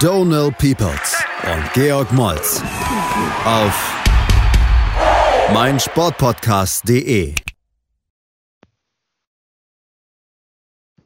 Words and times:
Donal 0.00 0.50
Peoples 0.52 1.22
und 1.44 1.72
Georg 1.74 2.10
Moltz 2.12 2.62
auf 3.44 4.02
meinsportpodcast.de. 5.52 7.34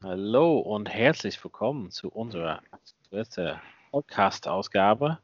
Hallo 0.01 0.59
und 0.61 0.89
herzlich 0.89 1.43
willkommen 1.43 1.91
zu 1.91 2.09
unserer 2.09 2.63
dritten 3.11 3.61
Podcast-Ausgabe. 3.91 5.19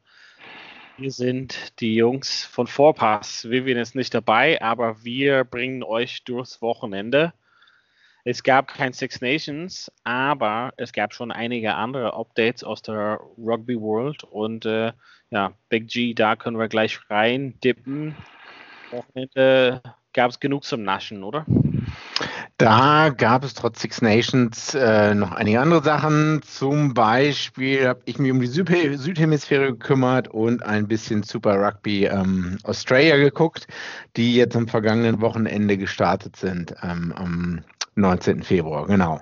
Wir 0.97 1.11
sind 1.11 1.79
die 1.79 1.95
Jungs 1.95 2.43
von 2.43 2.67
Vorpass. 2.67 3.49
Vivian 3.49 3.77
ist 3.77 3.95
nicht 3.95 4.13
dabei, 4.13 4.61
aber 4.61 5.05
wir 5.05 5.45
bringen 5.45 5.83
euch 5.83 6.25
durchs 6.25 6.61
Wochenende. 6.61 7.31
Es 8.23 8.43
gab 8.43 8.67
kein 8.67 8.93
Six 8.93 9.21
Nations, 9.21 9.91
aber 10.03 10.73
es 10.77 10.93
gab 10.93 11.13
schon 11.13 11.31
einige 11.31 11.73
andere 11.75 12.13
Updates 12.13 12.63
aus 12.63 12.81
der 12.81 13.19
Rugby 13.37 13.79
World 13.79 14.23
und 14.23 14.65
äh, 14.65 14.93
ja, 15.31 15.53
Big 15.69 15.87
G, 15.87 16.13
da 16.13 16.35
können 16.35 16.59
wir 16.59 16.67
gleich 16.67 16.99
rein 17.09 17.55
dippen. 17.63 18.15
Wochenende 18.91 19.81
gab 20.13 20.29
es 20.29 20.39
genug 20.39 20.65
zum 20.65 20.83
Naschen, 20.83 21.23
oder? 21.23 21.45
Da 22.57 23.09
gab 23.09 23.43
es 23.43 23.55
trotz 23.55 23.81
Six 23.81 24.03
Nations 24.03 24.75
äh, 24.75 25.15
noch 25.15 25.31
einige 25.31 25.59
andere 25.59 25.81
Sachen. 25.81 26.41
Zum 26.43 26.93
Beispiel 26.93 27.87
habe 27.87 28.01
ich 28.05 28.19
mich 28.19 28.31
um 28.31 28.39
die 28.39 28.45
Süd 28.47 28.69
Südhemisphäre 28.69 29.71
gekümmert 29.71 30.27
und 30.27 30.61
ein 30.63 30.87
bisschen 30.87 31.23
Super 31.23 31.55
Rugby 31.55 32.05
ähm, 32.05 32.59
Australia 32.63 33.17
geguckt, 33.17 33.65
die 34.15 34.35
jetzt 34.35 34.55
am 34.55 34.67
vergangenen 34.67 35.21
Wochenende 35.21 35.75
gestartet 35.77 36.35
sind, 36.35 36.75
ähm, 36.83 37.13
am 37.15 37.63
19. 37.95 38.43
Februar, 38.43 38.87
genau. 38.87 39.19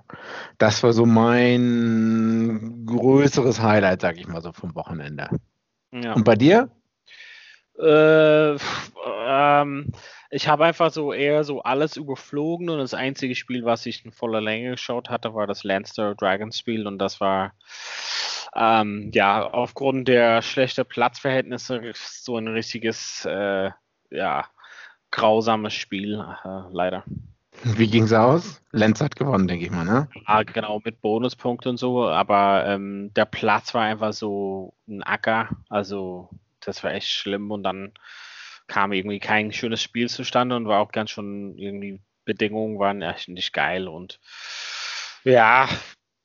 Das 0.57 0.83
war 0.83 0.93
so 0.93 1.05
mein 1.05 2.83
größeres 2.85 3.61
Highlight, 3.61 4.01
sag 4.01 4.17
ich 4.17 4.27
mal 4.27 4.41
so, 4.41 4.51
vom 4.51 4.75
Wochenende. 4.75 5.29
Ja. 5.91 6.13
Und 6.13 6.23
bei 6.23 6.35
dir? 6.35 6.69
Äh, 7.79 8.57
ähm, 9.27 9.91
ich 10.31 10.47
habe 10.47 10.65
einfach 10.65 10.91
so 10.91 11.11
eher 11.11 11.43
so 11.43 11.63
alles 11.63 11.97
überflogen 11.97 12.69
und 12.69 12.79
das 12.79 12.93
einzige 12.93 13.35
Spiel, 13.35 13.65
was 13.65 13.85
ich 13.85 14.05
in 14.05 14.11
voller 14.11 14.41
Länge 14.41 14.71
geschaut 14.71 15.09
hatte, 15.09 15.33
war 15.33 15.47
das 15.47 15.63
Lancer 15.63 16.13
Dragons 16.13 16.59
Spiel 16.59 16.85
und 16.85 16.99
das 16.99 17.19
war 17.19 17.53
ähm, 18.55 19.11
ja 19.13 19.47
aufgrund 19.47 20.07
der 20.07 20.41
schlechten 20.41 20.85
Platzverhältnisse 20.85 21.93
so 21.95 22.37
ein 22.37 22.47
richtiges 22.47 23.25
äh, 23.25 23.71
ja 24.11 24.45
grausames 25.11 25.73
Spiel 25.73 26.23
äh, 26.43 26.61
leider. 26.71 27.03
Wie 27.63 27.87
ging 27.87 28.03
es 28.03 28.13
aus? 28.13 28.61
Lenz 28.71 29.01
hat 29.01 29.15
gewonnen, 29.15 29.47
denke 29.47 29.65
ich 29.65 29.71
mal, 29.71 29.85
ne? 29.85 30.07
Ja, 30.27 30.43
genau, 30.43 30.81
mit 30.83 31.01
Bonuspunkten 31.01 31.71
und 31.71 31.77
so, 31.77 32.07
aber 32.07 32.65
ähm, 32.65 33.11
der 33.15 33.25
Platz 33.25 33.73
war 33.73 33.83
einfach 33.83 34.13
so 34.13 34.73
ein 34.87 35.03
Acker, 35.03 35.49
also 35.69 36.29
das 36.61 36.83
war 36.83 36.93
echt 36.93 37.09
schlimm 37.09 37.51
und 37.51 37.63
dann 37.63 37.93
kam 38.67 38.93
irgendwie 38.93 39.19
kein 39.19 39.51
schönes 39.51 39.81
Spiel 39.81 40.09
zustande 40.09 40.55
und 40.55 40.67
war 40.67 40.79
auch 40.79 40.91
ganz 40.91 41.09
schon 41.09 41.57
irgendwie 41.57 42.01
Bedingungen 42.25 42.77
waren 42.77 43.01
echt 43.01 43.27
nicht 43.27 43.53
geil 43.53 43.87
und 43.87 44.19
ja, 45.23 45.67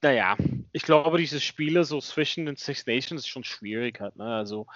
naja, 0.03 0.37
ich 0.73 0.83
glaube, 0.83 1.19
diese 1.19 1.41
Spiele 1.41 1.85
so 1.85 2.01
zwischen 2.01 2.47
den 2.47 2.57
Six 2.57 2.87
Nations 2.87 3.23
ist 3.23 3.29
schon 3.29 3.45
schwierig 3.45 4.01
halt, 4.01 4.17
ne? 4.17 4.37
Also, 4.37 4.67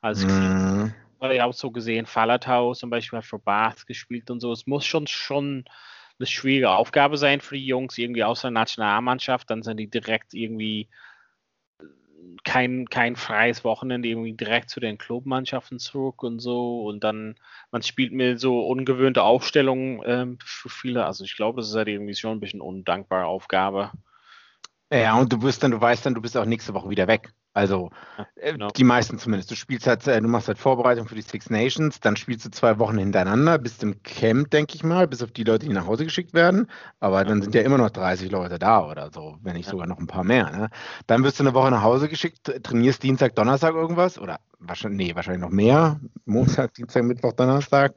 also 0.00 0.28
mhm. 0.28 0.94
ich 1.32 1.42
auch 1.42 1.54
so 1.54 1.70
gesehen, 1.70 2.06
Falatau 2.06 2.74
zum 2.74 2.90
Beispiel 2.90 3.18
hat 3.18 3.24
für 3.24 3.38
Bath 3.38 3.86
gespielt 3.86 4.30
und 4.30 4.40
so. 4.40 4.52
Es 4.52 4.66
muss 4.66 4.84
schon 4.84 5.06
schon 5.06 5.64
eine 6.18 6.26
schwierige 6.26 6.70
Aufgabe 6.70 7.16
sein 7.16 7.40
für 7.40 7.56
die 7.56 7.66
Jungs, 7.66 7.98
irgendwie 7.98 8.24
aus 8.24 8.42
der 8.42 8.50
Nationalmannschaft, 8.50 9.50
dann 9.50 9.62
sind 9.62 9.78
die 9.78 9.88
direkt 9.88 10.34
irgendwie 10.34 10.88
kein, 12.44 12.88
kein 12.88 13.16
freies 13.16 13.64
Wochenende, 13.64 14.08
irgendwie 14.08 14.32
direkt 14.32 14.70
zu 14.70 14.80
den 14.80 14.98
Clubmannschaften 14.98 15.78
zurück 15.78 16.22
und 16.22 16.38
so. 16.38 16.82
Und 16.82 17.02
dann, 17.04 17.36
man 17.70 17.82
spielt 17.82 18.12
mir 18.12 18.38
so 18.38 18.66
ungewöhnte 18.66 19.22
Aufstellungen 19.22 20.00
ähm, 20.06 20.38
für 20.44 20.68
viele. 20.68 21.04
Also 21.04 21.24
ich 21.24 21.36
glaube, 21.36 21.60
das 21.60 21.70
ist 21.70 21.76
halt 21.76 21.88
irgendwie 21.88 22.14
schon 22.14 22.32
ein 22.32 22.40
bisschen 22.40 22.60
undankbare 22.60 23.26
Aufgabe. 23.26 23.90
Ja, 24.92 25.18
und 25.18 25.32
du 25.32 25.42
wirst 25.42 25.62
dann, 25.62 25.72
du 25.72 25.80
weißt 25.80 26.06
dann, 26.06 26.14
du 26.14 26.22
bist 26.22 26.36
auch 26.36 26.44
nächste 26.44 26.74
Woche 26.74 26.90
wieder 26.90 27.08
weg. 27.08 27.32
Also 27.56 27.88
äh, 28.34 28.52
genau. 28.52 28.68
die 28.68 28.84
meisten 28.84 29.18
zumindest. 29.18 29.50
Du 29.50 29.54
spielst 29.54 29.86
halt, 29.86 30.06
äh, 30.06 30.20
du 30.20 30.28
machst 30.28 30.46
halt 30.46 30.58
Vorbereitung 30.58 31.08
für 31.08 31.14
die 31.14 31.22
Six 31.22 31.48
Nations, 31.48 31.98
dann 32.00 32.14
spielst 32.14 32.44
du 32.44 32.50
zwei 32.50 32.78
Wochen 32.78 32.98
hintereinander, 32.98 33.56
bist 33.56 33.82
im 33.82 34.02
Camp, 34.02 34.50
denke 34.50 34.74
ich 34.74 34.84
mal, 34.84 35.08
bis 35.08 35.22
auf 35.22 35.32
die 35.32 35.42
Leute, 35.42 35.64
die 35.64 35.72
nach 35.72 35.86
Hause 35.86 36.04
geschickt 36.04 36.34
werden. 36.34 36.70
Aber 37.00 37.24
dann 37.24 37.40
sind 37.40 37.54
ja 37.54 37.62
immer 37.62 37.78
noch 37.78 37.88
30 37.88 38.30
Leute 38.30 38.58
da 38.58 38.86
oder 38.86 39.10
so, 39.10 39.38
wenn 39.42 39.56
nicht 39.56 39.70
sogar 39.70 39.86
noch 39.86 39.96
ein 39.96 40.06
paar 40.06 40.22
mehr. 40.22 40.50
Ne? 40.50 40.68
Dann 41.06 41.24
wirst 41.24 41.40
du 41.40 41.44
eine 41.44 41.54
Woche 41.54 41.70
nach 41.70 41.82
Hause 41.82 42.10
geschickt, 42.10 42.52
trainierst 42.62 43.02
Dienstag, 43.02 43.34
Donnerstag 43.36 43.74
irgendwas 43.74 44.18
oder 44.18 44.38
wahrscheinlich, 44.58 45.06
nee, 45.08 45.14
wahrscheinlich 45.14 45.40
noch 45.40 45.48
mehr. 45.48 45.98
Montag, 46.26 46.74
Dienstag, 46.74 47.04
Mittwoch, 47.04 47.32
Donnerstag. 47.32 47.94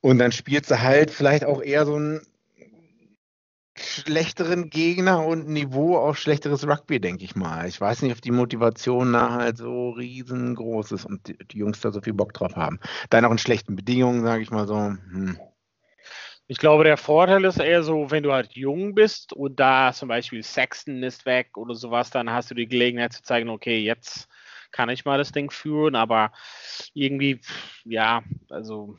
Und 0.00 0.18
dann 0.18 0.32
spielst 0.32 0.72
du 0.72 0.82
halt 0.82 1.12
vielleicht 1.12 1.44
auch 1.44 1.62
eher 1.62 1.86
so 1.86 1.96
ein 1.96 2.22
schlechteren 3.76 4.70
Gegner 4.70 5.24
und 5.26 5.48
Niveau 5.48 5.96
auf 5.96 6.18
schlechteres 6.18 6.66
Rugby, 6.66 7.00
denke 7.00 7.24
ich 7.24 7.34
mal. 7.34 7.66
Ich 7.68 7.80
weiß 7.80 8.02
nicht, 8.02 8.12
ob 8.12 8.22
die 8.22 8.30
Motivation 8.30 9.12
da 9.12 9.32
halt 9.32 9.58
so 9.58 9.90
riesengroß 9.90 10.92
ist 10.92 11.04
und 11.04 11.26
die, 11.28 11.36
die 11.38 11.58
Jungs 11.58 11.80
da 11.80 11.90
so 11.90 12.00
viel 12.00 12.12
Bock 12.12 12.32
drauf 12.32 12.56
haben. 12.56 12.78
Dann 13.10 13.24
auch 13.24 13.32
in 13.32 13.38
schlechten 13.38 13.76
Bedingungen, 13.76 14.22
sage 14.22 14.42
ich 14.42 14.50
mal 14.50 14.66
so. 14.66 14.76
Hm. 14.76 15.38
Ich 16.46 16.58
glaube, 16.58 16.84
der 16.84 16.98
Vorteil 16.98 17.44
ist 17.44 17.58
eher 17.58 17.82
so, 17.82 18.10
wenn 18.10 18.22
du 18.22 18.32
halt 18.32 18.52
jung 18.52 18.94
bist 18.94 19.32
und 19.32 19.58
da 19.58 19.92
zum 19.92 20.08
Beispiel 20.08 20.42
Sexton 20.42 21.02
ist 21.02 21.24
weg 21.24 21.56
oder 21.56 21.74
sowas, 21.74 22.10
dann 22.10 22.30
hast 22.30 22.50
du 22.50 22.54
die 22.54 22.68
Gelegenheit 22.68 23.14
zu 23.14 23.22
zeigen, 23.22 23.48
okay, 23.48 23.78
jetzt 23.78 24.28
kann 24.70 24.90
ich 24.90 25.06
mal 25.06 25.16
das 25.16 25.32
Ding 25.32 25.50
führen, 25.50 25.94
aber 25.94 26.32
irgendwie, 26.92 27.40
ja, 27.84 28.22
also 28.50 28.98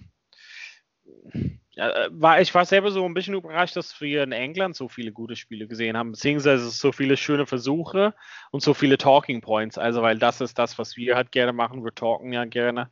war, 1.75 2.41
ich 2.41 2.53
war 2.53 2.66
selber 2.66 2.91
so 2.91 3.06
ein 3.06 3.13
bisschen 3.13 3.34
überrascht, 3.34 3.75
dass 3.75 4.00
wir 4.00 4.24
in 4.24 4.31
England 4.31 4.75
so 4.75 4.88
viele 4.88 5.12
gute 5.12 5.36
Spiele 5.36 5.68
gesehen 5.68 5.97
haben, 5.97 6.12
beziehungsweise 6.12 6.69
so 6.69 6.91
viele 6.91 7.18
schöne 7.18 7.46
Versuche 7.46 8.13
und 8.52 8.62
so 8.62 8.74
viele 8.74 8.97
Talking 8.97 9.41
Points. 9.41 9.78
Also, 9.78 10.02
weil 10.02 10.18
das 10.18 10.41
ist 10.41 10.58
das, 10.58 10.78
was 10.80 10.96
wir 10.96 11.16
halt 11.16 11.31
gerne 11.31 11.53
machen. 11.53 11.84
Wir 11.84 11.94
talken 11.94 12.31
ja 12.31 12.46
gerne 12.46 12.90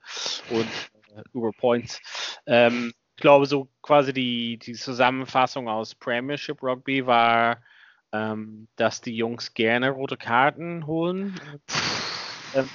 und 0.50 0.68
äh, 1.16 1.22
über 1.34 1.52
Points. 1.52 2.02
Ähm, 2.46 2.94
ich 3.16 3.22
glaube, 3.22 3.46
so 3.46 3.70
quasi 3.82 4.12
die, 4.12 4.58
die 4.58 4.74
Zusammenfassung 4.74 5.70
aus 5.70 5.96
Premiership 5.96 6.62
Rugby 6.62 7.06
war, 7.06 7.62
ähm, 8.12 8.68
dass 8.76 9.02
die 9.02 9.16
Jungs 9.16 9.54
gerne 9.54 9.92
rote 9.92 10.18
Karten 10.18 10.88
holen. 10.88 11.40
Ähm, 12.56 12.70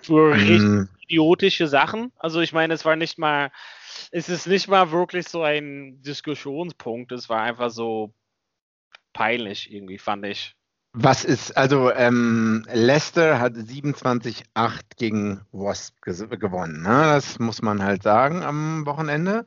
für 0.00 0.34
mm. 0.34 0.88
idiotische 1.00 1.66
Sachen. 1.66 2.12
Also 2.18 2.40
ich 2.40 2.52
meine, 2.52 2.72
es 2.74 2.84
war 2.84 2.96
nicht 2.96 3.18
mal 3.18 3.50
es 4.10 4.28
ist 4.28 4.46
nicht 4.46 4.68
mal 4.68 4.90
wirklich 4.90 5.28
so 5.28 5.42
ein 5.42 6.00
Diskussionspunkt. 6.02 7.12
Es 7.12 7.28
war 7.28 7.42
einfach 7.42 7.70
so 7.70 8.12
peinlich 9.12 9.72
irgendwie, 9.72 9.98
fand 9.98 10.26
ich. 10.26 10.54
Was 10.92 11.24
ist, 11.24 11.56
also 11.56 11.92
ähm, 11.92 12.64
Leicester 12.72 13.38
hat 13.38 13.54
27-8 13.54 14.80
gegen 14.96 15.42
Wasp 15.52 16.00
gewonnen. 16.02 16.82
Ne? 16.82 16.88
Das 16.88 17.38
muss 17.38 17.62
man 17.62 17.82
halt 17.82 18.02
sagen 18.02 18.42
am 18.42 18.86
Wochenende. 18.86 19.46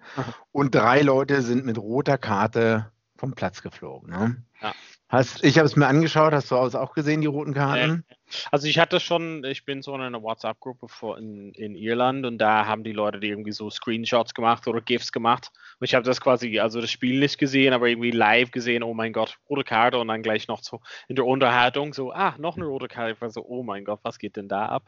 Und 0.52 0.76
drei 0.76 1.02
Leute 1.02 1.42
sind 1.42 1.66
mit 1.66 1.78
roter 1.78 2.18
Karte 2.18 2.92
vom 3.18 3.34
Platz 3.34 3.62
geflogen. 3.62 4.10
Ne? 4.12 4.44
Ja. 4.62 4.74
Hast, 5.12 5.44
ich 5.44 5.58
habe 5.58 5.66
es 5.66 5.76
mir 5.76 5.88
angeschaut, 5.88 6.32
hast 6.32 6.52
du 6.52 6.56
auch 6.56 6.94
gesehen, 6.94 7.20
die 7.20 7.28
roten 7.28 7.54
Karten? 7.54 8.06
Also 8.50 8.68
ich 8.68 8.80
hatte 8.80 9.02
schon, 9.02 9.44
ich 9.44 9.66
bin 9.66 9.82
so 9.82 9.94
in 9.94 10.00
einer 10.00 10.22
WhatsApp-Gruppe 10.22 10.88
in, 11.20 11.52
in 11.52 11.76
Irland 11.76 12.26
und 12.26 12.38
da 12.38 12.66
haben 12.66 12.86
die 12.86 12.94
Leute 12.94 13.20
die 13.20 13.28
irgendwie 13.28 13.52
so 13.52 13.70
Screenshots 13.70 14.34
gemacht 14.34 14.66
oder 14.70 14.80
GIFs 14.80 15.12
gemacht. 15.12 15.52
Und 15.80 15.86
ich 15.86 15.96
habe 15.96 16.06
das 16.06 16.22
quasi, 16.22 16.60
also 16.62 16.80
das 16.80 16.92
Spiel 16.92 17.20
nicht 17.20 17.38
gesehen, 17.38 17.74
aber 17.74 17.90
irgendwie 17.90 18.12
live 18.12 18.52
gesehen, 18.52 18.84
oh 18.84 18.94
mein 18.94 19.12
Gott, 19.12 19.38
rote 19.50 19.66
Karte 19.66 19.98
und 19.98 20.08
dann 20.08 20.24
gleich 20.24 20.48
noch 20.48 20.64
so 20.64 20.80
in 21.10 21.18
der 21.18 21.26
Unterhaltung 21.26 21.94
so, 21.94 22.14
ah, 22.14 22.36
noch 22.38 22.56
eine 22.56 22.68
rote 22.68 22.88
Karte. 22.88 23.12
Ich 23.12 23.20
war 23.20 23.30
so, 23.32 23.46
oh 23.46 23.64
mein 23.64 23.84
Gott, 23.84 24.00
was 24.04 24.18
geht 24.18 24.38
denn 24.38 24.48
da 24.48 24.68
ab? 24.68 24.84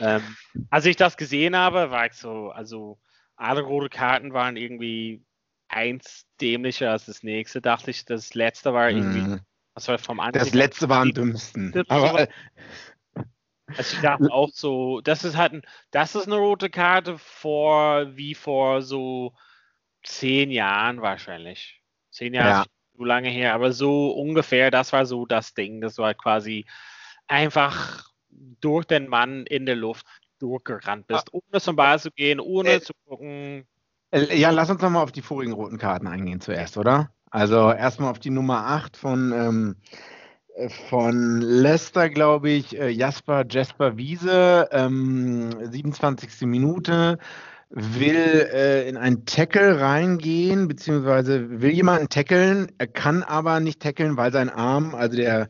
Ähm, 0.00 0.22
als 0.70 0.86
ich 0.86 0.96
das 0.96 1.16
gesehen 1.16 1.56
habe, 1.56 1.92
war 1.92 2.06
ich 2.06 2.14
so, 2.14 2.50
also 2.50 2.98
alle 3.36 3.62
rote 3.62 3.90
Karten 3.90 4.32
waren 4.32 4.56
irgendwie 4.56 5.22
eins 5.68 6.26
dämlicher 6.40 6.90
als 6.90 7.06
das 7.06 7.22
nächste, 7.22 7.60
dachte 7.60 7.90
ich. 7.90 8.04
Das 8.04 8.34
letzte 8.34 8.72
war 8.72 8.90
irgendwie, 8.90 9.20
mm. 9.20 9.40
was 9.74 9.88
war 9.88 9.98
vom 9.98 10.20
Anfang? 10.20 10.40
Das 10.40 10.54
letzte 10.54 10.88
war 10.88 11.00
am 11.00 11.12
dümmsten. 11.12 11.72
Aber, 11.88 12.28
Also 13.74 13.96
ich 13.96 14.02
dachte 14.02 14.32
auch 14.32 14.50
so, 14.52 15.00
das 15.00 15.24
ist 15.24 15.36
halt 15.36 15.54
ein, 15.54 15.62
das 15.90 16.14
ist 16.14 16.26
eine 16.26 16.36
rote 16.36 16.70
Karte 16.70 17.18
vor 17.18 18.16
wie 18.16 18.34
vor 18.34 18.82
so 18.82 19.34
zehn 20.04 20.50
Jahren 20.50 21.02
wahrscheinlich. 21.02 21.82
Zehn 22.10 22.32
Jahre 22.34 22.48
ja. 22.48 22.64
so 22.96 23.04
lange 23.04 23.28
her, 23.28 23.54
aber 23.54 23.72
so 23.72 24.10
ungefähr, 24.12 24.70
das 24.70 24.92
war 24.92 25.04
so 25.04 25.26
das 25.26 25.54
Ding. 25.54 25.80
Das 25.80 25.98
war 25.98 26.14
quasi 26.14 26.64
einfach 27.26 28.08
durch 28.60 28.84
den 28.84 29.08
Mann 29.08 29.46
in 29.46 29.66
der 29.66 29.76
Luft 29.76 30.06
durchgerannt 30.38 31.06
bist, 31.08 31.28
ah. 31.32 31.38
ohne 31.38 31.60
zum 31.60 31.76
Ball 31.76 31.98
zu 31.98 32.10
gehen, 32.12 32.38
ohne 32.38 32.74
äh, 32.74 32.80
zu 32.80 32.92
gucken. 33.04 33.66
Äh, 34.16 34.38
ja, 34.38 34.50
lass 34.50 34.70
uns 34.70 34.80
nochmal 34.80 35.02
auf 35.02 35.12
die 35.12 35.22
vorigen 35.22 35.52
roten 35.52 35.78
Karten 35.78 36.06
eingehen 36.06 36.40
zuerst, 36.40 36.78
oder? 36.78 37.10
Also 37.30 37.70
erstmal 37.70 38.10
auf 38.10 38.18
die 38.18 38.30
Nummer 38.30 38.66
8 38.66 38.96
von, 38.96 39.32
ähm, 39.32 39.76
äh, 40.56 40.70
von 40.88 41.40
Leicester, 41.42 42.08
glaube 42.08 42.50
ich, 42.50 42.78
äh, 42.78 42.88
Jasper 42.88 43.44
Jasper 43.46 43.98
Wiese, 43.98 44.68
ähm, 44.72 45.50
27. 45.70 46.46
Minute 46.46 47.18
will 47.68 48.48
äh, 48.54 48.88
in 48.88 48.96
einen 48.96 49.26
Tackle 49.26 49.80
reingehen, 49.80 50.66
beziehungsweise 50.66 51.60
will 51.60 51.72
jemanden 51.72 52.08
tackeln, 52.08 52.72
er 52.78 52.86
kann 52.86 53.22
aber 53.22 53.60
nicht 53.60 53.82
tackeln, 53.82 54.16
weil 54.16 54.32
sein 54.32 54.48
Arm, 54.48 54.94
also 54.94 55.16
der, 55.16 55.48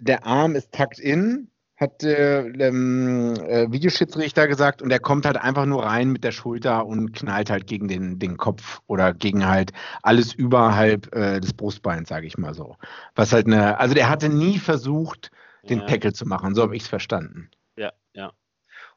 der 0.00 0.24
Arm 0.24 0.54
ist 0.54 0.72
tucked 0.72 1.00
in, 1.00 1.50
hat 1.76 2.02
der 2.02 2.46
ähm, 2.58 3.34
äh, 3.34 3.70
Videoschiedsrichter 3.70 4.48
gesagt, 4.48 4.80
und 4.80 4.90
er 4.90 4.98
kommt 4.98 5.26
halt 5.26 5.36
einfach 5.36 5.66
nur 5.66 5.84
rein 5.84 6.10
mit 6.10 6.24
der 6.24 6.32
Schulter 6.32 6.86
und 6.86 7.12
knallt 7.12 7.50
halt 7.50 7.66
gegen 7.66 7.86
den, 7.88 8.18
den 8.18 8.36
Kopf 8.36 8.80
oder 8.86 9.12
gegen 9.12 9.46
halt 9.46 9.72
alles 10.02 10.32
überhalb 10.32 11.14
äh, 11.14 11.40
des 11.40 11.52
Brustbeins, 11.52 12.08
sage 12.08 12.26
ich 12.26 12.38
mal 12.38 12.54
so. 12.54 12.76
Was 13.14 13.32
halt 13.32 13.46
eine, 13.46 13.78
also 13.78 13.94
der 13.94 14.08
hatte 14.08 14.28
nie 14.28 14.58
versucht, 14.58 15.30
den 15.68 15.80
ja. 15.80 15.86
Tackle 15.86 16.12
zu 16.12 16.26
machen, 16.26 16.54
so 16.54 16.62
habe 16.62 16.76
ich 16.76 16.82
es 16.82 16.88
verstanden. 16.88 17.50
Ja, 17.76 17.92
ja. 18.14 18.32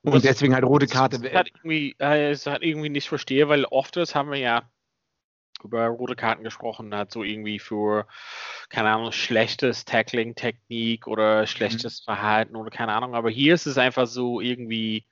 Und, 0.02 0.14
und 0.14 0.24
deswegen 0.24 0.54
halt 0.54 0.64
rote 0.64 0.88
Karte. 0.88 1.20
Das 1.20 1.34
halt 1.34 1.52
irgendwie, 1.58 1.96
äh, 2.00 2.32
es 2.32 2.46
hat 2.46 2.62
irgendwie 2.62 2.90
nicht 2.90 3.10
verstehe, 3.10 3.50
weil 3.50 3.66
oft 3.66 3.98
das 3.98 4.16
haben 4.16 4.32
wir 4.32 4.38
ja 4.38 4.64
über 5.64 5.88
rote 5.88 6.16
Karten 6.16 6.44
gesprochen 6.44 6.94
hat, 6.96 7.12
so 7.12 7.24
irgendwie 7.24 7.60
für, 7.60 8.08
keine 8.70 8.90
Ahnung, 8.92 9.12
schlechtes 9.12 9.86
Tackling-Technik 9.86 11.08
oder 11.08 11.46
schlechtes 11.48 12.02
mhm. 12.02 12.06
Verhalten 12.06 12.56
oder 12.56 12.72
keine 12.72 12.94
Ahnung. 12.94 13.16
Aber 13.16 13.30
hier 13.30 13.54
ist 13.54 13.66
es 13.66 13.78
einfach 13.78 14.08
so 14.08 14.42
irgendwie, 14.42 15.06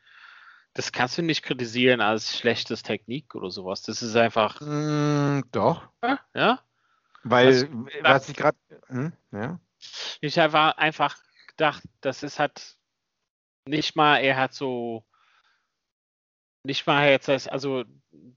das 0.73 0.91
kannst 0.91 1.17
du 1.17 1.21
nicht 1.21 1.44
kritisieren 1.44 2.01
als 2.01 2.38
schlechtes 2.38 2.83
Technik 2.83 3.35
oder 3.35 3.49
sowas. 3.49 3.81
Das 3.81 4.01
ist 4.01 4.15
einfach. 4.15 4.61
Mm, 4.61 5.41
doch. 5.51 5.89
Ja. 6.33 6.61
Weil, 7.23 7.63
was, 7.63 8.03
was 8.03 8.29
ich 8.29 8.35
gerade. 8.35 8.57
Hm, 8.88 9.13
ja. 9.31 9.59
Ich 10.21 10.39
habe 10.39 10.77
einfach 10.77 11.17
gedacht, 11.47 11.83
das 12.01 12.23
ist 12.23 12.39
halt 12.39 12.77
nicht 13.65 13.95
mal, 13.95 14.17
er 14.17 14.38
hat 14.38 14.53
so 14.53 15.03
nicht 16.63 16.85
mal 16.85 17.09
jetzt, 17.09 17.29
also 17.29 17.85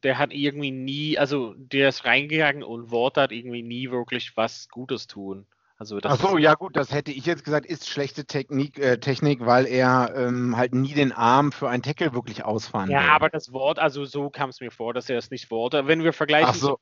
der 0.03 0.19
hat 0.19 0.33
irgendwie 0.33 0.71
nie, 0.71 1.19
also 1.19 1.55
der 1.57 1.89
ist 1.89 2.05
reingegangen 2.05 2.63
und 2.63 2.91
Wort 2.91 3.17
hat 3.17 3.33
irgendwie 3.33 3.63
nie 3.63 3.91
wirklich 3.91 4.37
was 4.37 4.69
Gutes 4.69 5.07
tun. 5.07 5.47
Also 5.81 5.99
Ach 6.03 6.19
so, 6.19 6.37
ja 6.37 6.55
gut, 6.55 6.77
das 6.77 6.93
hätte 6.93 7.11
ich 7.11 7.25
jetzt 7.25 7.43
gesagt, 7.43 7.65
ist 7.65 7.89
schlechte 7.89 8.27
Technik, 8.27 8.79
äh, 8.79 8.99
Technik 8.99 9.41
weil 9.41 9.65
er 9.67 10.13
ähm, 10.15 10.55
halt 10.59 10.75
nie 10.75 10.93
den 10.93 11.11
Arm 11.11 11.53
für 11.53 11.71
ein 11.71 11.83
Tackle 11.83 12.13
wirklich 12.13 12.45
ausfahren 12.45 12.91
Ja, 12.91 13.03
will. 13.03 13.09
aber 13.09 13.31
das 13.31 13.51
Wort, 13.55 13.79
also 13.79 14.05
so 14.05 14.29
kam 14.29 14.51
es 14.51 14.61
mir 14.61 14.71
vor, 14.71 14.93
dass 14.93 15.09
er 15.09 15.17
das 15.17 15.31
nicht 15.31 15.51
wollte. 15.51 15.87
Wenn 15.87 16.05
wir 16.05 16.13
vergleichen, 16.13 16.53
so. 16.53 16.79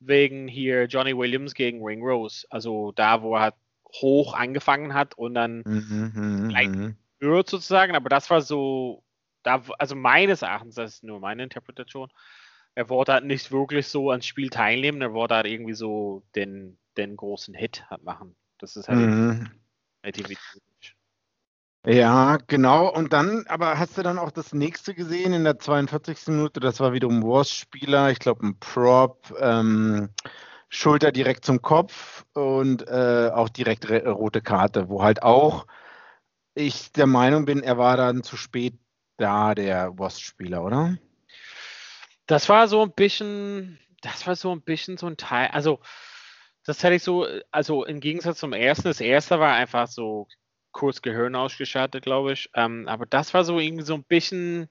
wegen 0.00 0.48
hier 0.48 0.84
Johnny 0.84 1.14
Williams 1.14 1.52
gegen 1.52 1.84
Ring 1.84 2.02
Rose, 2.02 2.46
also 2.48 2.92
da, 2.92 3.20
wo 3.20 3.34
er 3.36 3.42
halt 3.42 3.54
hoch 4.00 4.32
angefangen 4.32 4.94
hat 4.94 5.18
und 5.18 5.34
dann 5.34 5.62
mhm, 5.66 6.12
mhm 6.14 6.48
gleich 6.48 6.68
mhm. 6.68 6.96
sozusagen, 7.20 7.94
aber 7.94 8.08
das 8.08 8.30
war 8.30 8.40
so 8.40 9.02
da, 9.44 9.62
also 9.78 9.94
meines 9.94 10.42
Erachtens, 10.42 10.74
das 10.74 10.94
ist 10.94 11.04
nur 11.04 11.20
meine 11.20 11.44
Interpretation, 11.44 12.08
er 12.74 12.88
wollte 12.88 13.12
halt 13.12 13.24
nicht 13.24 13.52
wirklich 13.52 13.86
so 13.86 14.10
ans 14.10 14.26
Spiel 14.26 14.50
teilnehmen, 14.50 15.00
er 15.00 15.12
wollte 15.12 15.36
halt 15.36 15.46
irgendwie 15.46 15.74
so 15.74 16.24
den, 16.34 16.78
den 16.96 17.16
großen 17.16 17.54
Hit 17.54 17.84
halt 17.88 18.02
machen. 18.02 18.34
Das 18.58 18.74
ist 18.76 18.88
halt 18.88 18.98
mhm. 18.98 19.50
Ja, 21.86 22.38
genau. 22.46 22.90
Und 22.90 23.12
dann, 23.12 23.44
aber 23.46 23.78
hast 23.78 23.98
du 23.98 24.02
dann 24.02 24.18
auch 24.18 24.30
das 24.30 24.54
nächste 24.54 24.94
gesehen 24.94 25.34
in 25.34 25.44
der 25.44 25.58
42. 25.58 26.28
Minute? 26.28 26.60
Das 26.60 26.80
war 26.80 26.94
wiederum 26.94 27.22
Wurst-Spieler, 27.22 28.10
ich 28.10 28.18
glaube 28.18 28.46
ein 28.46 28.58
Prop, 28.58 29.34
ähm, 29.38 30.08
Schulter 30.70 31.12
direkt 31.12 31.44
zum 31.44 31.60
Kopf 31.60 32.24
und 32.32 32.88
äh, 32.88 33.30
auch 33.32 33.50
direkt 33.50 33.88
rote 33.90 34.40
Karte, 34.40 34.88
wo 34.88 35.02
halt 35.02 35.22
auch 35.22 35.66
ich 36.54 36.92
der 36.92 37.06
Meinung 37.06 37.44
bin, 37.44 37.62
er 37.62 37.78
war 37.78 37.96
dann 37.96 38.22
zu 38.22 38.36
spät 38.36 38.74
da 39.16 39.54
der 39.54 39.98
Wurst-Spieler, 39.98 40.64
oder? 40.64 40.98
Das 42.26 42.48
war 42.48 42.68
so 42.68 42.82
ein 42.82 42.92
bisschen, 42.92 43.78
das 44.00 44.26
war 44.26 44.36
so 44.36 44.52
ein 44.54 44.62
bisschen 44.62 44.96
so 44.96 45.06
ein 45.06 45.16
Teil, 45.16 45.48
also 45.48 45.80
das 46.64 46.82
hätte 46.82 46.94
ich 46.94 47.02
so, 47.02 47.26
also 47.50 47.84
im 47.84 48.00
Gegensatz 48.00 48.38
zum 48.38 48.54
ersten, 48.54 48.88
das 48.88 49.00
erste 49.00 49.38
war 49.38 49.54
einfach 49.54 49.86
so 49.86 50.28
kurz 50.72 51.02
Gehirn 51.02 51.36
ausgeschaltet, 51.36 52.04
glaube 52.04 52.32
ich, 52.32 52.50
ähm, 52.54 52.88
aber 52.88 53.06
das 53.06 53.34
war 53.34 53.44
so 53.44 53.60
irgendwie 53.60 53.84
so 53.84 53.94
ein 53.94 54.04
bisschen 54.04 54.68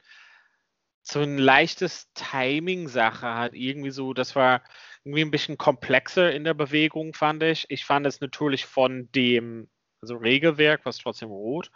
so 1.04 1.20
ein 1.20 1.38
leichtes 1.38 2.10
Timing-Sache 2.14 3.36
hat 3.36 3.54
irgendwie 3.54 3.92
so, 3.92 4.14
das 4.14 4.36
war 4.36 4.64
irgendwie 5.04 5.22
ein 5.22 5.32
bisschen 5.32 5.58
komplexer 5.58 6.32
in 6.32 6.46
der 6.46 6.54
Bewegung, 6.54 7.14
fand 7.14 7.44
ich. 7.44 7.66
Ich 7.70 7.86
fand 7.86 8.08
es 8.08 8.22
natürlich 8.22 8.66
von 8.66 9.12
dem, 9.12 9.70
also 10.02 10.16
Regelwerk, 10.16 10.86
was 10.86 10.98
trotzdem 10.98 11.30
rot, 11.30 11.72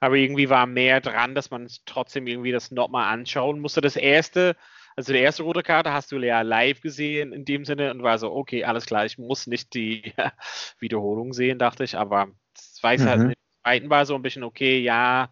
aber 0.00 0.16
irgendwie 0.16 0.48
war 0.48 0.66
mehr 0.66 1.00
dran, 1.00 1.34
dass 1.34 1.50
man 1.50 1.68
trotzdem 1.86 2.26
irgendwie 2.26 2.52
das 2.52 2.70
nochmal 2.70 3.12
anschauen 3.12 3.60
musste. 3.60 3.80
Das 3.80 3.96
erste, 3.96 4.56
also 4.96 5.12
die 5.12 5.18
erste 5.18 5.42
rote 5.42 5.62
Karte 5.62 5.92
hast 5.92 6.12
du 6.12 6.18
ja 6.18 6.42
live 6.42 6.80
gesehen 6.80 7.32
in 7.32 7.44
dem 7.44 7.64
Sinne 7.64 7.90
und 7.90 8.02
war 8.02 8.18
so, 8.18 8.32
okay, 8.32 8.64
alles 8.64 8.86
klar, 8.86 9.04
ich 9.04 9.18
muss 9.18 9.46
nicht 9.46 9.74
die 9.74 10.12
Wiederholung 10.78 11.32
sehen, 11.32 11.58
dachte 11.58 11.84
ich, 11.84 11.96
aber 11.96 12.28
das 12.54 12.78
weiß 12.82 13.00
halt 13.00 13.08
mhm. 13.08 13.20
halt 13.20 13.28
nicht. 13.28 13.38
Zweiten 13.62 13.90
war 13.90 14.06
so 14.06 14.14
ein 14.14 14.22
bisschen 14.22 14.44
okay, 14.44 14.78
ja. 14.78 15.30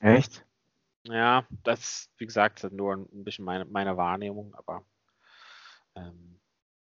Echt? 0.00 0.46
Ja, 1.04 1.46
das, 1.64 2.10
wie 2.18 2.26
gesagt, 2.26 2.66
nur 2.72 2.94
ein 2.94 3.24
bisschen 3.24 3.44
meine, 3.44 3.64
meine 3.64 3.96
Wahrnehmung, 3.96 4.54
aber 4.54 4.84
ähm, 5.96 6.38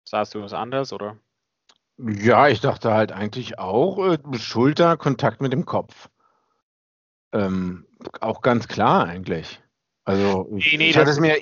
sahst 0.04 0.34
du 0.34 0.42
was 0.42 0.52
anderes, 0.52 0.92
oder? 0.92 1.18
Ja, 1.96 2.48
ich 2.48 2.60
dachte 2.60 2.92
halt 2.92 3.12
eigentlich 3.12 3.58
auch 3.58 3.98
äh, 3.98 4.18
Schulter, 4.38 4.96
Kontakt 4.96 5.40
mit 5.40 5.52
dem 5.52 5.64
Kopf. 5.64 6.08
Ähm, 7.34 7.86
auch 8.20 8.40
ganz 8.40 8.68
klar 8.68 9.06
eigentlich. 9.06 9.60
Also 10.04 10.46
nee, 10.50 10.76
nee, 10.76 10.90
ich 10.90 10.96
hatte 10.96 11.10
es 11.10 11.20
mir. 11.20 11.36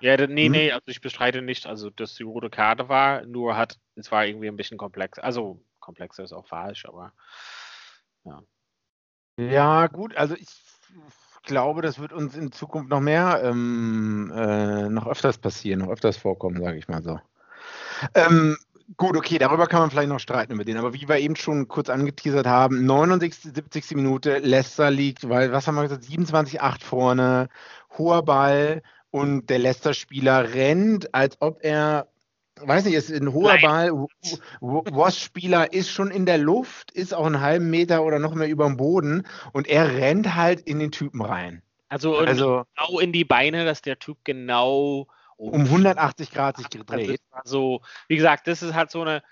Ja, 0.00 0.16
nee, 0.26 0.46
hm? 0.46 0.52
nee, 0.52 0.72
also 0.72 0.84
ich 0.86 1.00
bestreite 1.00 1.40
nicht, 1.40 1.66
also 1.66 1.88
dass 1.88 2.14
die 2.14 2.24
rote 2.24 2.50
Karte 2.50 2.88
war, 2.88 3.24
nur 3.24 3.56
hat, 3.56 3.78
es 3.94 4.10
war 4.10 4.26
irgendwie 4.26 4.48
ein 4.48 4.56
bisschen 4.56 4.76
komplex. 4.76 5.18
Also 5.18 5.62
komplexer 5.80 6.24
ist 6.24 6.32
auch 6.32 6.46
falsch, 6.46 6.84
aber 6.84 7.12
ja. 8.24 8.42
Ja, 9.36 9.86
gut, 9.86 10.16
also 10.16 10.34
ich 10.34 10.48
glaube, 11.44 11.82
das 11.82 11.98
wird 11.98 12.12
uns 12.12 12.36
in 12.36 12.52
Zukunft 12.52 12.90
noch 12.90 13.00
mehr, 13.00 13.40
ähm, 13.44 14.32
äh, 14.34 14.88
noch 14.88 15.06
öfters 15.06 15.38
passieren, 15.38 15.80
noch 15.80 15.88
öfters 15.88 16.16
vorkommen, 16.16 16.62
sage 16.62 16.78
ich 16.78 16.88
mal 16.88 17.02
so. 17.02 17.20
Ähm, 18.14 18.56
Gut, 18.96 19.16
okay, 19.16 19.38
darüber 19.38 19.66
kann 19.66 19.80
man 19.80 19.90
vielleicht 19.90 20.08
noch 20.10 20.20
streiten 20.20 20.52
über 20.52 20.64
den. 20.64 20.76
Aber 20.76 20.92
wie 20.92 21.08
wir 21.08 21.18
eben 21.18 21.36
schon 21.36 21.68
kurz 21.68 21.88
angeteasert 21.88 22.46
haben, 22.46 22.84
69, 22.84 23.54
70. 23.54 23.96
Minute, 23.96 24.38
Leicester 24.38 24.90
liegt, 24.90 25.28
weil, 25.28 25.52
was 25.52 25.66
haben 25.66 25.76
wir 25.76 25.82
gesagt, 25.82 26.04
27-8 26.04 26.82
vorne, 26.82 27.48
hoher 27.96 28.22
Ball 28.22 28.82
und 29.10 29.48
der 29.48 29.58
Leicester-Spieler 29.58 30.54
rennt, 30.54 31.14
als 31.14 31.40
ob 31.40 31.64
er, 31.64 32.08
weiß 32.60 32.84
nicht, 32.84 32.94
ist 32.94 33.10
ein 33.10 33.32
hoher 33.32 33.54
Nein. 33.54 33.62
Ball, 33.62 34.06
Wash-Spieler 34.60 35.72
ist 35.72 35.90
schon 35.90 36.10
in 36.10 36.26
der 36.26 36.38
Luft, 36.38 36.90
ist 36.90 37.14
auch 37.14 37.26
einen 37.26 37.40
halben 37.40 37.70
Meter 37.70 38.04
oder 38.04 38.18
noch 38.18 38.34
mehr 38.34 38.48
über 38.48 38.66
dem 38.66 38.76
Boden 38.76 39.26
und 39.52 39.66
er 39.66 39.94
rennt 39.94 40.34
halt 40.34 40.60
in 40.60 40.78
den 40.78 40.92
Typen 40.92 41.22
rein. 41.22 41.62
Also, 41.88 42.16
also 42.16 42.64
genau 42.76 42.98
in 42.98 43.12
die 43.12 43.24
Beine, 43.24 43.64
dass 43.64 43.80
der 43.80 43.98
Typ 43.98 44.18
genau 44.24 45.06
um 45.50 45.64
180 45.64 46.30
Grad 46.30 46.56
sich 46.56 46.70
gedreht. 46.70 47.20
Also, 47.30 47.82
wie 48.08 48.16
gesagt, 48.16 48.46
das 48.46 48.62
ist 48.62 48.74
halt 48.74 48.90
so 48.90 49.02
eine, 49.02 49.22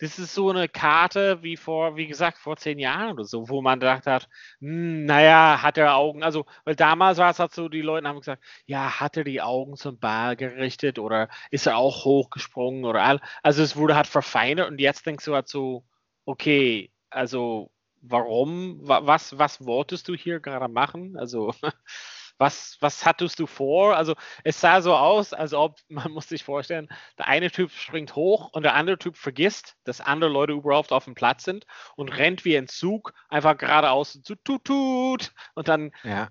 das 0.00 0.18
ist 0.18 0.34
so 0.34 0.48
eine 0.48 0.68
Karte 0.68 1.42
wie 1.42 1.56
vor, 1.56 1.96
wie 1.96 2.06
gesagt, 2.06 2.38
vor 2.38 2.56
zehn 2.56 2.78
Jahren 2.78 3.12
oder 3.12 3.24
so, 3.24 3.48
wo 3.50 3.60
man 3.60 3.78
gedacht 3.78 4.06
hat, 4.06 4.28
hm, 4.60 5.04
naja, 5.04 5.62
hat 5.62 5.76
er 5.76 5.94
Augen, 5.94 6.22
also, 6.22 6.46
weil 6.64 6.74
damals 6.74 7.18
war 7.18 7.30
es 7.30 7.38
halt 7.38 7.52
so, 7.52 7.68
die 7.68 7.82
Leute 7.82 8.08
haben 8.08 8.20
gesagt, 8.20 8.42
ja, 8.64 8.98
hat 8.98 9.18
er 9.18 9.24
die 9.24 9.42
Augen 9.42 9.76
zum 9.76 9.98
Ball 9.98 10.36
gerichtet 10.36 10.98
oder 10.98 11.28
ist 11.50 11.66
er 11.66 11.76
auch 11.76 12.04
hochgesprungen 12.04 12.84
oder 12.84 13.02
all, 13.02 13.20
also 13.42 13.62
es 13.62 13.76
wurde 13.76 13.94
halt 13.94 14.06
verfeinert 14.06 14.70
und 14.70 14.80
jetzt 14.80 15.04
denkst 15.04 15.26
du 15.26 15.34
halt 15.34 15.48
so, 15.48 15.84
okay, 16.24 16.90
also 17.10 17.70
warum, 18.00 18.78
was, 18.82 19.38
was 19.38 19.64
wolltest 19.66 20.08
du 20.08 20.14
hier 20.14 20.40
gerade 20.40 20.68
machen? 20.68 21.16
Also 21.18 21.52
was, 22.40 22.78
was 22.80 23.04
hattest 23.04 23.38
du 23.38 23.46
vor? 23.46 23.96
Also 23.96 24.14
es 24.44 24.60
sah 24.60 24.80
so 24.80 24.96
aus, 24.96 25.34
als 25.34 25.52
ob, 25.52 25.78
man 25.88 26.10
muss 26.10 26.28
sich 26.28 26.42
vorstellen, 26.42 26.88
der 27.18 27.28
eine 27.28 27.50
Typ 27.50 27.70
springt 27.70 28.16
hoch 28.16 28.50
und 28.52 28.62
der 28.62 28.74
andere 28.74 28.98
Typ 28.98 29.16
vergisst, 29.16 29.76
dass 29.84 30.00
andere 30.00 30.30
Leute 30.30 30.54
überhaupt 30.54 30.90
auf 30.90 31.04
dem 31.04 31.14
Platz 31.14 31.44
sind 31.44 31.66
und 31.96 32.08
rennt 32.08 32.44
wie 32.46 32.56
ein 32.56 32.66
Zug 32.66 33.12
einfach 33.28 33.56
geradeaus 33.58 34.20
zu 34.22 34.34
tut, 34.36 34.64
tut 34.64 35.32
und 35.54 35.68
dann 35.68 35.92
ja. 36.02 36.28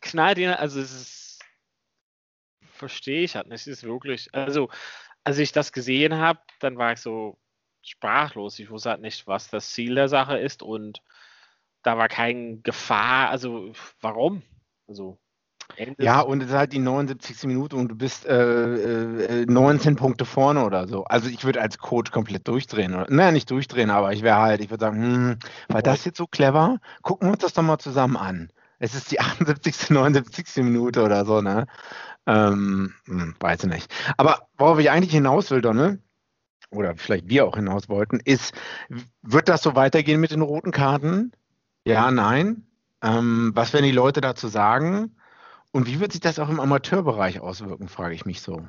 knallt 0.00 0.38
ihn, 0.38 0.50
also 0.50 0.80
es 0.80 0.92
ist, 0.92 1.44
verstehe 2.72 3.22
ich 3.22 3.36
halt 3.36 3.46
nicht, 3.46 3.60
es 3.60 3.66
ist 3.68 3.84
wirklich, 3.84 4.34
also 4.34 4.68
als 5.22 5.38
ich 5.38 5.52
das 5.52 5.72
gesehen 5.72 6.16
habe, 6.16 6.40
dann 6.58 6.76
war 6.76 6.92
ich 6.92 6.98
so 6.98 7.38
sprachlos. 7.82 8.58
Ich 8.58 8.70
wusste 8.70 8.90
halt 8.90 9.00
nicht, 9.00 9.28
was 9.28 9.48
das 9.48 9.70
Ziel 9.70 9.94
der 9.94 10.08
Sache 10.08 10.38
ist 10.38 10.64
und 10.64 11.00
da 11.84 11.96
war 11.98 12.08
keine 12.08 12.58
Gefahr. 12.58 13.30
Also 13.30 13.72
warum? 14.00 14.42
Also 14.88 15.21
ja, 15.98 16.20
und 16.20 16.42
es 16.42 16.48
ist 16.48 16.54
halt 16.54 16.72
die 16.72 16.78
79. 16.78 17.44
Minute 17.44 17.76
und 17.76 17.88
du 17.88 17.96
bist 17.96 18.26
äh, 18.26 19.42
äh, 19.42 19.46
19 19.46 19.96
Punkte 19.96 20.24
vorne 20.24 20.64
oder 20.64 20.86
so. 20.86 21.04
Also 21.04 21.28
ich 21.28 21.44
würde 21.44 21.60
als 21.60 21.78
Coach 21.78 22.10
komplett 22.10 22.46
durchdrehen. 22.48 22.94
Oder, 22.94 23.06
naja, 23.08 23.32
nicht 23.32 23.50
durchdrehen, 23.50 23.90
aber 23.90 24.12
ich 24.12 24.22
wäre 24.22 24.36
halt, 24.36 24.60
ich 24.60 24.70
würde 24.70 24.84
sagen, 24.84 25.02
hm, 25.02 25.38
war 25.68 25.82
das 25.82 26.04
jetzt 26.04 26.18
so 26.18 26.26
clever? 26.26 26.78
Gucken 27.02 27.28
wir 27.28 27.32
uns 27.32 27.42
das 27.42 27.54
doch 27.54 27.62
mal 27.62 27.78
zusammen 27.78 28.16
an. 28.16 28.50
Es 28.78 28.94
ist 28.94 29.10
die 29.10 29.20
78., 29.20 29.90
79. 29.90 30.64
Minute 30.64 31.02
oder 31.02 31.24
so, 31.24 31.40
ne? 31.40 31.66
Ähm, 32.26 32.94
hm, 33.06 33.34
weiß 33.40 33.64
ich 33.64 33.70
nicht. 33.70 33.94
Aber 34.16 34.48
worauf 34.58 34.78
ich 34.78 34.90
eigentlich 34.90 35.12
hinaus 35.12 35.50
will, 35.50 35.60
Donne, 35.60 35.98
oder 36.70 36.94
vielleicht 36.96 37.28
wir 37.28 37.46
auch 37.46 37.56
hinaus 37.56 37.88
wollten, 37.88 38.20
ist, 38.24 38.54
wird 39.22 39.48
das 39.48 39.62
so 39.62 39.74
weitergehen 39.74 40.20
mit 40.20 40.30
den 40.30 40.42
roten 40.42 40.70
Karten? 40.70 41.32
Ja, 41.84 42.10
nein. 42.10 42.66
Ähm, 43.02 43.52
was 43.54 43.72
werden 43.72 43.84
die 43.84 43.92
Leute 43.92 44.20
dazu 44.20 44.48
sagen? 44.48 45.16
Und 45.72 45.86
wie 45.86 46.00
wird 46.00 46.12
sich 46.12 46.20
das 46.20 46.38
auch 46.38 46.50
im 46.50 46.60
Amateurbereich 46.60 47.40
auswirken, 47.40 47.88
frage 47.88 48.14
ich 48.14 48.24
mich 48.24 48.42
so. 48.42 48.66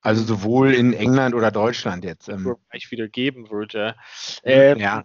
Also 0.00 0.22
sowohl 0.22 0.74
in 0.74 0.92
England 0.92 1.34
oder 1.34 1.50
Deutschland 1.50 2.04
jetzt. 2.04 2.28
Ähm. 2.28 2.56
Ich 2.72 2.90
wieder 2.90 3.08
geben 3.08 3.50
würde. 3.50 3.96
Ähm, 4.42 4.78
ja. 4.78 5.04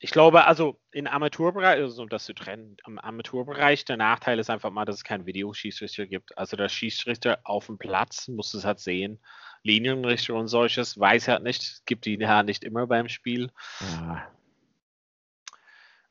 Ich 0.00 0.10
glaube, 0.10 0.44
also 0.46 0.80
im 0.92 1.06
Amateurbereich, 1.06 1.80
also 1.80 2.02
um 2.02 2.08
das 2.08 2.24
zu 2.24 2.32
trennen, 2.32 2.76
im 2.86 2.98
Amateurbereich, 2.98 3.84
der 3.84 3.96
Nachteil 3.96 4.38
ist 4.38 4.48
einfach 4.48 4.70
mal, 4.70 4.84
dass 4.84 4.96
es 4.96 5.04
keinen 5.04 5.26
Videoschießrichter 5.26 6.06
gibt. 6.06 6.36
Also 6.38 6.56
der 6.56 6.68
Schießrichter 6.68 7.40
auf 7.44 7.66
dem 7.66 7.78
Platz 7.78 8.28
muss 8.28 8.54
es 8.54 8.64
halt 8.64 8.80
sehen. 8.80 9.20
Linienrichter 9.62 10.34
und 10.34 10.48
solches 10.48 10.98
weiß 10.98 11.28
halt 11.28 11.42
nicht, 11.42 11.82
gibt 11.84 12.06
die 12.06 12.14
ja 12.14 12.42
nicht 12.42 12.64
immer 12.64 12.86
beim 12.86 13.08
Spiel. 13.08 13.50
Ja. 13.80 14.28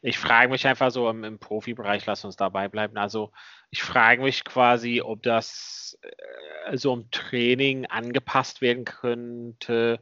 Ich 0.01 0.19
frage 0.19 0.51
mich 0.51 0.67
einfach 0.67 0.91
so 0.91 1.09
im, 1.09 1.23
im, 1.23 1.39
Profibereich, 1.39 2.05
lass 2.05 2.23
uns 2.23 2.35
dabei 2.35 2.67
bleiben. 2.67 2.97
Also 2.97 3.31
ich 3.71 3.81
frage 3.81 4.21
mich 4.21 4.43
quasi, 4.43 5.01
ob 5.01 5.23
das 5.23 5.97
äh, 6.01 6.77
so 6.77 6.93
im 6.93 7.09
Training 7.09 7.85
angepasst 7.87 8.61
werden 8.61 8.85
könnte. 8.85 9.99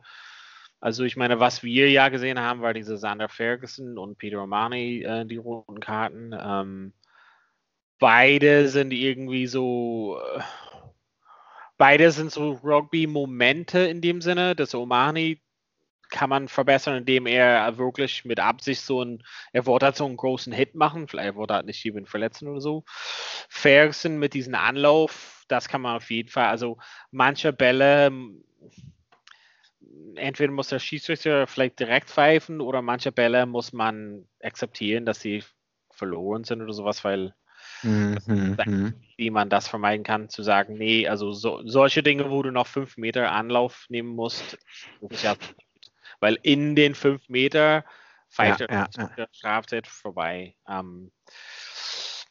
Also 0.82 1.04
ich 1.04 1.16
meine, 1.16 1.40
was 1.40 1.64
wir 1.64 1.90
ja 1.90 2.10
gesehen 2.10 2.40
haben, 2.40 2.62
war 2.62 2.74
diese 2.74 2.98
Sander 2.98 3.30
Ferguson 3.30 3.98
und 3.98 4.18
Peter 4.18 4.38
Romani, 4.38 5.02
äh, 5.04 5.26
die 5.26 5.38
roten 5.38 5.80
Karten. 5.80 6.36
Ähm, 6.38 6.94
beide 7.98 8.68
sind 8.68 8.92
irgendwie 8.92 9.48
so, 9.48 10.20
äh, 10.36 10.42
beide 11.78 12.12
sind 12.12 12.32
so 12.32 12.52
Rugby-Momente 12.64 13.80
in 13.80 14.02
dem 14.02 14.22
Sinne. 14.22 14.56
Das 14.56 14.76
Omani 14.76 15.42
kann 16.10 16.30
man 16.30 16.48
verbessern, 16.48 16.98
indem 16.98 17.28
er 17.28 17.78
wirklich 17.78 18.26
mit 18.26 18.40
Absicht 18.40 18.82
so 18.82 19.04
ein, 19.04 19.24
er 19.52 19.66
wollte 19.66 19.88
halt 19.88 19.96
so 19.96 20.06
einen 20.06 20.18
großen 20.18 20.54
Hit 20.54 20.76
machen, 20.76 21.08
vielleicht 21.08 21.36
wollte 21.36 21.54
er 21.54 21.58
halt 21.58 21.66
nicht 21.66 21.84
jemanden 21.84 22.08
verletzen 22.08 22.48
oder 22.48 22.62
so. 22.62 22.84
Ferguson 23.50 24.18
mit 24.18 24.34
diesem 24.34 24.56
Anlauf, 24.56 25.44
das 25.48 25.68
kann 25.68 25.82
man 25.82 25.98
auf 25.98 26.10
jeden 26.12 26.30
Fall, 26.30 26.48
also 26.48 26.78
manche 27.12 27.54
Bälle, 27.54 28.12
entweder 30.16 30.52
muss 30.52 30.70
der 30.70 30.80
Schiedsrichter 30.80 31.48
vielleicht 31.48 31.80
direkt 31.80 32.10
pfeifen 32.10 32.62
oder 32.62 32.82
manche 32.82 33.12
Bälle 33.12 33.46
muss 33.46 33.74
man 33.74 34.28
akzeptieren, 34.42 35.06
dass 35.06 35.20
sie 35.20 35.44
verloren 35.92 36.44
sind 36.44 36.62
oder 36.62 36.74
sowas, 36.74 37.04
weil 37.04 37.34
mhm, 37.84 38.18
wie 39.18 39.30
man 39.30 39.50
das 39.50 39.68
vermeiden 39.68 40.04
kann, 40.04 40.30
zu 40.30 40.44
sagen, 40.44 40.78
nee, 40.78 41.08
also 41.08 41.32
so, 41.32 41.62
solche 41.66 42.04
Dinge, 42.04 42.30
wo 42.30 42.44
du 42.44 42.52
noch 42.52 42.68
fünf 42.68 42.98
Meter 42.98 43.32
Anlauf 43.32 43.86
nehmen 43.90 44.10
musst, 44.10 44.58
ja 45.22 45.36
weil 46.26 46.40
in 46.42 46.76
den 46.76 46.96
fünf 46.96 47.30
Meter 47.30 47.86
pfeift 48.32 48.62
ja, 48.62 48.88
ja, 48.98 49.10
ja. 49.16 49.62
Vorbei. 49.86 50.56
Ähm, 50.68 51.12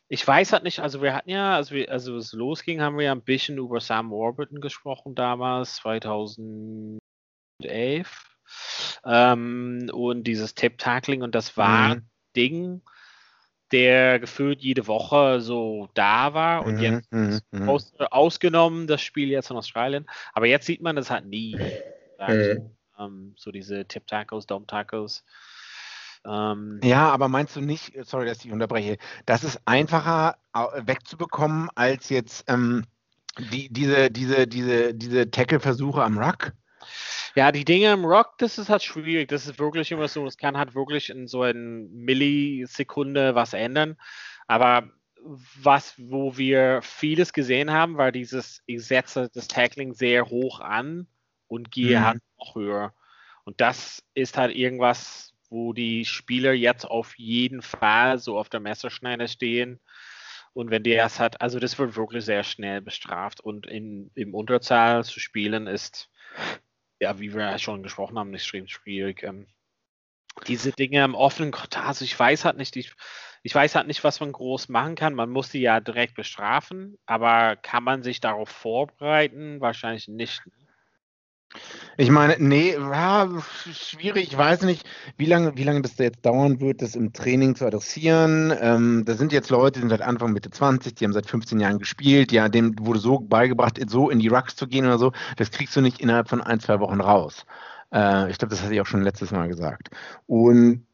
ich 0.09 0.27
weiß 0.27 0.53
halt 0.53 0.65
nicht, 0.65 0.81
also 0.81 1.01
wir 1.01 1.15
hatten 1.15 1.31
ja, 1.31 1.55
als, 1.55 1.71
wir, 1.71 1.93
also 1.93 2.17
es 2.17 2.33
losging, 2.33 2.81
haben 2.81 2.99
wir 2.99 3.05
ja 3.05 3.13
ein 3.13 3.23
bisschen 3.23 3.59
über 3.59 3.79
Sam 3.79 4.11
Warburton 4.11 4.61
gesprochen 4.61 5.15
damals, 5.15 5.77
2011. 5.77 7.01
Ähm, 9.05 9.89
und 9.93 10.25
dieses 10.25 10.57
Tip-Tackling 10.57 11.23
und 11.23 11.37
das 11.37 11.57
war 11.57 11.87
mhm. 11.87 11.93
ein 11.93 12.11
Ding, 12.35 12.83
der 13.71 14.19
gefühlt 14.19 14.61
jede 14.61 14.89
Woche 14.89 15.41
so 15.41 15.89
da 15.95 16.35
war 16.35 16.67
und 16.67 16.79
mhm, 16.79 16.83
jetzt 16.83 17.13
mhm, 17.13 17.39
mhm. 17.53 17.69
aus, 17.69 17.95
ausgenommen 18.11 18.89
das 18.89 19.03
Spiel 19.03 19.29
jetzt 19.29 19.53
in 19.53 19.57
Australien. 19.57 20.07
Aber 20.33 20.47
jetzt 20.47 20.67
sieht 20.67 20.83
man 20.83 20.97
das 20.97 21.13
halt 21.13 21.27
nie. 21.27 21.57
Mhm. 22.19 22.74
Ähm, 22.99 23.35
so 23.37 23.51
diese 23.51 23.87
Tip-Tacos, 23.87 24.47
Dom-Tacos. 24.47 25.25
Ähm, 26.27 26.81
ja, 26.83 27.11
aber 27.11 27.29
meinst 27.29 27.55
du 27.57 27.61
nicht, 27.61 27.93
sorry, 28.07 28.27
dass 28.27 28.45
ich 28.45 28.53
unterbreche, 28.53 28.97
das 29.27 29.45
ist 29.45 29.61
einfacher 29.67 30.37
wegzubekommen 30.77 31.69
als 31.75 32.09
jetzt 32.09 32.45
ähm, 32.49 32.85
die, 33.53 33.69
diese, 33.69 34.11
diese, 34.11 34.47
diese, 34.47 34.95
diese 34.95 35.31
Tackle-Versuche 35.31 36.03
am 36.03 36.19
Ruck? 36.19 36.53
Ja, 37.35 37.51
die 37.51 37.65
Dinge 37.65 37.93
im 37.93 38.05
Rock, 38.05 38.39
das 38.39 38.59
ist 38.59 38.69
halt 38.69 38.83
schwierig. 38.83 39.29
Das 39.29 39.47
ist 39.47 39.59
wirklich 39.59 39.91
immer 39.91 40.07
so, 40.07 40.25
es 40.27 40.37
kann 40.37 40.57
halt 40.57 40.75
wirklich 40.75 41.11
in 41.11 41.27
so 41.27 41.43
einer 41.43 41.59
Millisekunde 41.59 43.35
was 43.35 43.53
ändern. 43.55 43.97
Aber 44.47 44.91
was, 45.61 45.95
wo 45.99 46.37
wir 46.37 46.81
vieles 46.83 47.33
gesehen 47.33 47.73
haben, 47.73 47.97
war 47.97 48.13
dieses, 48.13 48.63
ich 48.67 48.87
setze 48.87 49.31
das 49.35 49.49
Tackling 49.49 49.95
sehr 49.95 50.27
hoch 50.27 50.61
an 50.61 51.07
und 51.55 51.71
gehe 51.71 52.01
mhm. 52.01 52.05
halt 52.05 52.23
noch 52.39 52.55
höher. 52.55 52.95
Und 53.45 53.61
das 53.61 54.03
ist 54.15 54.37
halt 54.37 54.55
irgendwas, 54.55 55.35
wo 55.51 55.73
die 55.73 56.05
Spieler 56.05 56.53
jetzt 56.53 56.85
auf 56.85 57.17
jeden 57.17 57.63
Fall 57.63 58.19
so 58.19 58.39
auf 58.39 58.49
der 58.49 58.61
Messerschneide 58.61 59.29
stehen. 59.29 59.81
Und 60.53 60.71
wenn 60.71 60.83
die 60.83 60.95
das 60.95 61.21
hat, 61.21 61.41
also 61.41 61.59
das 61.59 61.79
wird 61.79 61.97
wirklich 61.97 62.25
sehr 62.25 62.43
schnell 62.43 62.81
bestraft. 62.81 63.41
Und 63.41 63.67
in, 63.67 64.11
im 64.15 64.35
Unterzahl 64.35 65.05
zu 65.05 65.21
spielen 65.21 65.67
ist, 65.67 66.11
ja, 67.01 67.19
wie 67.21 67.35
wir 67.35 67.59
schon 67.59 67.83
gesprochen 67.83 68.19
haben, 68.19 68.35
extrem 68.35 68.67
schwierig. 68.67 69.23
Ähm, 69.23 69.47
diese 70.47 70.73
Dinge 70.73 71.05
im 71.05 71.15
offenen 71.15 71.53
Quartal, 71.53 71.85
also 71.85 72.05
ich 72.05 72.19
weiß 72.19 72.45
halt 72.45 72.57
nicht, 72.57 72.75
ich, 72.77 72.93
ich 73.43 73.55
weiß 73.55 73.77
halt 73.77 73.87
nicht, 73.87 74.03
was 74.03 74.21
man 74.21 74.33
groß 74.33 74.69
machen 74.69 74.97
kann. 74.97 75.15
Man 75.15 75.31
muss 75.31 75.51
die 75.51 75.61
ja 75.61 75.81
direkt 75.81 76.15
bestrafen, 76.15 76.99
aber 77.07 77.57
kann 77.57 77.85
man 77.85 78.03
sich 78.03 78.21
darauf 78.21 78.49
vorbereiten? 78.49 79.61
Wahrscheinlich 79.61 80.09
nicht. 80.09 80.45
Ne? 80.47 80.64
Ich 81.97 82.11
meine, 82.11 82.37
nee, 82.39 82.73
ja, 82.73 83.29
schwierig. 83.73 84.29
Ich 84.29 84.37
weiß 84.37 84.63
nicht, 84.63 84.85
wie 85.17 85.27
lange, 85.27 85.57
wie 85.57 85.63
lange 85.63 85.83
das 85.83 85.97
jetzt 85.99 86.27
dauern 86.27 86.61
wird, 86.61 86.83
das 86.83 86.97
im 86.97 87.13
Training 87.13 87.55
zu 87.55 87.67
adressieren. 87.67 88.53
Ähm, 88.61 89.05
da 89.07 89.15
sind 89.15 89.33
jetzt 89.33 89.51
Leute, 89.51 89.75
die 89.75 89.81
sind 89.81 89.91
seit 89.91 90.03
Anfang 90.03 90.33
Mitte 90.33 90.51
20, 90.51 90.95
die 90.95 91.05
haben 91.05 91.13
seit 91.13 91.27
15 91.27 91.61
Jahren 91.61 91.79
gespielt. 91.79 92.33
Ja, 92.33 92.49
dem 92.49 92.75
wurde 92.81 92.99
so 92.99 93.21
beigebracht, 93.21 93.79
so 93.89 94.11
in 94.11 94.19
die 94.19 94.29
Rucks 94.29 94.57
zu 94.57 94.67
gehen 94.67 94.87
oder 94.87 94.99
so. 94.99 95.13
Das 95.37 95.51
kriegst 95.53 95.77
du 95.77 95.81
nicht 95.81 96.01
innerhalb 96.01 96.29
von 96.29 96.41
ein, 96.41 96.59
zwei 96.59 96.81
Wochen 96.81 97.01
raus. 97.01 97.47
Äh, 97.93 98.31
ich 98.31 98.39
glaube, 98.39 98.51
das 98.51 98.63
hatte 98.63 98.75
ich 98.75 98.81
auch 98.81 98.87
schon 98.87 99.03
letztes 99.03 99.31
Mal 99.31 99.49
gesagt. 99.49 99.91
Und 100.27 100.85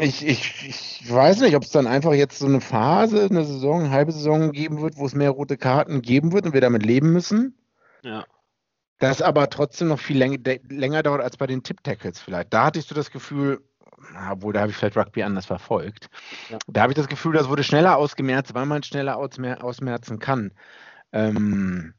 ich, 0.00 0.26
ich, 0.26 0.66
ich 0.66 1.12
weiß 1.12 1.40
nicht, 1.40 1.56
ob 1.56 1.62
es 1.62 1.70
dann 1.70 1.86
einfach 1.86 2.14
jetzt 2.14 2.38
so 2.38 2.46
eine 2.46 2.60
Phase, 2.60 3.26
eine 3.30 3.44
Saison, 3.44 3.80
eine 3.80 3.90
halbe 3.90 4.12
Saison 4.12 4.50
geben 4.52 4.80
wird, 4.80 4.96
wo 4.96 5.06
es 5.06 5.14
mehr 5.14 5.30
rote 5.30 5.56
Karten 5.56 6.00
geben 6.02 6.32
wird 6.32 6.46
und 6.46 6.54
wir 6.54 6.60
damit 6.60 6.84
leben 6.84 7.12
müssen. 7.12 7.54
Ja. 8.02 8.24
Das 8.98 9.20
aber 9.20 9.50
trotzdem 9.50 9.88
noch 9.88 10.00
viel 10.00 10.16
läng 10.18 10.42
länger 10.68 11.02
dauert 11.02 11.20
als 11.20 11.36
bei 11.36 11.46
den 11.46 11.62
Tip-Tackles 11.62 12.20
vielleicht. 12.20 12.52
Da 12.52 12.66
hattest 12.66 12.90
du 12.90 12.94
das 12.94 13.10
Gefühl, 13.10 13.60
obwohl 14.30 14.52
da 14.52 14.60
habe 14.60 14.70
ich 14.70 14.76
vielleicht 14.76 14.96
Rugby 14.96 15.22
anders 15.22 15.46
verfolgt. 15.46 16.08
Ja. 16.50 16.58
Da 16.66 16.82
habe 16.82 16.92
ich 16.92 16.96
das 16.96 17.08
Gefühl, 17.08 17.34
das 17.34 17.48
wurde 17.48 17.62
schneller 17.62 17.96
ausgemerzt, 17.96 18.54
weil 18.54 18.66
man 18.66 18.82
schneller 18.82 19.16
ausmer 19.16 19.62
ausmerzen 19.62 20.18
kann. 20.18 20.52
Ähm, 21.12 21.94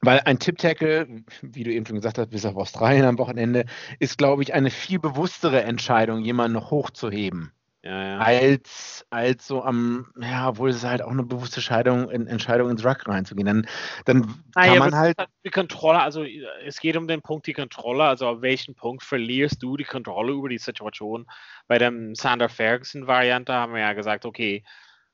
weil 0.00 0.20
ein 0.20 0.38
Tip-Tackle, 0.38 1.24
wie 1.40 1.64
du 1.64 1.72
eben 1.72 1.86
schon 1.86 1.96
gesagt 1.96 2.18
hast, 2.18 2.28
bis 2.28 2.44
auf 2.44 2.56
Australien 2.56 3.06
am 3.06 3.18
Wochenende, 3.18 3.64
ist, 3.98 4.18
glaube 4.18 4.42
ich, 4.42 4.52
eine 4.52 4.70
viel 4.70 4.98
bewusstere 4.98 5.62
Entscheidung, 5.62 6.20
jemanden 6.20 6.54
noch 6.54 6.70
hochzuheben 6.70 7.52
ja, 7.84 8.02
ja. 8.02 8.18
als, 8.18 9.04
als 9.10 9.46
so 9.46 9.62
am, 9.62 10.10
ja, 10.18 10.48
obwohl 10.48 10.70
es 10.70 10.84
halt 10.84 11.02
auch 11.02 11.10
eine 11.10 11.22
bewusste 11.22 11.56
Entscheidung, 11.56 12.10
in, 12.10 12.26
Entscheidung 12.26 12.70
ins 12.70 12.82
Ruck 12.82 13.06
reinzugehen. 13.06 13.46
Dann, 13.46 13.66
dann 14.06 14.42
ah, 14.54 14.64
kann 14.64 14.74
ja, 14.74 14.78
man 14.78 14.94
halt, 14.94 15.18
halt. 15.18 15.28
Die 15.44 15.50
Kontrolle, 15.50 16.00
also 16.00 16.24
es 16.64 16.80
geht 16.80 16.96
um 16.96 17.06
den 17.06 17.20
Punkt, 17.20 17.46
die 17.46 17.52
Kontrolle, 17.52 18.04
also 18.04 18.26
auf 18.26 18.40
welchen 18.40 18.74
Punkt 18.74 19.02
verlierst 19.02 19.62
du 19.62 19.76
die 19.76 19.84
Kontrolle 19.84 20.32
über 20.32 20.48
die 20.48 20.58
Situation? 20.58 21.26
Bei 21.68 21.76
dem 21.76 22.14
Sander 22.14 22.48
Ferguson-Variante 22.48 23.52
haben 23.52 23.74
wir 23.74 23.80
ja 23.80 23.92
gesagt, 23.92 24.24
okay, 24.24 24.64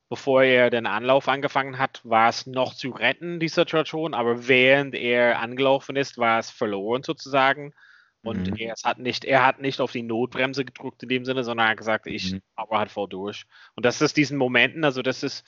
bevor 0.09 0.45
er 0.45 0.71
den 0.71 0.87
Anlauf 0.87 1.27
angefangen 1.27 1.77
hat, 1.77 2.01
war 2.05 2.29
es 2.29 2.47
noch 2.47 2.75
zu 2.75 2.91
retten, 2.91 3.41
die 3.41 3.49
Situation, 3.49 4.15
aber 4.15 4.47
während 4.47 4.95
er 4.95 5.41
angelaufen 5.41 5.97
ist, 5.97 6.19
war 6.19 6.39
es 6.39 6.51
verloren 6.51 7.03
sozusagen. 7.03 7.75
Und 8.23 8.51
mhm. 8.51 8.57
er, 8.57 8.75
hat 8.85 8.99
nicht, 8.99 9.25
er 9.25 9.47
hat 9.47 9.61
nicht 9.61 9.81
auf 9.81 9.93
die 9.93 10.03
Notbremse 10.03 10.65
gedrückt 10.65 11.03
in 11.03 11.09
dem 11.09 11.25
Sinne, 11.25 11.43
sondern 11.43 11.67
er 11.67 11.71
hat 11.71 11.79
gesagt, 11.79 12.07
ich 12.07 12.33
mhm. 12.33 12.43
aber 12.55 12.79
halt 12.79 12.91
voll 12.91 13.09
durch. 13.09 13.47
Und 13.75 13.87
das 13.87 14.03
ist 14.03 14.17
diesen 14.17 14.37
Momenten, 14.37 14.85
also 14.85 15.03
das 15.03 15.23
ist 15.23 15.45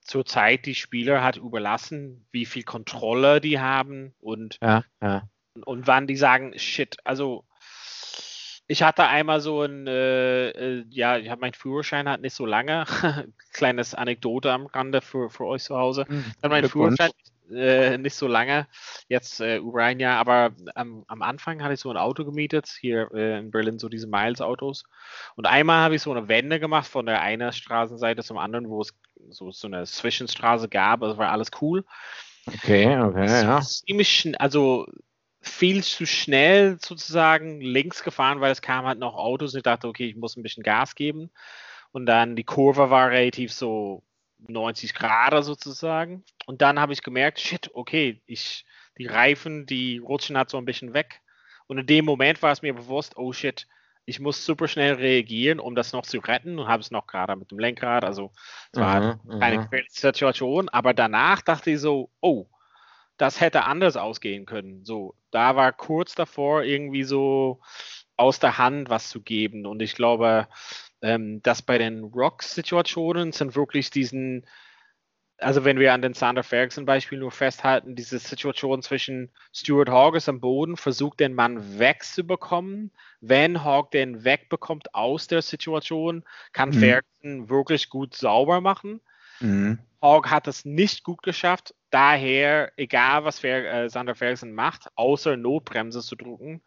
zurzeit 0.00 0.66
die 0.66 0.74
Spieler 0.74 1.24
hat 1.24 1.36
überlassen, 1.36 2.26
wie 2.30 2.44
viel 2.44 2.62
Kontrolle 2.62 3.40
die 3.40 3.58
haben 3.58 4.14
und, 4.20 4.58
ja, 4.62 4.84
ja. 5.02 5.28
und 5.64 5.86
wann 5.86 6.06
die 6.06 6.16
sagen, 6.16 6.56
shit, 6.58 6.96
also 7.04 7.46
ich 8.66 8.82
hatte 8.82 9.06
einmal 9.06 9.40
so 9.40 9.62
ein, 9.62 9.86
äh, 9.86 10.50
äh 10.50 10.84
ja, 10.88 11.18
ich 11.18 11.28
habe 11.30 11.40
meinen 11.40 11.54
Führerschein 11.54 12.08
hat 12.08 12.20
nicht 12.20 12.34
so 12.34 12.46
lange. 12.46 12.84
Kleines 13.52 13.94
Anekdote 13.94 14.52
am 14.52 14.66
Rande 14.66 15.02
für, 15.02 15.28
für 15.28 15.44
euch 15.44 15.64
zu 15.64 15.76
Hause. 15.76 16.06
Mhm, 16.08 16.24
mein 16.48 16.68
Führerschein 16.68 17.10
äh, 17.50 17.98
nicht 17.98 18.14
so 18.14 18.26
lange, 18.26 18.66
jetzt 19.08 19.40
äh, 19.40 19.58
über 19.58 19.84
ein 19.84 20.00
Jahr, 20.00 20.18
aber 20.18 20.52
am, 20.74 21.04
am 21.08 21.22
Anfang 21.22 21.62
hatte 21.62 21.74
ich 21.74 21.80
so 21.80 21.90
ein 21.90 21.96
Auto 21.96 22.24
gemietet, 22.24 22.68
hier 22.80 23.10
äh, 23.12 23.38
in 23.38 23.50
Berlin, 23.50 23.78
so 23.78 23.88
diese 23.88 24.06
Miles-Autos. 24.06 24.84
Und 25.36 25.46
einmal 25.46 25.82
habe 25.82 25.94
ich 25.94 26.02
so 26.02 26.10
eine 26.10 26.28
Wende 26.28 26.60
gemacht 26.60 26.86
von 26.86 27.06
der 27.06 27.20
einen 27.20 27.52
Straßenseite 27.52 28.22
zum 28.22 28.38
anderen, 28.38 28.68
wo 28.68 28.80
es 28.80 28.94
so, 29.30 29.50
so 29.50 29.66
eine 29.66 29.84
Zwischenstraße 29.84 30.68
gab, 30.68 31.02
also 31.02 31.18
war 31.18 31.30
alles 31.30 31.50
cool. 31.60 31.84
Okay, 32.46 32.98
okay, 32.98 33.26
ja. 33.26 33.60
Ziemlich, 33.60 34.32
also 34.38 34.86
viel 35.40 35.82
zu 35.82 36.06
schnell 36.06 36.78
sozusagen 36.80 37.60
links 37.60 38.02
gefahren, 38.02 38.40
weil 38.40 38.52
es 38.52 38.62
kamen 38.62 38.86
halt 38.86 38.98
noch 38.98 39.14
Autos 39.14 39.52
und 39.52 39.58
ich 39.58 39.62
dachte, 39.62 39.88
okay, 39.88 40.06
ich 40.06 40.16
muss 40.16 40.36
ein 40.36 40.42
bisschen 40.42 40.62
Gas 40.62 40.94
geben. 40.94 41.30
Und 41.92 42.06
dann 42.06 42.34
die 42.34 42.44
Kurve 42.44 42.90
war 42.90 43.10
relativ 43.10 43.52
so 43.52 44.02
90 44.48 44.94
Grad 44.94 45.44
sozusagen. 45.44 46.24
Und 46.46 46.62
dann 46.62 46.80
habe 46.80 46.92
ich 46.92 47.02
gemerkt, 47.02 47.40
shit, 47.40 47.70
okay, 47.74 48.22
ich, 48.26 48.64
die 48.98 49.06
Reifen, 49.06 49.66
die 49.66 49.98
rutschen 49.98 50.36
halt 50.36 50.50
so 50.50 50.58
ein 50.58 50.64
bisschen 50.64 50.94
weg. 50.94 51.20
Und 51.66 51.78
in 51.78 51.86
dem 51.86 52.04
Moment 52.04 52.42
war 52.42 52.52
es 52.52 52.62
mir 52.62 52.74
bewusst, 52.74 53.16
oh 53.16 53.32
shit, 53.32 53.66
ich 54.06 54.20
muss 54.20 54.44
super 54.44 54.68
schnell 54.68 54.94
reagieren, 54.94 55.60
um 55.60 55.74
das 55.74 55.92
noch 55.92 56.04
zu 56.04 56.18
retten 56.18 56.58
und 56.58 56.68
habe 56.68 56.82
es 56.82 56.90
noch 56.90 57.06
gerade 57.06 57.36
mit 57.36 57.50
dem 57.50 57.58
Lenkrad. 57.58 58.04
Also 58.04 58.32
es 58.72 58.80
war 58.80 59.18
mhm, 59.24 59.40
keine 59.40 59.68
Situation, 59.88 60.68
aber 60.68 60.92
danach 60.92 61.40
dachte 61.40 61.70
ich 61.70 61.80
so, 61.80 62.10
oh, 62.20 62.46
das 63.16 63.40
hätte 63.40 63.64
anders 63.64 63.96
ausgehen 63.96 64.44
können. 64.44 64.84
So, 64.84 65.14
da 65.30 65.56
war 65.56 65.72
kurz 65.72 66.14
davor 66.14 66.64
irgendwie 66.64 67.04
so 67.04 67.60
aus 68.16 68.38
der 68.40 68.58
Hand 68.58 68.90
was 68.90 69.08
zu 69.08 69.22
geben. 69.22 69.66
Und 69.66 69.80
ich 69.80 69.94
glaube, 69.94 70.48
ähm, 71.04 71.42
dass 71.42 71.60
bei 71.60 71.76
den 71.76 72.04
Rock-Situationen 72.04 73.32
sind 73.32 73.54
wirklich 73.54 73.90
diesen, 73.90 74.46
also 75.36 75.64
wenn 75.64 75.78
wir 75.78 75.92
an 75.92 76.00
den 76.00 76.14
Sander 76.14 76.42
Ferguson 76.42 76.86
Beispiel 76.86 77.18
nur 77.18 77.30
festhalten, 77.30 77.94
diese 77.94 78.18
Situation 78.18 78.80
zwischen 78.80 79.30
Stuart 79.52 79.90
Hawkes 79.90 80.30
am 80.30 80.40
Boden, 80.40 80.78
versucht 80.78 81.20
den 81.20 81.34
Mann 81.34 81.78
wegzubekommen. 81.78 82.90
Wenn 83.20 83.62
Hawk 83.62 83.90
den 83.90 84.24
wegbekommt 84.24 84.94
aus 84.94 85.26
der 85.26 85.42
Situation, 85.42 86.24
kann 86.52 86.70
mhm. 86.70 86.74
Ferguson 86.74 87.48
wirklich 87.50 87.90
gut 87.90 88.14
sauber 88.14 88.62
machen. 88.62 89.02
Mhm. 89.40 89.80
Hawk 90.00 90.30
hat 90.30 90.48
es 90.48 90.64
nicht 90.64 91.04
gut 91.04 91.22
geschafft. 91.22 91.74
Daher, 91.90 92.72
egal 92.78 93.24
was 93.24 93.40
Fer 93.40 93.70
äh, 93.70 93.90
Sander 93.90 94.14
Ferguson 94.14 94.54
macht, 94.54 94.88
außer 94.94 95.36
Notbremse 95.36 96.00
zu 96.00 96.16
drücken, 96.16 96.62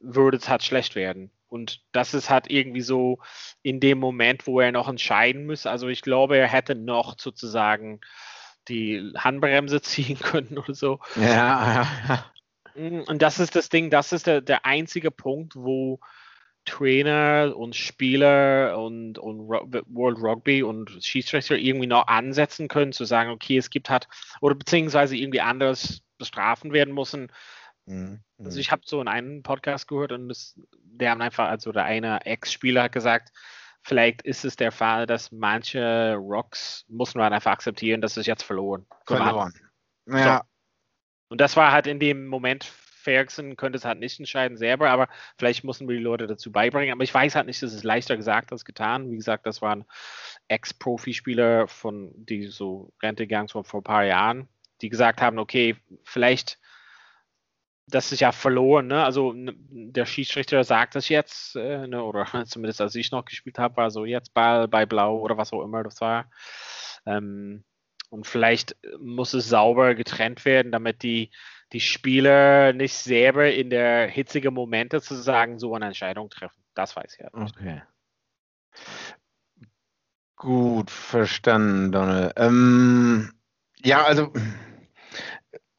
würde 0.00 0.36
es 0.36 0.48
halt 0.48 0.62
schlecht 0.62 0.94
werden. 0.94 1.30
Und 1.48 1.80
das 1.92 2.14
ist 2.14 2.28
halt 2.28 2.50
irgendwie 2.50 2.80
so 2.80 3.18
in 3.62 3.80
dem 3.80 3.98
Moment, 3.98 4.46
wo 4.46 4.60
er 4.60 4.72
noch 4.72 4.88
entscheiden 4.88 5.46
muss. 5.46 5.66
Also 5.66 5.88
ich 5.88 6.02
glaube, 6.02 6.36
er 6.36 6.48
hätte 6.48 6.74
noch 6.74 7.18
sozusagen 7.18 8.00
die 8.68 9.12
Handbremse 9.16 9.80
ziehen 9.82 10.18
können 10.18 10.58
oder 10.58 10.74
so. 10.74 11.00
Ja, 11.14 11.86
ja. 12.08 12.24
Mm, 12.74 13.02
und 13.02 13.22
das 13.22 13.38
ist 13.38 13.54
das 13.54 13.68
Ding, 13.68 13.90
das 13.90 14.12
ist 14.12 14.26
der, 14.26 14.40
der 14.40 14.66
einzige 14.66 15.10
Punkt, 15.10 15.54
wo 15.56 16.00
Trainer 16.64 17.54
und 17.56 17.76
Spieler 17.76 18.76
und, 18.76 19.18
und 19.18 19.48
World 19.48 20.18
Rugby 20.18 20.64
und 20.64 20.98
Schiedsrichter 21.00 21.56
irgendwie 21.56 21.86
noch 21.86 22.08
ansetzen 22.08 22.66
können, 22.66 22.92
zu 22.92 23.04
sagen, 23.04 23.30
okay, 23.30 23.56
es 23.56 23.70
gibt 23.70 23.88
halt, 23.88 24.08
oder 24.40 24.56
beziehungsweise 24.56 25.16
irgendwie 25.16 25.40
anders 25.40 26.02
bestrafen 26.18 26.72
werden 26.72 26.92
müssen, 26.92 27.30
Mhm. 27.86 28.20
Also 28.38 28.60
ich 28.60 28.70
habe 28.70 28.82
so 28.84 29.00
in 29.00 29.08
einem 29.08 29.42
Podcast 29.42 29.88
gehört 29.88 30.12
und 30.12 30.28
das, 30.28 30.58
der 30.74 31.10
haben 31.10 31.22
einfach, 31.22 31.48
also 31.48 31.72
der 31.72 31.84
eine 31.84 32.24
Ex-Spieler 32.26 32.84
hat 32.84 32.92
gesagt, 32.92 33.32
vielleicht 33.82 34.22
ist 34.22 34.44
es 34.44 34.56
der 34.56 34.72
Fall, 34.72 35.06
dass 35.06 35.32
manche 35.32 36.14
Rocks 36.16 36.84
muss 36.88 37.14
man 37.14 37.32
einfach 37.32 37.52
akzeptieren, 37.52 38.00
dass 38.00 38.16
es 38.16 38.26
jetzt 38.26 38.42
verloren. 38.42 38.86
Verloren. 39.06 39.54
Ja. 40.06 40.38
So. 40.38 40.42
Und 41.28 41.40
das 41.40 41.56
war 41.56 41.72
halt 41.72 41.86
in 41.86 41.98
dem 41.98 42.26
Moment, 42.26 42.64
Ferguson 42.64 43.56
könnte 43.56 43.78
es 43.78 43.84
halt 43.84 44.00
nicht 44.00 44.18
entscheiden 44.18 44.56
selber, 44.56 44.90
aber 44.90 45.08
vielleicht 45.38 45.62
mussten 45.62 45.88
wir 45.88 45.96
die 45.96 46.02
Leute 46.02 46.26
dazu 46.26 46.50
beibringen. 46.50 46.92
Aber 46.92 47.04
ich 47.04 47.14
weiß 47.14 47.36
halt 47.36 47.46
nicht, 47.46 47.62
das 47.62 47.72
ist 47.72 47.84
leichter 47.84 48.16
gesagt 48.16 48.50
als 48.50 48.64
getan. 48.64 49.10
Wie 49.12 49.16
gesagt, 49.16 49.46
das 49.46 49.62
waren 49.62 49.84
Ex-Profispieler 50.48 51.68
von, 51.68 52.12
die 52.16 52.48
so 52.48 52.92
Rente 53.00 53.28
gegangen 53.28 53.46
sind 53.46 53.64
vor 53.64 53.80
ein 53.80 53.84
paar 53.84 54.04
Jahren, 54.04 54.48
die 54.80 54.88
gesagt 54.88 55.22
haben, 55.22 55.38
okay, 55.38 55.76
vielleicht 56.02 56.58
das 57.88 58.10
ist 58.10 58.20
ja 58.20 58.32
verloren, 58.32 58.88
ne? 58.88 59.04
Also 59.04 59.32
der 59.36 60.06
Schiedsrichter 60.06 60.64
sagt 60.64 60.96
das 60.96 61.08
jetzt, 61.08 61.54
äh, 61.56 61.86
ne? 61.86 62.02
oder 62.02 62.26
zumindest 62.46 62.80
als 62.80 62.94
ich 62.94 63.10
noch 63.12 63.24
gespielt 63.24 63.58
habe, 63.58 63.76
war 63.76 63.90
so 63.90 64.04
jetzt 64.04 64.34
Ball 64.34 64.68
bei 64.68 64.86
Blau 64.86 65.18
oder 65.18 65.36
was 65.36 65.52
auch 65.52 65.62
immer 65.62 65.82
das 65.82 66.00
war. 66.00 66.30
Ähm, 67.06 67.64
und 68.10 68.26
vielleicht 68.26 68.76
muss 69.00 69.34
es 69.34 69.48
sauber 69.48 69.94
getrennt 69.94 70.44
werden, 70.44 70.72
damit 70.72 71.02
die, 71.02 71.30
die 71.72 71.80
Spieler 71.80 72.72
nicht 72.72 72.94
selber 72.94 73.52
in 73.52 73.70
der 73.70 74.08
hitzigen 74.08 74.54
Momente 74.54 75.00
sozusagen 75.00 75.58
so 75.58 75.74
eine 75.74 75.86
Entscheidung 75.86 76.30
treffen. 76.30 76.62
Das 76.74 76.94
weiß 76.96 77.14
ich 77.14 77.20
ja 77.20 77.30
nicht. 77.38 77.56
Okay. 77.56 77.82
Gut, 80.36 80.90
verstanden, 80.90 81.92
Donald. 81.92 82.34
Ähm, 82.36 83.32
ja, 83.78 84.04
also 84.04 84.32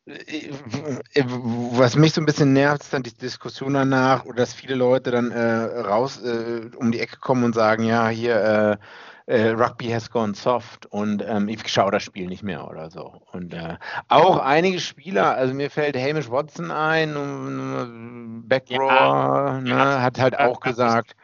was 0.07 1.95
mich 1.97 2.13
so 2.13 2.21
ein 2.21 2.25
bisschen 2.25 2.53
nervt, 2.53 2.83
ist 2.83 2.93
dann 2.93 3.03
die 3.03 3.13
Diskussion 3.13 3.73
danach, 3.73 4.25
oder 4.25 4.37
dass 4.37 4.53
viele 4.53 4.75
Leute 4.75 5.11
dann 5.11 5.31
äh, 5.31 5.63
raus 5.81 6.21
äh, 6.23 6.69
um 6.77 6.91
die 6.91 6.99
Ecke 6.99 7.17
kommen 7.17 7.43
und 7.43 7.53
sagen, 7.53 7.83
ja, 7.83 8.07
hier 8.07 8.79
äh, 9.27 9.33
äh 9.33 9.49
Rugby 9.49 9.87
has 9.87 10.09
gone 10.09 10.33
soft 10.33 10.85
und 10.85 11.21
ähm, 11.27 11.49
ich 11.49 11.67
schaue 11.67 11.91
das 11.91 12.03
Spiel 12.03 12.27
nicht 12.27 12.41
mehr 12.41 12.69
oder 12.69 12.89
so. 12.89 13.21
Und 13.33 13.53
äh, 13.53 13.75
auch 14.07 14.37
einige 14.37 14.79
Spieler, 14.79 15.35
also 15.35 15.53
mir 15.53 15.69
fällt 15.69 15.97
Hamish 15.97 16.31
Watson 16.31 16.71
ein, 16.71 17.17
um, 17.17 18.43
Backrow, 18.47 18.89
ja, 18.89 19.59
ne, 19.59 20.01
hat 20.01 20.19
halt 20.19 20.39
auch 20.39 20.61
gesagt. 20.61 21.15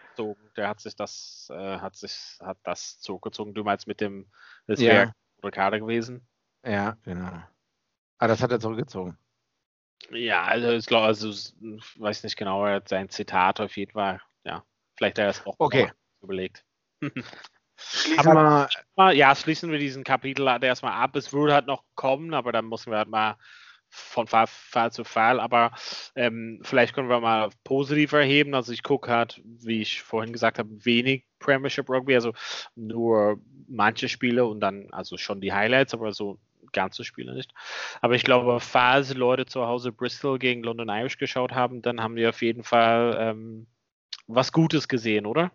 Der 0.55 0.67
hat 0.67 0.81
sich 0.81 0.95
das, 0.95 1.47
äh, 1.51 1.77
hat 1.79 1.95
sich, 1.95 2.37
hat 2.39 2.57
das 2.63 2.99
zurückgezogen. 2.99 3.55
Du 3.55 3.63
meinst 3.63 3.87
mit 3.87 4.01
dem, 4.01 4.27
das 4.67 4.79
wäre 4.79 5.05
ja. 5.05 5.11
Ricardo 5.43 5.79
gewesen? 5.79 6.27
Ja, 6.63 6.95
genau. 7.03 7.41
Ah, 8.23 8.27
das 8.27 8.41
hat 8.41 8.53
er 8.53 8.59
zurückgezogen. 8.61 9.17
Ja, 10.09 10.43
also 10.43 10.69
ich 10.69 10.85
glaube, 10.85 11.07
also 11.07 11.29
ich 11.29 11.53
weiß 11.99 12.23
nicht 12.23 12.37
genau, 12.37 12.65
er 12.65 12.75
hat 12.75 12.87
sein 12.87 13.09
Zitat 13.09 13.59
auf 13.59 13.75
jeden 13.75 13.91
Fall, 13.91 14.21
ja, 14.45 14.63
vielleicht 14.95 15.17
hat 15.17 15.25
er 15.25 15.29
es 15.29 15.45
auch 15.45 15.55
okay. 15.57 15.91
überlegt. 16.21 16.63
aber 18.15 18.69
mal, 18.95 19.13
ja, 19.13 19.35
schließen 19.35 19.71
wir 19.71 19.77
diesen 19.77 20.05
Kapitel 20.05 20.47
erstmal 20.47 20.93
ab. 20.93 21.17
Es 21.17 21.33
würde 21.33 21.53
halt 21.53 21.67
noch 21.67 21.83
kommen, 21.95 22.33
aber 22.33 22.53
dann 22.53 22.69
müssen 22.69 22.91
wir 22.91 22.99
halt 22.99 23.09
mal 23.09 23.35
von 23.89 24.25
Fall, 24.27 24.47
Fall 24.47 24.93
zu 24.93 25.03
Fall. 25.03 25.41
Aber 25.41 25.73
ähm, 26.15 26.61
vielleicht 26.63 26.95
können 26.95 27.09
wir 27.09 27.19
mal 27.19 27.49
positiv 27.65 28.13
erheben. 28.13 28.55
Also 28.55 28.71
ich 28.71 28.83
gucke 28.83 29.11
halt, 29.11 29.41
wie 29.43 29.81
ich 29.81 30.01
vorhin 30.01 30.31
gesagt 30.31 30.59
habe, 30.59 30.69
wenig 30.85 31.25
Premiership 31.39 31.89
Rugby, 31.89 32.15
also 32.15 32.31
nur 32.75 33.41
manche 33.67 34.07
Spiele 34.07 34.45
und 34.45 34.61
dann 34.61 34.87
also 34.93 35.17
schon 35.17 35.41
die 35.41 35.51
Highlights, 35.51 35.93
aber 35.93 36.13
so 36.13 36.39
ganze 36.73 37.03
Spiele 37.03 37.33
nicht. 37.33 37.53
Aber 38.01 38.15
ich 38.15 38.23
glaube, 38.23 38.59
falls 38.59 39.13
Leute 39.13 39.45
zu 39.45 39.65
Hause 39.65 39.91
Bristol 39.91 40.39
gegen 40.39 40.63
London 40.63 40.89
Irish 40.89 41.17
geschaut 41.17 41.53
haben, 41.53 41.81
dann 41.81 42.01
haben 42.01 42.15
wir 42.15 42.29
auf 42.29 42.41
jeden 42.41 42.63
Fall 42.63 43.15
ähm, 43.19 43.67
was 44.27 44.51
Gutes 44.51 44.87
gesehen, 44.87 45.25
oder? 45.25 45.51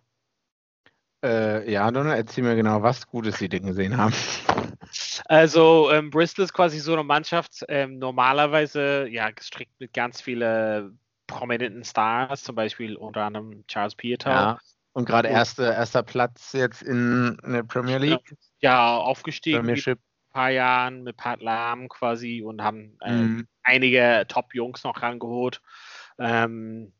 Äh, 1.24 1.70
ja, 1.70 1.90
Donner, 1.90 2.16
erzähl 2.16 2.44
mir 2.44 2.54
genau, 2.54 2.82
was 2.82 3.06
Gutes 3.06 3.38
sie 3.38 3.48
denn 3.48 3.66
gesehen 3.66 3.96
haben. 3.96 4.14
Also 5.26 5.90
ähm, 5.92 6.08
Bristol 6.08 6.46
ist 6.46 6.54
quasi 6.54 6.78
so 6.78 6.94
eine 6.94 7.04
Mannschaft, 7.04 7.62
ähm, 7.68 7.98
normalerweise 7.98 9.06
ja 9.08 9.30
gestrickt 9.30 9.78
mit 9.78 9.92
ganz 9.92 10.22
vielen 10.22 10.98
prominenten 11.26 11.84
Stars, 11.84 12.42
zum 12.42 12.54
Beispiel 12.54 12.96
unter 12.96 13.24
anderem 13.24 13.66
Charles 13.66 13.94
Pietau. 13.94 14.30
Ja. 14.30 14.58
Und 14.92 15.04
gerade 15.04 15.28
erste, 15.28 15.64
erster 15.64 16.02
Platz 16.02 16.54
jetzt 16.54 16.82
in, 16.82 17.38
in 17.44 17.52
der 17.52 17.62
Premier 17.64 17.98
League. 17.98 18.34
Ja, 18.60 18.96
aufgestiegen. 18.96 19.58
Premiership 19.58 20.00
paar 20.30 20.50
Jahren 20.50 21.02
mit 21.02 21.16
Pat 21.16 21.40
Lahm 21.40 21.88
quasi 21.88 22.42
und 22.42 22.62
haben 22.62 22.96
äh, 23.02 23.12
mhm. 23.12 23.48
einige 23.62 24.24
Top-Jungs 24.28 24.84
noch 24.84 25.02
rangeholt. 25.02 25.60
Ähm, 26.18 26.92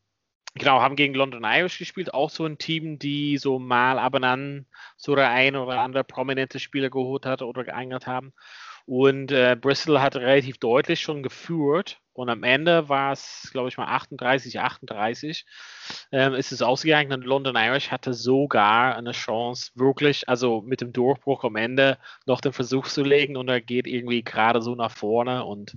Genau, 0.54 0.80
haben 0.80 0.96
gegen 0.96 1.14
London 1.14 1.44
Irish 1.44 1.78
gespielt, 1.78 2.12
auch 2.12 2.30
so 2.30 2.44
ein 2.44 2.58
Team, 2.58 2.98
die 2.98 3.38
so 3.38 3.58
mal 3.58 3.98
ab 3.98 4.14
und 4.14 4.24
an 4.24 4.66
so 4.96 5.14
der 5.14 5.30
ein 5.30 5.54
oder 5.54 5.80
andere 5.80 6.04
prominente 6.04 6.58
Spieler 6.58 6.90
geholt 6.90 7.26
hat 7.26 7.42
oder 7.42 7.64
geeignet 7.64 8.06
haben. 8.06 8.32
Und 8.88 9.33
äh, 9.33 9.55
Bristol 9.55 10.01
hat 10.01 10.16
relativ 10.16 10.57
deutlich 10.57 11.03
schon 11.03 11.22
geführt. 11.22 12.01
Und 12.14 12.31
am 12.31 12.42
Ende 12.42 12.88
war 12.88 13.12
es, 13.12 13.51
glaube 13.53 13.68
ich, 13.68 13.77
mal 13.77 13.85
38, 13.85 14.59
38. 14.61 15.44
Ähm, 16.11 16.33
ist 16.33 16.53
es 16.53 16.62
ausgegangen 16.62 17.12
und 17.12 17.27
London 17.27 17.55
Irish 17.55 17.90
hatte 17.90 18.14
sogar 18.14 18.96
eine 18.96 19.12
Chance, 19.12 19.72
wirklich, 19.74 20.27
also 20.27 20.62
mit 20.62 20.81
dem 20.81 20.94
Durchbruch 20.94 21.44
am 21.44 21.57
Ende 21.57 21.98
noch 22.24 22.40
den 22.40 22.55
Versuch 22.55 22.87
zu 22.87 23.03
legen 23.03 23.37
und 23.37 23.51
er 23.51 23.61
geht 23.61 23.87
irgendwie 23.87 24.24
gerade 24.24 24.62
so 24.62 24.74
nach 24.74 24.90
vorne 24.90 25.44
und 25.44 25.77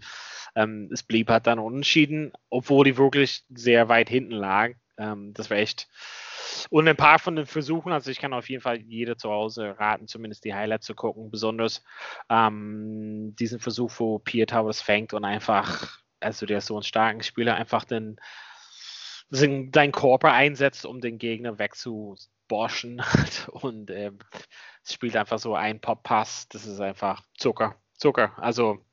ähm, 0.56 0.90
es 0.94 1.04
blieb 1.04 1.30
halt 1.30 1.48
dann 1.48 1.60
unentschieden, 1.60 2.32
obwohl 2.50 2.86
die 2.86 2.96
wirklich 2.96 3.44
sehr 3.50 3.90
weit 3.90 4.08
hinten 4.08 4.32
lagen. 4.36 4.80
Ähm, 5.02 5.34
das 5.34 5.50
war 5.50 5.58
echt 5.58 5.88
und 6.70 6.88
ein 6.88 6.98
paar 6.98 7.20
von 7.20 7.36
den 7.36 7.46
Versuchen, 7.46 7.92
also 7.92 8.12
ich 8.12 8.20
kann 8.20 8.34
auf 8.34 8.50
jeden 8.50 8.62
Fall 8.62 8.82
jeder 8.82 9.18
zu 9.18 9.30
Hause 9.30 9.76
raten, 9.80 10.08
zumindest 10.08 10.44
die 10.46 10.54
Highlights 10.54 10.86
zu 10.86 10.96
gucken, 10.96 11.32
besonders 11.32 11.84
ähm, 12.30 13.36
diesen 13.40 13.60
Versuch, 13.60 13.92
wo 13.98 14.20
Pierre 14.20 14.48
Towers 14.48 14.82
fängt 14.82 15.14
und 15.14 15.26
einfach, 15.26 16.00
also 16.20 16.46
der 16.46 16.60
ist 16.60 16.68
so 16.68 16.78
ein 16.78 16.84
starken 16.84 17.24
Spieler, 17.24 17.56
einfach 17.56 17.86
den, 17.86 18.18
seinen 19.30 19.92
Körper 19.92 20.34
einsetzt, 20.34 20.86
um 20.86 21.00
den 21.00 21.18
Gegner 21.18 21.58
wegzuborschen 21.58 23.02
und 23.52 23.90
äh, 23.90 24.12
spielt 24.84 25.16
einfach 25.16 25.40
so 25.40 25.56
ein 25.56 25.80
Pop-Pass, 25.80 26.48
das 26.50 26.66
ist 26.66 26.80
einfach 26.80 27.24
Zucker, 27.38 27.76
Zucker, 27.94 28.34
also 28.38 28.86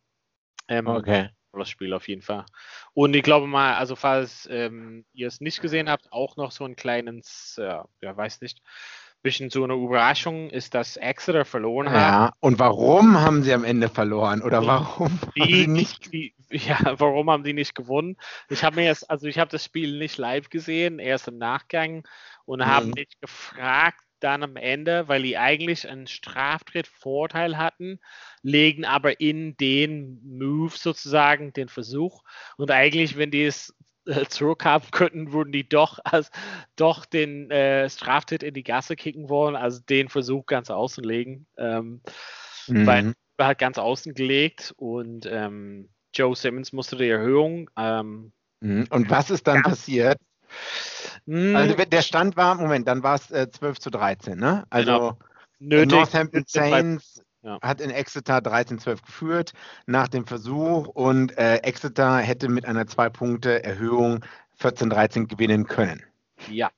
ähm, 0.68 0.86
okay 0.86 1.30
das 1.58 1.68
Spiel 1.68 1.92
auf 1.92 2.08
jeden 2.08 2.22
Fall. 2.22 2.46
Und 2.94 3.14
ich 3.14 3.22
glaube 3.22 3.46
mal, 3.46 3.74
also 3.74 3.96
falls 3.96 4.48
ähm, 4.50 5.04
ihr 5.12 5.28
es 5.28 5.40
nicht 5.40 5.60
gesehen 5.60 5.90
habt, 5.90 6.12
auch 6.12 6.36
noch 6.36 6.50
so 6.50 6.64
ein 6.64 6.76
kleines, 6.76 7.58
äh, 7.58 7.78
ja, 8.00 8.16
weiß 8.16 8.40
nicht, 8.40 8.62
bisschen 9.22 9.50
so 9.50 9.64
eine 9.64 9.74
Überraschung 9.74 10.48
ist, 10.50 10.74
dass 10.74 10.96
Exeter 10.96 11.44
verloren 11.44 11.90
hat. 11.90 11.96
Ja, 11.96 12.32
und 12.40 12.58
warum 12.58 13.18
haben 13.18 13.42
sie 13.42 13.52
am 13.52 13.64
Ende 13.64 13.88
verloren? 13.88 14.42
Oder 14.42 14.64
warum 14.66 15.18
die, 15.34 15.40
haben 15.40 15.50
sie 15.50 15.66
nicht? 15.66 16.12
Die, 16.12 16.34
ja, 16.50 16.78
warum 16.98 17.30
haben 17.30 17.42
die 17.42 17.52
nicht 17.52 17.74
gewonnen? 17.74 18.16
Ich 18.48 18.62
habe 18.62 18.76
mir 18.76 18.84
jetzt, 18.84 19.10
also 19.10 19.26
ich 19.26 19.38
habe 19.38 19.50
das 19.50 19.64
Spiel 19.64 19.98
nicht 19.98 20.18
live 20.18 20.50
gesehen, 20.50 20.98
erst 20.98 21.28
im 21.28 21.38
Nachgang 21.38 22.06
und 22.44 22.60
mhm. 22.60 22.66
habe 22.66 22.86
mich 22.86 23.18
gefragt, 23.20 24.00
dann 24.20 24.42
am 24.42 24.56
Ende, 24.56 25.08
weil 25.08 25.22
die 25.22 25.38
eigentlich 25.38 25.88
einen 25.88 26.06
Straftritt-Vorteil 26.06 27.56
hatten, 27.56 28.00
legen 28.42 28.84
aber 28.84 29.20
in 29.20 29.56
den 29.56 30.20
Move 30.24 30.72
sozusagen 30.76 31.52
den 31.52 31.68
Versuch. 31.68 32.22
Und 32.56 32.70
eigentlich, 32.70 33.16
wenn 33.16 33.30
die 33.30 33.44
es 33.44 33.74
äh, 34.06 34.26
zurückhaben 34.26 34.90
könnten, 34.90 35.32
würden 35.32 35.52
die 35.52 35.68
doch, 35.68 35.98
als, 36.04 36.30
doch 36.76 37.04
den 37.04 37.50
äh, 37.50 37.88
Straftritt 37.88 38.42
in 38.42 38.54
die 38.54 38.64
Gasse 38.64 38.96
kicken 38.96 39.28
wollen, 39.28 39.56
also 39.56 39.80
den 39.88 40.08
Versuch 40.08 40.46
ganz 40.46 40.70
außen 40.70 41.04
legen. 41.04 41.46
Ähm, 41.56 42.00
mhm. 42.66 42.86
Weil 42.86 43.12
er 43.36 43.46
hat 43.46 43.58
ganz 43.58 43.78
außen 43.78 44.14
gelegt 44.14 44.74
und 44.76 45.26
ähm, 45.30 45.90
Joe 46.14 46.34
Simmons 46.34 46.72
musste 46.72 46.96
die 46.96 47.08
Erhöhung. 47.08 47.70
Ähm, 47.76 48.32
mhm. 48.60 48.86
und 48.90 49.10
was 49.10 49.30
ist 49.30 49.46
dann 49.46 49.62
passiert? 49.62 50.18
Hm. 51.28 51.54
Also 51.54 51.74
der 51.74 52.02
Stand 52.02 52.36
war, 52.38 52.54
Moment, 52.54 52.88
dann 52.88 53.02
war 53.02 53.16
es 53.16 53.30
äh, 53.30 53.50
12 53.50 53.80
zu 53.80 53.90
13, 53.90 54.38
ne? 54.38 54.64
Also 54.70 55.14
genau. 55.60 55.84
Northampton 55.84 56.44
Saints 56.46 57.22
ja. 57.42 57.58
hat 57.60 57.82
in 57.82 57.90
Exeter 57.90 58.38
13-12 58.38 59.04
geführt 59.04 59.52
nach 59.84 60.08
dem 60.08 60.26
Versuch 60.26 60.86
und 60.88 61.36
äh, 61.36 61.56
Exeter 61.56 62.16
hätte 62.16 62.48
mit 62.48 62.64
einer 62.64 62.86
Zwei-Punkte-Erhöhung 62.86 64.24
14-13 64.58 65.26
gewinnen 65.26 65.66
können. 65.66 66.02
Ja. 66.50 66.70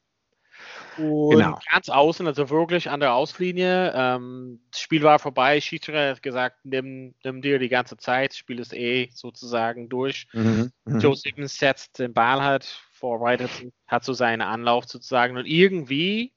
Und 0.98 1.36
genau. 1.36 1.58
ganz 1.70 1.88
außen, 1.88 2.26
also 2.26 2.50
wirklich 2.50 2.90
an 2.90 2.98
der 2.98 3.14
Auslinie. 3.14 3.92
Ähm, 3.94 4.60
das 4.72 4.80
Spiel 4.80 5.04
war 5.04 5.20
vorbei. 5.20 5.60
Schiedsrichter 5.60 6.10
hat 6.10 6.22
gesagt, 6.24 6.56
nimm, 6.64 7.14
nimm 7.22 7.40
dir 7.40 7.60
die 7.60 7.68
ganze 7.68 7.96
Zeit. 7.96 8.32
Das 8.32 8.38
Spiel 8.38 8.58
ist 8.58 8.74
eh 8.74 9.10
sozusagen 9.14 9.88
durch. 9.88 10.26
Mhm. 10.32 10.72
Mhm. 10.84 10.98
Joe 10.98 11.14
Simmons 11.14 11.56
setzt 11.56 12.00
den 12.00 12.12
Ball 12.12 12.42
halt 12.42 12.82
vorbereitet, 13.00 13.50
hat 13.86 14.04
so 14.04 14.12
seinen 14.12 14.42
Anlauf 14.42 14.84
sozusagen 14.86 15.36
und 15.36 15.46
irgendwie 15.46 16.32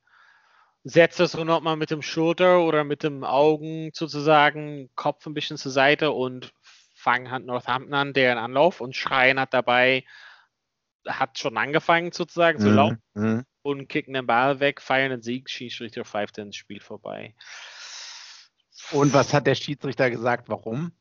setzt 0.84 1.20
das 1.20 1.34
so 1.34 1.44
nochmal 1.44 1.78
mit 1.78 1.92
dem 1.92 2.02
Schulter 2.02 2.62
oder 2.62 2.84
mit 2.84 3.04
dem 3.04 3.24
Augen 3.24 3.92
sozusagen 3.94 4.90
Kopf 4.96 5.26
ein 5.26 5.34
bisschen 5.34 5.58
zur 5.58 5.72
Seite 5.72 6.12
und 6.12 6.54
fangen 6.96 7.32
hat 7.32 7.44
Northampton 7.44 7.94
an, 7.94 8.14
deren 8.14 8.38
Anlauf 8.38 8.82
und 8.82 8.96
Schreien 8.96 9.40
hat 9.40 9.54
dabei, 9.54 10.06
hat 11.08 11.38
schon 11.38 11.58
angefangen 11.58 12.12
sozusagen 12.12 12.60
zu 12.60 12.70
mhm, 12.70 12.76
laufen 12.76 13.04
mhm. 13.14 13.46
und 13.62 13.88
kicken 13.88 14.14
den 14.14 14.26
Ball 14.26 14.60
weg, 14.60 14.82
feiern 14.82 15.12
den 15.12 15.22
Sieg, 15.22 15.50
Schiedsrichter 15.50 16.06
pfeift 16.06 16.38
ins 16.38 16.56
Spiel 16.56 16.80
vorbei. 16.80 17.36
Und 18.92 19.14
was 19.14 19.34
hat 19.34 19.48
der 19.48 19.56
Schiedsrichter 19.56 20.10
gesagt, 20.10 20.50
warum? 20.50 20.92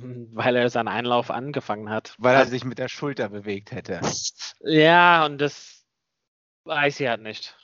Weil 0.32 0.56
er 0.56 0.70
seinen 0.70 0.88
Einlauf 0.88 1.30
angefangen 1.30 1.90
hat. 1.90 2.14
Weil 2.18 2.36
er 2.36 2.46
sich 2.46 2.64
mit 2.64 2.78
der 2.78 2.88
Schulter 2.88 3.28
bewegt 3.28 3.72
hätte. 3.72 4.00
Ja, 4.60 5.24
und 5.24 5.40
das 5.40 5.84
weiß 6.64 6.98
ich 6.98 7.06
halt 7.06 7.22
nicht. 7.22 7.56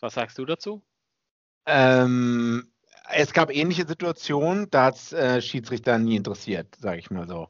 Was 0.00 0.14
sagst 0.14 0.38
du 0.38 0.44
dazu? 0.44 0.82
Ähm, 1.66 2.72
es 3.10 3.32
gab 3.32 3.54
ähnliche 3.54 3.86
Situationen, 3.86 4.68
da 4.70 4.86
hat 4.86 4.96
es 4.96 5.12
äh, 5.12 5.40
Schiedsrichter 5.40 5.98
nie 5.98 6.16
interessiert, 6.16 6.74
sage 6.80 6.98
ich 6.98 7.10
mal 7.10 7.28
so. 7.28 7.48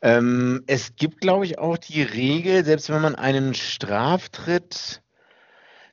Ähm, 0.00 0.64
es 0.66 0.96
gibt, 0.96 1.20
glaube 1.20 1.44
ich, 1.44 1.58
auch 1.58 1.78
die 1.78 2.02
Regel, 2.02 2.64
selbst 2.64 2.90
wenn 2.90 3.00
man 3.00 3.14
einen 3.14 3.54
Straftritt, 3.54 5.02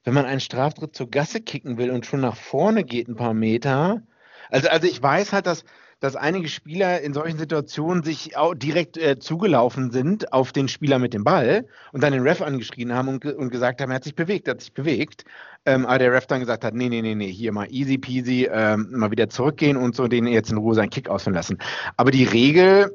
wenn 0.03 0.13
man 0.13 0.25
einen 0.25 0.39
Straftritt 0.39 0.95
zur 0.95 1.09
Gasse 1.11 1.41
kicken 1.41 1.77
will 1.77 1.91
und 1.91 2.05
schon 2.05 2.21
nach 2.21 2.37
vorne 2.37 2.83
geht 2.83 3.07
ein 3.07 3.15
paar 3.15 3.33
Meter. 3.33 4.01
Also, 4.49 4.69
also 4.69 4.87
ich 4.87 5.01
weiß 5.01 5.33
halt, 5.33 5.45
dass 5.45 5.63
dass 5.99 6.15
einige 6.15 6.47
Spieler 6.47 7.01
in 7.01 7.13
solchen 7.13 7.37
Situationen 7.37 8.03
sich 8.03 8.37
auch 8.37 8.53
direkt 8.53 8.97
äh, 8.97 9.19
zugelaufen 9.19 9.91
sind 9.91 10.31
auf 10.31 10.51
den 10.51 10.67
Spieler 10.67 10.99
mit 10.99 11.13
dem 11.13 11.23
Ball 11.23 11.67
und 11.91 12.03
dann 12.03 12.13
den 12.13 12.27
Ref 12.27 12.41
angeschrien 12.41 12.93
haben 12.93 13.09
und, 13.09 13.25
und 13.25 13.49
gesagt 13.49 13.81
haben, 13.81 13.91
er 13.91 13.95
hat 13.95 14.03
sich 14.03 14.15
bewegt, 14.15 14.47
er 14.47 14.53
hat 14.53 14.61
sich 14.61 14.73
bewegt. 14.73 15.25
Ähm, 15.65 15.85
aber 15.85 15.99
der 15.99 16.13
Ref 16.13 16.25
dann 16.25 16.39
gesagt 16.39 16.63
hat, 16.63 16.73
nee, 16.73 16.89
nee, 16.89 17.01
nee, 17.01 17.15
nee, 17.15 17.31
hier 17.31 17.51
mal 17.51 17.67
easy 17.69 17.97
peasy, 17.97 18.49
ähm, 18.51 18.87
mal 18.91 19.11
wieder 19.11 19.29
zurückgehen 19.29 19.75
und 19.75 19.95
so 19.95 20.07
den 20.07 20.25
jetzt 20.27 20.51
in 20.51 20.57
Ruhe 20.57 20.75
seinen 20.75 20.89
Kick 20.89 21.09
ausführen 21.09 21.35
lassen. 21.35 21.57
Aber 21.97 22.11
die 22.11 22.23
Regel 22.23 22.91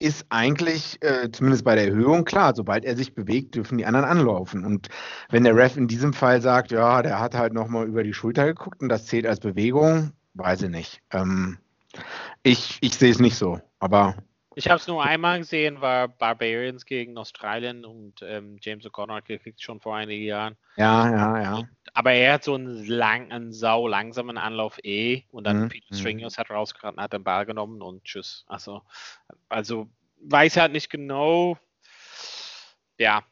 ist 0.00 0.26
eigentlich, 0.28 0.98
äh, 1.02 1.30
zumindest 1.32 1.64
bei 1.64 1.74
der 1.74 1.88
Erhöhung, 1.88 2.24
klar, 2.24 2.54
sobald 2.54 2.84
er 2.84 2.96
sich 2.96 3.14
bewegt, 3.14 3.56
dürfen 3.56 3.78
die 3.78 3.86
anderen 3.86 4.06
anlaufen. 4.06 4.64
Und 4.64 4.88
wenn 5.28 5.42
der 5.42 5.56
Ref 5.56 5.76
in 5.76 5.88
diesem 5.88 6.12
Fall 6.12 6.40
sagt, 6.40 6.70
ja, 6.70 7.02
der 7.02 7.18
hat 7.18 7.34
halt 7.34 7.52
nochmal 7.52 7.88
über 7.88 8.04
die 8.04 8.14
Schulter 8.14 8.46
geguckt 8.46 8.80
und 8.80 8.88
das 8.88 9.06
zählt 9.06 9.26
als 9.26 9.40
Bewegung, 9.40 10.12
weiß 10.34 10.62
ich 10.62 10.70
nicht. 10.70 11.00
Ähm, 11.10 11.58
ich, 12.42 12.78
ich 12.80 12.94
sehe 12.94 13.10
es 13.10 13.18
nicht 13.18 13.36
so, 13.36 13.60
aber. 13.78 14.16
Ich 14.54 14.68
habe 14.68 14.80
es 14.80 14.88
nur 14.88 15.04
einmal 15.04 15.38
gesehen, 15.38 15.80
war 15.80 16.08
Barbarians 16.08 16.84
gegen 16.84 17.16
Australien 17.16 17.84
und 17.84 18.14
ähm, 18.22 18.58
James 18.60 18.84
O'Connor 18.84 19.22
gekriegt 19.22 19.62
schon 19.62 19.80
vor 19.80 19.94
einigen 19.94 20.24
Jahren. 20.24 20.56
Ja, 20.76 21.08
ja, 21.08 21.40
ja. 21.40 21.62
Aber 21.94 22.10
er 22.12 22.34
hat 22.34 22.44
so 22.44 22.54
einen, 22.54 22.84
lang, 22.84 23.30
einen 23.30 23.52
sau 23.52 23.86
langsamen 23.86 24.36
Anlauf 24.36 24.78
eh 24.82 25.22
und 25.30 25.44
dann 25.44 25.62
mhm. 25.62 25.68
Peter 25.68 25.86
mhm. 25.90 25.96
Stringers 25.96 26.38
hat 26.38 26.50
rausgeraten, 26.50 27.00
hat 27.00 27.12
den 27.12 27.22
Ball 27.22 27.46
genommen 27.46 27.82
und 27.82 28.02
tschüss. 28.02 28.44
Also, 28.48 28.82
also 29.48 29.88
weiß 30.22 30.56
halt 30.56 30.72
nicht 30.72 30.90
genau. 30.90 31.56
Ja, 32.98 33.22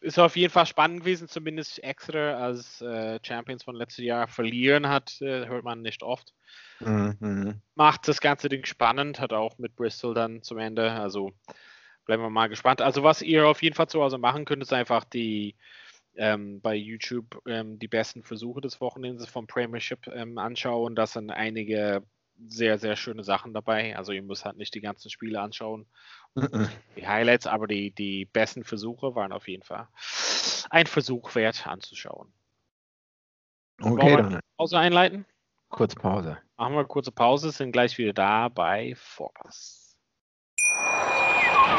ist 0.00 0.18
auf 0.18 0.36
jeden 0.36 0.52
Fall 0.52 0.66
spannend 0.66 1.00
gewesen, 1.00 1.28
zumindest 1.28 1.82
Exeter 1.82 2.38
als 2.38 2.80
äh, 2.80 3.18
Champions 3.22 3.64
von 3.64 3.76
letztes 3.76 4.04
Jahr 4.04 4.28
verlieren 4.28 4.88
hat, 4.88 5.20
äh, 5.20 5.46
hört 5.46 5.64
man 5.64 5.82
nicht 5.82 6.02
oft. 6.02 6.34
Mhm. 6.80 7.60
Macht 7.74 8.08
das 8.08 8.20
ganze 8.20 8.48
Ding 8.48 8.64
spannend, 8.64 9.20
hat 9.20 9.32
auch 9.32 9.58
mit 9.58 9.76
Bristol 9.76 10.14
dann 10.14 10.42
zum 10.42 10.58
Ende. 10.58 10.90
Also 10.92 11.32
bleiben 12.06 12.22
wir 12.22 12.30
mal 12.30 12.48
gespannt. 12.48 12.80
Also 12.80 13.02
was 13.02 13.22
ihr 13.22 13.46
auf 13.46 13.62
jeden 13.62 13.76
Fall 13.76 13.88
zu 13.88 14.02
Hause 14.02 14.18
machen 14.18 14.46
könnt, 14.46 14.62
ist 14.62 14.72
einfach 14.72 15.04
die 15.04 15.54
ähm, 16.16 16.60
bei 16.60 16.74
YouTube 16.74 17.40
ähm, 17.46 17.78
die 17.78 17.88
besten 17.88 18.22
Versuche 18.22 18.60
des 18.60 18.80
Wochenendes 18.80 19.28
vom 19.28 19.46
Premiership 19.46 20.06
ähm, 20.08 20.38
anschauen. 20.38 20.96
Das 20.96 21.12
sind 21.12 21.30
einige 21.30 22.02
sehr, 22.46 22.78
sehr 22.78 22.96
schöne 22.96 23.22
Sachen 23.22 23.52
dabei. 23.52 23.96
Also 23.96 24.12
ihr 24.12 24.22
müsst 24.22 24.44
halt 24.44 24.56
nicht 24.56 24.74
die 24.74 24.80
ganzen 24.80 25.10
Spiele 25.10 25.40
anschauen. 25.40 25.86
die 26.96 27.06
Highlights, 27.06 27.46
aber 27.46 27.66
die, 27.66 27.90
die 27.90 28.24
besten 28.24 28.64
Versuche 28.64 29.14
waren 29.14 29.32
auf 29.32 29.48
jeden 29.48 29.62
Fall 29.62 29.88
ein 30.70 30.86
Versuch 30.86 31.34
wert 31.34 31.66
anzuschauen. 31.66 32.32
Okay, 33.82 34.16
dann. 34.16 34.40
Pause 34.56 34.78
einleiten? 34.78 35.26
Kurz 35.68 35.94
Pause. 35.94 36.38
Machen 36.56 36.74
wir 36.74 36.84
kurze 36.84 37.12
Pause, 37.12 37.50
sind 37.50 37.72
gleich 37.72 37.96
wieder 37.98 38.12
da 38.12 38.48
bei 38.48 38.94
Vorpass. 38.96 39.79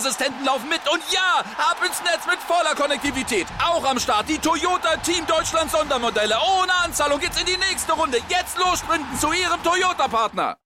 Sicherheitsassistenten 0.00 0.44
laufen 0.44 0.68
mit 0.68 0.80
und 0.90 1.02
ja, 1.12 1.40
ab 1.58 1.76
ins 1.84 2.02
Netz 2.02 2.26
mit 2.26 2.38
voller 2.38 2.74
Konnektivität. 2.74 3.46
Auch 3.62 3.84
am 3.84 3.98
Start 3.98 4.28
die 4.28 4.38
Toyota 4.38 4.96
Team 4.96 5.26
Deutschland 5.26 5.70
Sondermodelle. 5.70 6.36
Ohne 6.36 6.72
Anzahlung 6.84 7.20
geht's 7.20 7.40
in 7.40 7.46
die 7.46 7.56
nächste 7.56 7.92
Runde. 7.92 8.18
Jetzt 8.28 8.58
los 8.58 8.78
sprinten 8.80 9.14
zu 9.16 9.32
Ihrem 9.32 9.62
Toyota-Partner. 9.62 10.56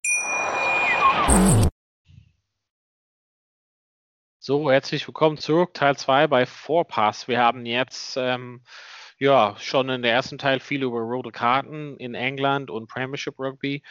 So, 4.38 4.70
herzlich 4.70 5.06
willkommen 5.08 5.38
zurück, 5.38 5.72
Teil 5.74 5.96
2 5.96 6.26
bei 6.26 6.46
Vorpass. 6.46 7.28
Wir 7.28 7.40
haben 7.40 7.64
jetzt 7.66 8.16
ähm, 8.16 8.62
ja 9.18 9.56
schon 9.58 9.88
in 9.88 10.02
der 10.02 10.12
ersten 10.12 10.38
Teil 10.38 10.60
viel 10.60 10.82
über 10.82 10.98
rote 10.98 11.30
Karten 11.30 11.96
in 11.96 12.14
England 12.14 12.70
und 12.70 12.88
Premiership 12.88 13.38
Rugby 13.38 13.82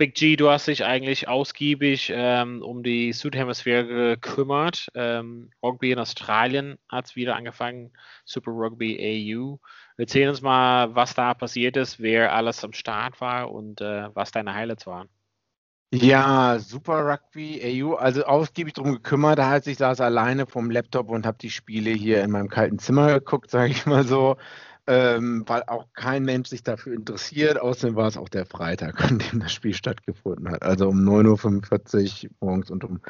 Big 0.00 0.14
G, 0.14 0.34
du 0.36 0.48
hast 0.48 0.66
dich 0.66 0.82
eigentlich 0.82 1.28
ausgiebig 1.28 2.10
ähm, 2.14 2.62
um 2.62 2.82
die 2.82 3.12
Südhemisphäre 3.12 4.14
gekümmert. 4.14 4.88
Ähm, 4.94 5.50
Rugby 5.62 5.92
in 5.92 5.98
Australien 5.98 6.78
hat 6.88 7.04
es 7.04 7.16
wieder 7.16 7.36
angefangen, 7.36 7.92
Super 8.24 8.50
Rugby 8.50 8.96
AU. 8.98 9.58
Erzähl 9.98 10.30
uns 10.30 10.40
mal, 10.40 10.94
was 10.94 11.12
da 11.12 11.34
passiert 11.34 11.76
ist, 11.76 12.00
wer 12.00 12.32
alles 12.32 12.64
am 12.64 12.72
Start 12.72 13.20
war 13.20 13.52
und 13.52 13.82
äh, 13.82 14.08
was 14.14 14.30
deine 14.30 14.54
Highlights 14.54 14.86
waren. 14.86 15.10
Ja, 15.92 16.58
Super 16.58 17.04
Rugby 17.04 17.60
AU, 17.62 17.96
also 17.96 18.24
ausgiebig 18.24 18.72
darum 18.72 18.92
gekümmert. 18.92 19.38
Da 19.38 19.50
heißt, 19.50 19.66
ich 19.66 19.76
saß 19.76 20.00
alleine 20.00 20.46
vom 20.46 20.70
Laptop 20.70 21.10
und 21.10 21.26
habe 21.26 21.36
die 21.36 21.50
Spiele 21.50 21.90
hier 21.90 22.24
in 22.24 22.30
meinem 22.30 22.48
kalten 22.48 22.78
Zimmer 22.78 23.12
geguckt, 23.12 23.50
sage 23.50 23.72
ich 23.72 23.84
mal 23.84 24.04
so 24.04 24.38
ähm, 24.90 25.44
weil 25.46 25.62
auch 25.68 25.86
kein 25.94 26.24
Mensch 26.24 26.48
sich 26.48 26.64
dafür 26.64 26.94
interessiert. 26.94 27.60
Außerdem 27.60 27.94
war 27.94 28.08
es 28.08 28.16
auch 28.16 28.28
der 28.28 28.44
Freitag, 28.44 29.00
an 29.04 29.20
dem 29.20 29.38
das 29.38 29.52
Spiel 29.52 29.72
stattgefunden 29.72 30.50
hat. 30.50 30.64
Also 30.64 30.88
um 30.88 30.98
9.45 31.08 32.24
Uhr 32.24 32.30
morgens 32.40 32.70
und 32.72 32.82
um 32.82 33.00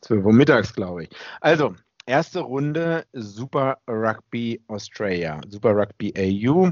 12 0.00 0.24
Uhr 0.24 0.32
mittags, 0.32 0.74
glaube 0.74 1.04
ich. 1.04 1.10
Also, 1.42 1.74
erste 2.06 2.40
Runde 2.40 3.04
Super 3.12 3.76
Rugby 3.86 4.62
Australia, 4.68 5.42
Super 5.46 5.76
Rugby 5.76 6.14
AU. 6.16 6.70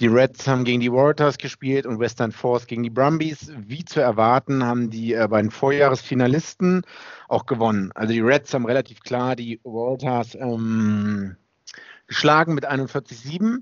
Die 0.00 0.06
Reds 0.06 0.48
haben 0.48 0.64
gegen 0.64 0.80
die 0.80 0.90
Warriors 0.90 1.36
gespielt 1.36 1.84
und 1.84 1.98
Western 1.98 2.32
Force 2.32 2.66
gegen 2.66 2.84
die 2.84 2.90
Brumbies. 2.90 3.52
Wie 3.54 3.84
zu 3.84 4.00
erwarten, 4.00 4.64
haben 4.64 4.88
die 4.88 5.12
äh, 5.12 5.28
beiden 5.28 5.50
Vorjahresfinalisten 5.50 6.86
auch 7.28 7.44
gewonnen. 7.44 7.92
Also 7.94 8.14
die 8.14 8.20
Reds 8.20 8.54
haben 8.54 8.64
relativ 8.64 9.00
klar 9.00 9.36
die 9.36 9.60
Warriors 9.62 10.34
ähm, 10.36 11.36
geschlagen 12.06 12.54
mit 12.54 12.66
41-7 12.66 13.58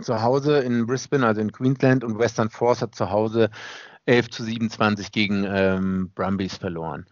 zu 0.00 0.22
Hause 0.22 0.58
in 0.58 0.86
Brisbane, 0.86 1.26
also 1.26 1.40
in 1.40 1.52
Queensland, 1.52 2.04
und 2.04 2.18
Western 2.18 2.50
Force 2.50 2.82
hat 2.82 2.94
zu 2.94 3.10
Hause 3.10 3.50
11 4.06 4.30
zu 4.30 4.44
27 4.44 5.12
gegen 5.12 5.44
ähm, 5.44 6.10
Brumbies 6.14 6.56
verloren. 6.56 7.06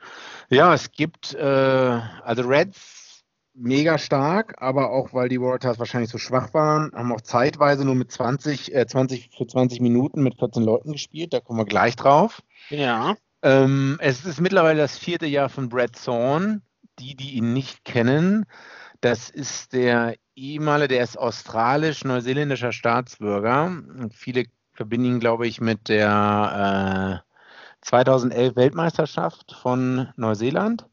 Ja, 0.50 0.74
es 0.74 0.90
gibt 0.92 1.34
äh, 1.34 2.00
also 2.22 2.42
Reds 2.42 3.24
mega 3.54 3.98
stark, 3.98 4.54
aber 4.58 4.90
auch 4.90 5.12
weil 5.12 5.28
die 5.28 5.40
Warriors 5.40 5.78
wahrscheinlich 5.78 6.10
so 6.10 6.18
schwach 6.18 6.54
waren, 6.54 6.90
haben 6.94 7.12
auch 7.12 7.20
zeitweise 7.20 7.84
nur 7.84 7.94
mit 7.94 8.10
20, 8.10 8.74
äh, 8.74 8.86
20 8.86 9.30
für 9.36 9.46
20 9.46 9.80
Minuten 9.80 10.22
mit 10.22 10.38
14 10.38 10.62
Leuten 10.62 10.92
gespielt. 10.92 11.32
Da 11.32 11.40
kommen 11.40 11.58
wir 11.58 11.66
gleich 11.66 11.96
drauf. 11.96 12.42
Ja. 12.70 13.16
Ähm, 13.42 13.98
es 14.00 14.24
ist 14.24 14.40
mittlerweile 14.40 14.80
das 14.80 14.98
vierte 14.98 15.26
Jahr 15.26 15.48
von 15.48 15.68
Brad 15.68 15.92
Thorne. 16.02 16.62
Die, 16.98 17.16
die 17.16 17.36
ihn 17.36 17.54
nicht 17.54 17.86
kennen, 17.86 18.44
das 19.00 19.30
ist 19.30 19.72
der 19.72 20.14
ehemalige, 20.34 20.88
der 20.88 21.04
ist 21.04 21.18
australisch-neuseeländischer 21.18 22.72
Staatsbürger. 22.72 23.64
Und 23.64 24.14
viele 24.14 24.44
verbinden 24.72 25.06
ihn, 25.06 25.20
glaube 25.20 25.46
ich, 25.46 25.60
mit 25.60 25.88
der 25.88 27.22
äh, 27.22 27.32
2011 27.82 28.56
Weltmeisterschaft 28.56 29.56
von 29.60 30.08
Neuseeland. 30.16 30.86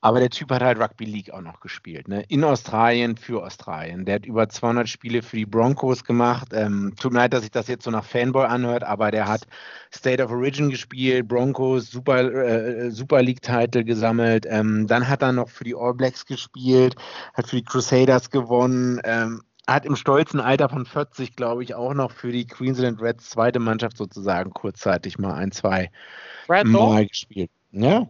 Aber 0.00 0.20
der 0.20 0.30
Typ 0.30 0.50
hat 0.50 0.62
halt 0.62 0.78
Rugby 0.78 1.04
League 1.04 1.30
auch 1.30 1.40
noch 1.40 1.60
gespielt. 1.60 2.08
Ne? 2.08 2.24
In 2.28 2.44
Australien 2.44 3.16
für 3.16 3.44
Australien. 3.44 4.04
Der 4.04 4.16
hat 4.16 4.26
über 4.26 4.48
200 4.48 4.88
Spiele 4.88 5.22
für 5.22 5.36
die 5.36 5.46
Broncos 5.46 6.04
gemacht. 6.04 6.48
Ähm, 6.52 6.94
tut 7.00 7.12
mir 7.12 7.20
leid, 7.20 7.32
dass 7.32 7.42
sich 7.42 7.50
das 7.50 7.68
jetzt 7.68 7.84
so 7.84 7.90
nach 7.90 8.04
Fanboy 8.04 8.46
anhört, 8.46 8.84
aber 8.84 9.10
der 9.10 9.26
hat 9.26 9.46
State 9.92 10.22
of 10.22 10.30
Origin 10.30 10.70
gespielt, 10.70 11.28
Broncos, 11.28 11.90
Super, 11.90 12.32
äh, 12.32 12.90
Super 12.90 13.22
League-Title 13.22 13.84
gesammelt. 13.84 14.46
Ähm, 14.48 14.86
dann 14.86 15.08
hat 15.08 15.22
er 15.22 15.32
noch 15.32 15.48
für 15.48 15.64
die 15.64 15.74
All 15.74 15.94
Blacks 15.94 16.26
gespielt, 16.26 16.96
hat 17.34 17.48
für 17.48 17.56
die 17.56 17.64
Crusaders 17.64 18.30
gewonnen. 18.30 19.00
Ähm, 19.04 19.42
hat 19.66 19.84
im 19.84 19.96
stolzen 19.96 20.40
Alter 20.40 20.68
von 20.68 20.86
40, 20.86 21.34
glaube 21.34 21.64
ich, 21.64 21.74
auch 21.74 21.92
noch 21.92 22.12
für 22.12 22.30
die 22.30 22.46
Queensland 22.46 23.02
Reds 23.02 23.30
zweite 23.30 23.58
Mannschaft 23.58 23.96
sozusagen 23.96 24.52
kurzzeitig 24.52 25.18
mal 25.18 25.34
ein, 25.34 25.50
zwei 25.50 25.90
Red 26.48 26.66
Mal 26.66 27.06
gespielt. 27.06 27.50
Ja. 27.72 28.08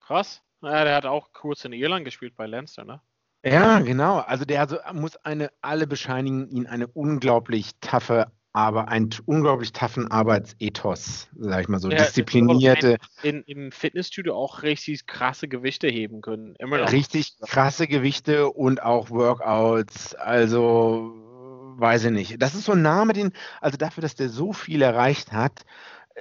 Krass. 0.00 0.42
Ja, 0.64 0.84
der 0.84 0.96
hat 0.96 1.06
auch 1.06 1.32
kurz 1.32 1.64
in 1.64 1.72
Irland 1.72 2.04
gespielt 2.04 2.34
bei 2.36 2.46
Leinster, 2.46 2.84
ne? 2.84 3.00
Ja, 3.44 3.80
genau. 3.80 4.18
Also 4.18 4.44
der 4.44 4.60
also 4.60 4.78
muss 4.92 5.16
eine, 5.16 5.50
alle 5.60 5.86
bescheinigen 5.86 6.48
ihn 6.48 6.66
eine 6.66 6.86
unglaublich 6.86 7.72
taffe, 7.80 8.32
aber 8.54 8.88
einen 8.88 9.10
unglaublich 9.26 9.72
taffen 9.72 10.10
Arbeitsethos, 10.10 11.28
sag 11.36 11.60
ich 11.60 11.68
mal 11.68 11.78
so, 11.78 11.90
ja, 11.90 11.98
disziplinierte. 11.98 12.96
In, 13.22 13.42
Im 13.42 13.70
Fitnessstudio 13.70 14.34
auch 14.34 14.62
richtig 14.62 15.06
krasse 15.06 15.48
Gewichte 15.48 15.88
heben 15.88 16.22
können. 16.22 16.54
Immer 16.58 16.78
noch. 16.78 16.92
Richtig 16.92 17.36
krasse 17.40 17.86
Gewichte 17.86 18.48
und 18.48 18.82
auch 18.82 19.10
Workouts. 19.10 20.14
Also 20.14 21.12
weiß 21.76 22.04
ich 22.04 22.12
nicht. 22.12 22.40
Das 22.40 22.54
ist 22.54 22.64
so 22.64 22.72
ein 22.72 22.82
Name, 22.82 23.12
den, 23.12 23.32
also 23.60 23.76
dafür, 23.76 24.02
dass 24.02 24.14
der 24.14 24.28
so 24.30 24.52
viel 24.52 24.80
erreicht 24.80 25.32
hat, 25.32 25.64
äh, 26.14 26.20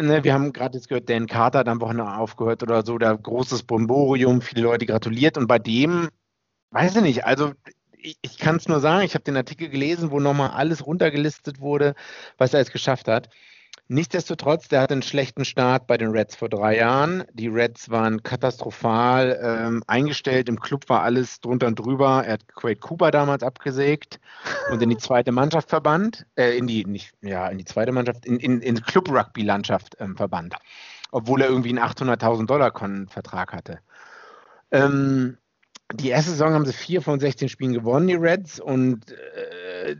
ne, 0.00 0.24
wir 0.24 0.34
haben 0.34 0.52
gerade 0.52 0.76
jetzt 0.76 0.88
gehört, 0.88 1.08
Dan 1.08 1.26
Carter 1.26 1.60
hat 1.60 1.68
am 1.68 1.80
Wochenende 1.80 2.12
aufgehört 2.14 2.62
oder 2.62 2.84
so, 2.84 2.98
da 2.98 3.14
großes 3.14 3.64
Bomborium, 3.64 4.40
viele 4.40 4.62
Leute 4.62 4.86
gratuliert 4.86 5.36
und 5.38 5.46
bei 5.46 5.58
dem, 5.58 6.08
weiß 6.70 6.96
ich 6.96 7.02
nicht, 7.02 7.24
also 7.24 7.52
ich, 7.98 8.18
ich 8.22 8.38
kann 8.38 8.56
es 8.56 8.68
nur 8.68 8.80
sagen, 8.80 9.04
ich 9.04 9.14
habe 9.14 9.24
den 9.24 9.36
Artikel 9.36 9.68
gelesen, 9.68 10.10
wo 10.10 10.20
nochmal 10.20 10.50
alles 10.50 10.86
runtergelistet 10.86 11.60
wurde, 11.60 11.94
was 12.38 12.52
er 12.54 12.60
jetzt 12.60 12.72
geschafft 12.72 13.08
hat. 13.08 13.28
Nichtsdestotrotz, 13.88 14.68
der 14.68 14.80
hatte 14.80 14.94
einen 14.94 15.02
schlechten 15.02 15.44
Start 15.44 15.86
bei 15.86 15.98
den 15.98 16.12
Reds 16.12 16.36
vor 16.36 16.48
drei 16.48 16.78
Jahren. 16.78 17.24
Die 17.34 17.48
Reds 17.48 17.90
waren 17.90 18.22
katastrophal 18.22 19.38
ähm, 19.42 19.84
eingestellt. 19.86 20.48
Im 20.48 20.60
Club 20.60 20.88
war 20.88 21.02
alles 21.02 21.40
drunter 21.40 21.66
und 21.66 21.78
drüber. 21.78 22.24
Er 22.24 22.34
hat 22.34 22.48
Quade 22.48 22.76
Cooper 22.76 23.10
damals 23.10 23.42
abgesägt 23.42 24.18
und 24.70 24.80
in 24.80 24.88
die 24.88 24.96
zweite 24.96 25.32
Mannschaft 25.32 25.68
verbannt. 25.68 26.26
Äh, 26.36 26.56
in 26.56 26.66
die, 26.66 26.84
nicht, 26.84 27.12
ja, 27.20 27.48
in 27.48 27.58
die 27.58 27.64
zweite 27.64 27.92
Mannschaft, 27.92 28.24
in, 28.24 28.38
in, 28.38 28.62
in 28.62 28.80
Club-Rugby-Landschaft 28.80 29.96
ähm, 29.98 30.16
verbannt. 30.16 30.54
Obwohl 31.10 31.42
er 31.42 31.48
irgendwie 31.48 31.76
einen 31.76 31.80
800.000 31.80 32.46
Dollar 32.46 32.72
Vertrag 33.08 33.52
hatte. 33.52 33.80
Ähm, 34.70 35.36
die 35.92 36.08
erste 36.08 36.30
Saison 36.30 36.54
haben 36.54 36.64
sie 36.64 36.72
vier 36.72 37.02
von 37.02 37.20
16 37.20 37.50
Spielen 37.50 37.74
gewonnen, 37.74 38.06
die 38.06 38.14
Reds. 38.14 38.58
Und 38.58 39.12
äh, 39.12 39.14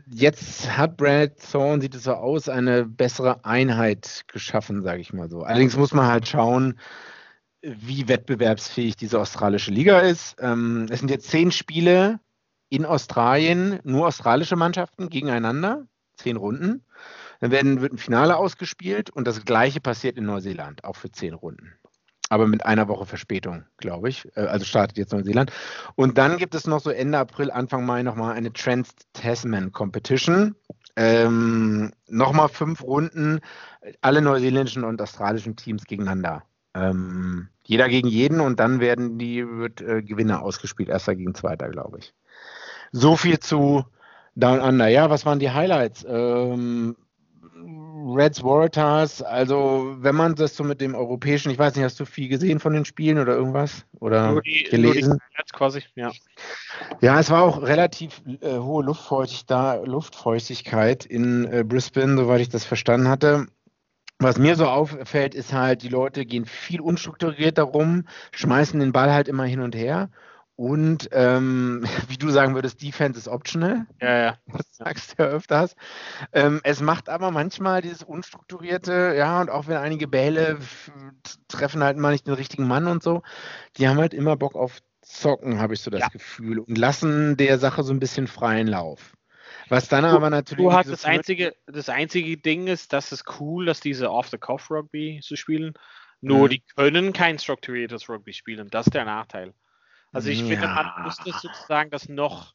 jetzt 0.09 0.77
hat 0.77 0.97
Brad 0.97 1.33
Thorne, 1.51 1.81
sieht 1.81 1.95
es 1.95 2.03
so 2.03 2.13
aus, 2.13 2.49
eine 2.49 2.85
bessere 2.85 3.43
Einheit 3.45 4.23
geschaffen, 4.27 4.81
sage 4.83 5.01
ich 5.01 5.13
mal 5.13 5.29
so. 5.29 5.41
Allerdings 5.43 5.77
muss 5.77 5.93
man 5.93 6.07
halt 6.07 6.27
schauen, 6.27 6.79
wie 7.61 8.07
wettbewerbsfähig 8.07 8.95
diese 8.95 9.19
australische 9.19 9.71
Liga 9.71 9.99
ist. 9.99 10.35
Ähm, 10.39 10.87
es 10.89 10.99
sind 10.99 11.09
jetzt 11.09 11.29
zehn 11.29 11.51
Spiele 11.51 12.19
in 12.69 12.85
Australien, 12.85 13.79
nur 13.83 14.07
australische 14.07 14.55
Mannschaften 14.55 15.09
gegeneinander, 15.09 15.87
zehn 16.17 16.35
Runden. 16.35 16.83
Dann 17.39 17.51
werden, 17.51 17.81
wird 17.81 17.93
ein 17.93 17.97
Finale 17.97 18.37
ausgespielt 18.37 19.09
und 19.09 19.27
das 19.27 19.45
gleiche 19.45 19.81
passiert 19.81 20.17
in 20.17 20.25
Neuseeland, 20.25 20.83
auch 20.83 20.95
für 20.95 21.11
zehn 21.11 21.33
Runden 21.33 21.73
aber 22.33 22.47
mit 22.47 22.65
einer 22.65 22.87
Woche 22.87 23.05
Verspätung, 23.05 23.63
glaube 23.77 24.09
ich. 24.09 24.27
Äh, 24.35 24.41
also 24.41 24.65
startet 24.65 24.97
jetzt 24.97 25.13
Neuseeland. 25.13 25.51
Und 25.95 26.17
dann 26.17 26.37
gibt 26.37 26.55
es 26.55 26.65
noch 26.65 26.79
so 26.79 26.89
Ende 26.89 27.19
April, 27.19 27.51
Anfang 27.51 27.85
Mai 27.85 28.01
nochmal 28.01 28.33
eine 28.33 28.51
Trans-Tasman 28.51 29.71
Competition. 29.71 30.55
Ähm, 30.95 31.91
nochmal 32.07 32.49
fünf 32.49 32.81
Runden, 32.81 33.39
alle 34.01 34.21
neuseeländischen 34.21 34.83
und 34.83 34.99
australischen 34.99 35.55
Teams 35.55 35.85
gegeneinander. 35.85 36.43
Ähm, 36.73 37.49
jeder 37.65 37.87
gegen 37.87 38.07
jeden 38.07 38.41
und 38.41 38.59
dann 38.59 38.79
werden 38.79 39.19
die 39.19 39.47
wird, 39.47 39.81
äh, 39.81 40.01
Gewinner 40.01 40.41
ausgespielt, 40.41 40.89
erster 40.89 41.15
gegen 41.15 41.35
zweiter, 41.35 41.69
glaube 41.69 41.99
ich. 41.99 42.15
So 42.91 43.15
viel 43.15 43.39
zu 43.39 43.85
Down 44.35 44.59
Under. 44.59 44.87
Ja, 44.87 45.11
was 45.11 45.25
waren 45.25 45.39
die 45.39 45.51
Highlights? 45.51 46.03
Ähm, 46.07 46.95
Reds 47.55 48.43
Waratahs, 48.43 49.21
also 49.21 49.95
wenn 49.99 50.15
man 50.15 50.35
das 50.35 50.55
so 50.55 50.63
mit 50.63 50.81
dem 50.81 50.95
europäischen, 50.95 51.51
ich 51.51 51.59
weiß 51.59 51.75
nicht, 51.75 51.83
hast 51.83 51.99
du 51.99 52.05
viel 52.05 52.27
gesehen 52.27 52.59
von 52.59 52.73
den 52.73 52.85
Spielen 52.85 53.17
oder 53.19 53.35
irgendwas? 53.35 53.85
Oder 53.99 54.31
nur 54.31 54.41
die, 54.41 54.63
gelesen? 54.63 55.09
Nur 55.09 55.19
die 55.19 55.53
quasi, 55.53 55.83
ja. 55.95 56.11
Ja, 57.01 57.19
es 57.19 57.29
war 57.29 57.43
auch 57.43 57.61
relativ 57.61 58.21
äh, 58.41 58.57
hohe 58.57 58.83
Luftfeuchtigkeit, 58.83 59.87
Luftfeuchtigkeit 59.87 61.05
in 61.05 61.45
äh, 61.45 61.63
Brisbane, 61.63 62.17
soweit 62.17 62.41
ich 62.41 62.49
das 62.49 62.65
verstanden 62.65 63.07
hatte. 63.07 63.47
Was 64.19 64.37
mir 64.37 64.55
so 64.55 64.67
auffällt, 64.67 65.35
ist 65.35 65.53
halt, 65.53 65.83
die 65.83 65.89
Leute 65.89 66.25
gehen 66.25 66.45
viel 66.45 66.81
unstrukturiert 66.81 67.57
darum, 67.57 68.07
schmeißen 68.31 68.79
den 68.79 68.91
Ball 68.91 69.13
halt 69.13 69.27
immer 69.27 69.45
hin 69.45 69.59
und 69.59 69.75
her 69.75 70.09
und 70.63 71.09
ähm, 71.11 71.83
wie 72.07 72.15
du 72.15 72.29
sagen 72.29 72.55
würdest, 72.55 72.81
Defense 72.81 73.19
ist 73.19 73.27
optional. 73.27 73.85
Ja, 74.01 74.17
ja. 74.17 74.37
Das 74.47 74.77
sagst 74.77 75.19
du 75.19 75.23
ja 75.23 75.29
öfters. 75.29 75.75
Ähm, 76.31 76.61
es 76.63 76.79
macht 76.79 77.09
aber 77.09 77.31
manchmal 77.31 77.81
dieses 77.81 78.01
Unstrukturierte, 78.01 79.13
ja, 79.17 79.41
und 79.41 79.49
auch 79.49 79.67
wenn 79.67 79.75
einige 79.75 80.07
Bälle 80.07 80.59
treffen 81.49 81.83
halt 81.83 81.97
mal 81.97 82.13
nicht 82.13 82.27
den 82.27 82.33
richtigen 82.33 82.65
Mann 82.65 82.87
und 82.87 83.03
so, 83.03 83.23
die 83.75 83.89
haben 83.89 83.97
halt 83.97 84.13
immer 84.13 84.37
Bock 84.37 84.55
auf 84.55 84.79
Zocken, 85.01 85.59
habe 85.59 85.73
ich 85.73 85.81
so 85.81 85.91
das 85.91 85.99
ja. 85.99 86.07
Gefühl, 86.07 86.59
und 86.59 86.77
lassen 86.77 87.35
der 87.35 87.59
Sache 87.59 87.83
so 87.83 87.91
ein 87.91 87.99
bisschen 87.99 88.27
freien 88.27 88.67
Lauf. 88.67 89.17
Was 89.67 89.89
dann 89.89 90.05
aber 90.05 90.29
natürlich. 90.29 90.63
Du 90.63 90.71
hast 90.71 90.89
das 90.89 91.03
einzige, 91.03 91.53
das 91.65 91.89
einzige 91.89 92.37
Ding 92.37 92.67
ist, 92.67 92.93
das 92.93 93.11
ist 93.11 93.25
cool, 93.41 93.65
dass 93.65 93.81
diese 93.81 94.09
Off-the-Cuff-Rugby 94.09 95.19
zu 95.21 95.35
spielen. 95.35 95.73
Nur 96.21 96.45
mhm. 96.45 96.49
die 96.51 96.63
können 96.77 97.11
kein 97.11 97.37
strukturiertes 97.37 98.07
Rugby 98.07 98.31
spielen. 98.31 98.69
Das 98.69 98.87
ist 98.87 98.93
der 98.93 99.03
Nachteil. 99.03 99.53
Also 100.13 100.29
ich 100.29 100.41
ja. 100.41 100.45
finde, 100.45 100.67
man 100.67 101.03
muss 101.03 101.17
das 101.17 101.41
sozusagen 101.41 101.89
das 101.89 102.07
noch 102.07 102.53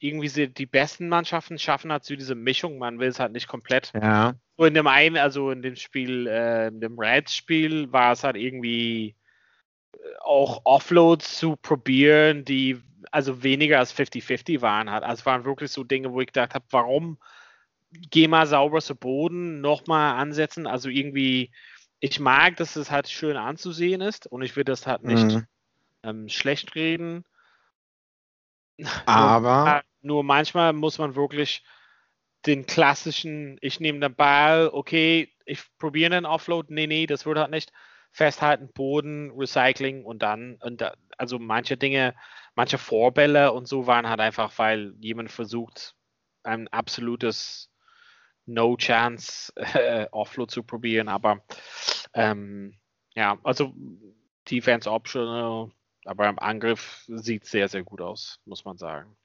irgendwie 0.00 0.48
die 0.48 0.66
besten 0.66 1.08
Mannschaften 1.08 1.58
schaffen 1.58 1.92
halt 1.92 2.04
so 2.04 2.16
diese 2.16 2.34
Mischung. 2.34 2.78
Man 2.78 2.98
will 2.98 3.08
es 3.08 3.20
halt 3.20 3.32
nicht 3.32 3.46
komplett. 3.46 3.92
Ja. 3.94 4.34
So 4.56 4.64
in 4.64 4.74
dem 4.74 4.86
einen, 4.86 5.16
also 5.16 5.50
in 5.50 5.62
dem 5.62 5.76
Spiel, 5.76 6.26
äh, 6.26 6.68
in 6.68 6.80
dem 6.80 6.98
Reds-Spiel 6.98 7.92
war 7.92 8.12
es 8.12 8.24
halt 8.24 8.36
irgendwie 8.36 9.14
äh, 9.92 9.98
auch 10.20 10.62
Offloads 10.64 11.38
zu 11.38 11.56
probieren, 11.56 12.44
die 12.44 12.80
also 13.12 13.42
weniger 13.42 13.78
als 13.78 13.94
50-50 13.94 14.62
waren 14.62 14.90
halt. 14.90 15.04
Also 15.04 15.20
es 15.20 15.26
waren 15.26 15.44
wirklich 15.44 15.70
so 15.70 15.84
Dinge, 15.84 16.12
wo 16.12 16.20
ich 16.20 16.28
gedacht 16.28 16.54
habe, 16.54 16.64
warum 16.70 17.18
geh 17.92 18.26
mal 18.26 18.46
sauber 18.46 18.80
zu 18.80 18.96
Boden, 18.96 19.60
nochmal 19.60 20.16
ansetzen. 20.18 20.66
Also 20.66 20.88
irgendwie, 20.88 21.50
ich 21.98 22.20
mag, 22.20 22.56
dass 22.56 22.76
es 22.76 22.90
halt 22.90 23.08
schön 23.08 23.36
anzusehen 23.36 24.00
ist 24.00 24.26
und 24.26 24.42
ich 24.42 24.56
will 24.56 24.64
das 24.64 24.86
halt 24.86 25.04
nicht 25.04 25.24
mhm 25.24 25.46
ähm, 26.02 26.28
schlecht 26.28 26.74
reden. 26.74 27.24
Aber. 29.06 29.82
Nur, 30.02 30.14
nur, 30.14 30.24
manchmal 30.24 30.72
muss 30.72 30.98
man 30.98 31.14
wirklich 31.14 31.62
den 32.46 32.66
klassischen, 32.66 33.58
ich 33.60 33.80
nehme 33.80 34.00
den 34.00 34.14
Ball, 34.14 34.70
okay, 34.72 35.32
ich 35.44 35.62
probiere 35.78 36.14
einen 36.14 36.26
Offload, 36.26 36.72
nee, 36.72 36.86
nee, 36.86 37.06
das 37.06 37.26
würde 37.26 37.42
halt 37.42 37.50
nicht. 37.50 37.72
Festhalten, 38.12 38.72
Boden, 38.72 39.30
Recycling 39.36 40.04
und 40.04 40.22
dann, 40.22 40.56
und 40.62 40.80
da, 40.80 40.94
also 41.16 41.38
manche 41.38 41.76
Dinge, 41.76 42.14
manche 42.54 42.78
Vorbälle 42.78 43.52
und 43.52 43.68
so 43.68 43.86
waren 43.86 44.08
halt 44.08 44.20
einfach, 44.20 44.58
weil 44.58 44.94
jemand 45.00 45.30
versucht, 45.30 45.94
ein 46.42 46.66
absolutes 46.68 47.70
No 48.46 48.76
Chance 48.76 49.52
äh, 49.56 50.06
Offload 50.10 50.52
zu 50.52 50.62
probieren, 50.62 51.08
aber 51.08 51.44
ähm, 52.14 52.78
ja, 53.14 53.38
also 53.44 53.72
Defense 54.50 54.90
Optional 54.90 55.70
aber 56.04 56.28
im 56.28 56.38
Angriff 56.38 57.04
sieht 57.08 57.44
es 57.44 57.50
sehr, 57.50 57.68
sehr 57.68 57.82
gut 57.82 58.00
aus, 58.00 58.40
muss 58.44 58.64
man 58.64 58.78
sagen. 58.78 59.16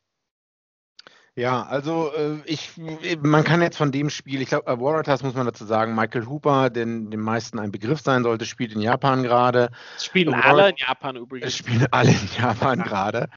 Ja, 1.38 1.64
also 1.64 2.14
äh, 2.14 2.38
ich, 2.46 2.78
man 3.22 3.44
kann 3.44 3.62
jetzt 3.62 3.76
von 3.76 3.92
dem 3.92 4.10
Spiel, 4.10 4.42
ich 4.42 4.48
glaube, 4.48 4.72
äh, 4.72 4.80
Waratahs 4.80 5.22
muss 5.22 5.34
man 5.34 5.46
dazu 5.46 5.66
sagen, 5.66 5.94
Michael 5.94 6.28
Hooper, 6.28 6.70
den 6.70 7.12
den 7.12 7.20
meisten 7.20 7.60
ein 7.60 7.74
Begriff 7.74 8.00
sein 8.00 8.24
sollte, 8.24 8.46
spielt 8.46 8.74
in 8.74 8.80
Japan 8.80 9.22
gerade. 9.22 9.70
Spielen 10.00 10.32
War 10.32 10.46
alle 10.46 10.70
in 10.70 10.78
Japan 10.78 11.18
übrigens. 11.18 11.58
Spielen 11.58 11.88
alle 11.92 12.12
in 12.12 12.30
Japan 12.40 12.80
gerade, 12.84 13.28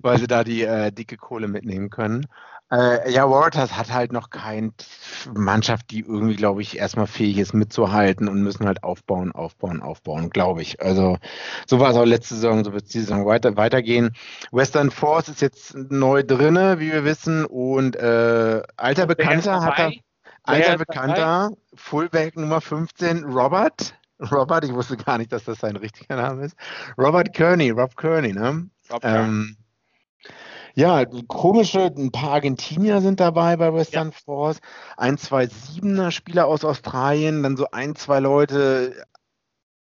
weil 0.00 0.18
sie 0.18 0.26
da 0.26 0.42
die 0.42 0.64
äh, 0.64 0.90
dicke 0.90 1.16
Kohle 1.16 1.46
mitnehmen 1.46 1.90
können. 1.90 2.26
Äh, 2.72 3.12
ja, 3.12 3.28
Waratahs 3.28 3.76
hat 3.76 3.92
halt 3.92 4.12
noch 4.12 4.30
keine 4.30 4.72
Mannschaft, 5.34 5.90
die 5.90 6.00
irgendwie, 6.00 6.34
glaube 6.34 6.62
ich, 6.62 6.78
erstmal 6.78 7.06
fähig 7.06 7.38
ist 7.38 7.52
mitzuhalten 7.52 8.26
und 8.28 8.42
müssen 8.42 8.66
halt 8.66 8.82
aufbauen, 8.82 9.32
aufbauen, 9.32 9.82
aufbauen, 9.82 10.30
glaube 10.30 10.62
ich. 10.62 10.80
Also 10.80 11.18
so 11.66 11.78
war 11.78 11.90
es 11.90 11.96
auch 11.96 12.04
letzte 12.04 12.34
Saison, 12.34 12.64
so 12.64 12.72
wird 12.72 12.84
es 12.84 12.90
diese 12.90 13.06
Saison 13.06 13.26
weiter, 13.26 13.56
weitergehen. 13.56 14.16
Western 14.50 14.90
Force 14.90 15.28
ist 15.28 15.42
jetzt 15.42 15.74
neu 15.74 16.22
drinne, 16.22 16.80
wie 16.80 16.90
wir 16.90 17.04
wissen, 17.04 17.44
und 17.44 17.96
äh, 17.96 18.62
alter 18.76 19.06
Bekannter 19.06 19.60
hat 19.62 19.78
er, 19.78 19.92
alter 20.42 20.78
Bekannter, 20.78 21.50
Fullback 21.74 22.36
Nummer 22.36 22.60
15, 22.60 23.24
Robert. 23.24 23.94
Robert, 24.30 24.64
ich 24.64 24.72
wusste 24.72 24.96
gar 24.96 25.18
nicht, 25.18 25.32
dass 25.32 25.44
das 25.44 25.58
sein 25.58 25.76
richtiger 25.76 26.16
Name 26.16 26.46
ist. 26.46 26.56
Robert 26.96 27.34
Kearney, 27.34 27.70
Rob 27.70 27.96
Kearney, 27.96 28.32
ne? 28.32 28.68
Rob 28.90 29.04
ähm, 29.04 29.56
ja, 30.74 31.04
komische, 31.28 31.92
ein 31.96 32.10
paar 32.10 32.32
Argentinier 32.32 33.00
sind 33.00 33.20
dabei 33.20 33.56
bei 33.56 33.72
Western 33.72 34.10
ja. 34.10 34.16
Force, 34.24 34.60
ein, 34.96 35.18
zwei 35.18 35.46
Siebener 35.46 36.10
Spieler 36.10 36.46
aus 36.46 36.64
Australien, 36.64 37.42
dann 37.42 37.56
so 37.56 37.66
ein, 37.70 37.94
zwei 37.94 38.20
Leute, 38.20 38.94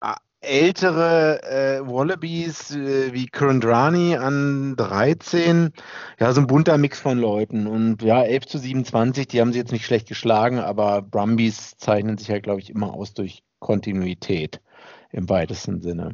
äh, 0.02 0.14
ältere 0.40 1.42
äh, 1.44 1.82
Wallabies 1.86 2.72
äh, 2.72 3.14
wie 3.14 3.28
Kurandrani 3.28 4.16
an 4.16 4.76
13. 4.78 5.74
Ja, 6.20 6.32
so 6.32 6.42
ein 6.42 6.48
bunter 6.48 6.78
Mix 6.78 7.00
von 7.00 7.18
Leuten. 7.18 7.68
Und 7.68 8.02
ja, 8.02 8.24
11 8.24 8.46
zu 8.46 8.58
27, 8.58 9.28
die 9.28 9.42
haben 9.42 9.52
sie 9.52 9.60
jetzt 9.60 9.72
nicht 9.72 9.86
schlecht 9.86 10.08
geschlagen, 10.08 10.60
aber 10.60 11.02
Brumbies 11.02 11.76
zeichnen 11.78 12.18
sich 12.18 12.30
halt, 12.30 12.44
glaube 12.44 12.62
ich, 12.62 12.70
immer 12.70 12.94
aus 12.94 13.14
durch 13.14 13.44
Kontinuität 13.60 14.62
im 15.12 15.28
weitesten 15.28 15.82
Sinne. 15.82 16.14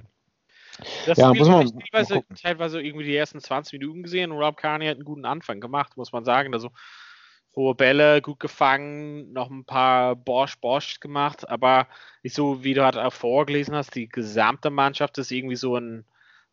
Das 1.05 1.17
ja, 1.17 1.29
Spiel 1.29 1.39
muss 1.39 1.49
man 1.49 1.79
teilweise, 1.91 2.23
teilweise 2.41 2.81
irgendwie 2.81 3.05
die 3.05 3.15
ersten 3.15 3.39
20 3.39 3.79
Minuten 3.79 4.03
gesehen 4.03 4.31
und 4.31 4.39
Rob 4.39 4.57
Carney 4.57 4.87
hat 4.87 4.95
einen 4.95 5.05
guten 5.05 5.25
Anfang 5.25 5.59
gemacht, 5.59 5.97
muss 5.97 6.11
man 6.11 6.25
sagen. 6.25 6.53
Also 6.53 6.71
hohe 7.55 7.75
Bälle, 7.75 8.21
gut 8.21 8.39
gefangen, 8.39 9.31
noch 9.31 9.49
ein 9.49 9.65
paar 9.65 10.15
Bosch-Bosch 10.15 10.99
gemacht, 10.99 11.47
aber 11.47 11.87
nicht 12.23 12.35
so, 12.35 12.63
wie 12.63 12.73
du 12.73 12.83
halt 12.83 12.97
auch 12.97 13.13
vorgelesen 13.13 13.75
hast, 13.75 13.93
die 13.95 14.09
gesamte 14.09 14.71
Mannschaft 14.71 15.17
ist 15.19 15.31
irgendwie 15.31 15.55
so 15.55 15.77
ein 15.77 16.05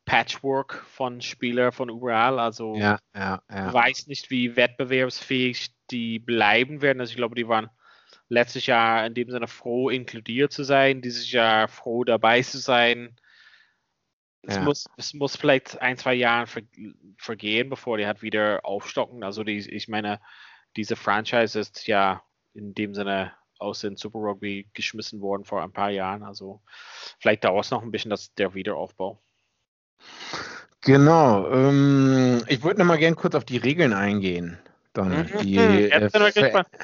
Patchwork 0.04 0.84
von 0.88 1.20
Spielern 1.20 1.72
von 1.72 1.88
überall. 1.88 2.38
Also 2.38 2.74
ja, 2.74 2.98
ja, 3.14 3.40
ja. 3.50 3.72
weiß 3.72 4.06
nicht, 4.08 4.30
wie 4.30 4.56
wettbewerbsfähig 4.56 5.70
die 5.90 6.18
bleiben 6.18 6.82
werden. 6.82 7.00
Also 7.00 7.10
ich 7.10 7.16
glaube, 7.16 7.34
die 7.34 7.48
waren 7.48 7.70
letztes 8.28 8.66
Jahr 8.66 9.06
in 9.06 9.14
dem 9.14 9.30
Sinne 9.30 9.46
froh, 9.46 9.88
inkludiert 9.88 10.52
zu 10.52 10.64
sein, 10.64 11.02
dieses 11.02 11.30
Jahr 11.30 11.68
froh 11.68 12.04
dabei 12.04 12.42
zu 12.42 12.58
sein. 12.58 13.16
Es, 14.42 14.56
ja. 14.56 14.62
muss, 14.62 14.86
es 14.96 15.12
muss 15.14 15.36
vielleicht 15.36 15.80
ein, 15.82 15.96
zwei 15.98 16.14
Jahre 16.14 16.46
ver 16.46 16.62
vergehen, 17.18 17.68
bevor 17.68 17.98
die 17.98 18.06
halt 18.06 18.22
wieder 18.22 18.60
aufstocken. 18.64 19.22
Also 19.22 19.44
die, 19.44 19.58
ich 19.58 19.88
meine, 19.88 20.20
diese 20.76 20.96
Franchise 20.96 21.58
ist 21.58 21.86
ja 21.86 22.22
in 22.54 22.74
dem 22.74 22.94
Sinne 22.94 23.32
aus 23.58 23.80
dem 23.80 23.96
Super 23.96 24.20
Rugby 24.20 24.68
geschmissen 24.72 25.20
worden 25.20 25.44
vor 25.44 25.62
ein 25.62 25.72
paar 25.72 25.90
Jahren. 25.90 26.22
Also 26.22 26.62
vielleicht 27.18 27.44
dauert 27.44 27.66
es 27.66 27.70
noch 27.70 27.82
ein 27.82 27.90
bisschen, 27.90 28.10
dass 28.10 28.32
der 28.34 28.54
Wiederaufbau. 28.54 29.20
Genau. 30.80 31.50
Ähm, 31.50 32.42
ich 32.48 32.62
würde 32.62 32.80
noch 32.80 32.86
mal 32.86 32.96
gerne 32.96 33.16
kurz 33.16 33.34
auf 33.34 33.44
die 33.44 33.58
Regeln 33.58 33.92
eingehen. 33.92 34.58
Dann 34.94 35.10
mhm. 35.10 35.38
die, 35.42 35.56
äh, 35.56 36.08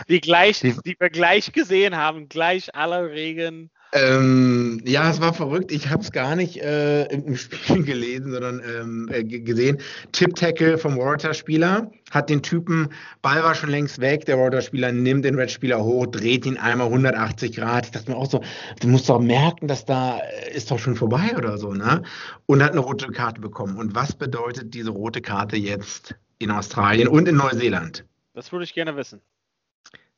die, 0.09 0.21
gleich, 0.21 0.61
die, 0.61 0.77
die 0.85 0.97
wir 0.99 1.11
gleich 1.11 1.53
gesehen 1.53 1.97
haben, 1.97 2.29
gleich 2.29 2.75
alle 2.75 3.11
Regeln 3.11 3.71
ähm, 3.97 4.83
ja, 4.85 5.11
es 5.11 5.21
war 5.21 5.33
verrückt. 5.33 5.73
Ich 5.73 5.89
habe 5.89 6.03
es 6.03 6.13
gar 6.13 6.37
nicht 6.37 6.59
äh, 6.59 7.05
im 7.07 7.37
Spiel 7.37 7.83
gelesen, 7.85 8.31
sondern 8.33 8.61
ähm, 8.61 9.09
äh, 9.11 9.25
gesehen. 9.25 9.79
Tip-Tackle 10.13 10.77
vom 10.77 10.99
Water-Spieler 10.99 11.91
hat 12.11 12.29
den 12.29 12.43
Typen, 12.43 12.91
Ball 13.23 13.43
war 13.43 13.55
schon 13.55 13.71
längst 13.71 14.01
weg, 14.01 14.27
der 14.27 14.39
Water-Spieler 14.39 14.93
nimmt 14.93 15.25
den 15.25 15.37
Red-Spieler 15.37 15.83
hoch, 15.83 16.07
dreht 16.07 16.45
ihn 16.45 16.59
einmal 16.59 16.89
180 16.89 17.57
Grad. 17.57 17.87
Ich 17.87 17.93
dachte 17.93 18.11
mir 18.11 18.17
auch 18.17 18.31
so, 18.31 18.43
du 18.81 18.89
musst 18.89 19.09
doch 19.09 19.21
merken, 19.21 19.67
dass 19.67 19.85
da 19.85 20.19
äh, 20.19 20.55
ist 20.55 20.71
doch 20.71 20.79
schon 20.79 20.95
vorbei 20.95 21.35
oder 21.37 21.57
so, 21.57 21.73
ne? 21.73 22.03
Und 22.45 22.63
hat 22.63 22.73
eine 22.73 22.81
rote 22.81 23.09
Karte 23.09 23.41
bekommen. 23.41 23.79
Und 23.79 23.95
was 23.95 24.15
bedeutet 24.15 24.75
diese 24.75 24.91
rote 24.91 25.23
Karte 25.23 25.57
jetzt 25.57 26.15
in 26.39 26.51
Australien 26.51 27.09
und 27.09 27.29
in 27.29 27.37
Neuseeland? 27.37 28.05
Das 28.35 28.53
würde 28.53 28.65
ich 28.65 28.75
gerne 28.75 28.95
wissen. 28.97 29.23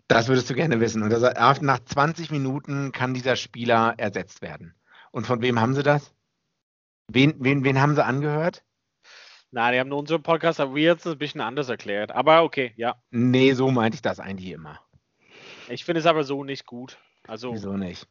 Das 0.08 0.28
würdest 0.28 0.48
du 0.48 0.54
gerne 0.54 0.80
wissen. 0.80 1.02
Und 1.02 1.10
das, 1.10 1.60
nach 1.60 1.78
20 1.78 2.30
Minuten 2.30 2.92
kann 2.92 3.12
dieser 3.12 3.36
Spieler 3.36 3.94
ersetzt 3.98 4.40
werden. 4.40 4.74
Und 5.10 5.26
von 5.26 5.42
wem 5.42 5.60
haben 5.60 5.74
sie 5.74 5.82
das? 5.82 6.14
Wen, 7.08 7.34
wen, 7.38 7.62
wen 7.62 7.80
haben 7.80 7.94
sie 7.94 8.04
angehört? 8.04 8.64
Na, 9.50 9.70
die 9.70 9.78
haben 9.78 9.88
nur 9.88 9.98
unseren 9.98 10.22
Podcast, 10.22 10.60
aber 10.60 10.74
wir 10.74 10.82
jetzt 10.84 11.06
ein 11.06 11.18
bisschen 11.18 11.40
anders 11.40 11.68
erklärt. 11.68 12.12
Aber 12.12 12.42
okay, 12.42 12.72
ja. 12.76 13.02
Nee, 13.10 13.52
so 13.52 13.70
meinte 13.70 13.96
ich 13.96 14.02
das 14.02 14.20
eigentlich 14.20 14.50
immer. 14.50 14.80
Ich 15.68 15.84
finde 15.84 16.00
es 16.00 16.06
aber 16.06 16.24
so 16.24 16.44
nicht 16.44 16.66
gut. 16.66 16.98
Also, 17.26 17.52
Wieso 17.52 17.76
nicht? 17.76 18.06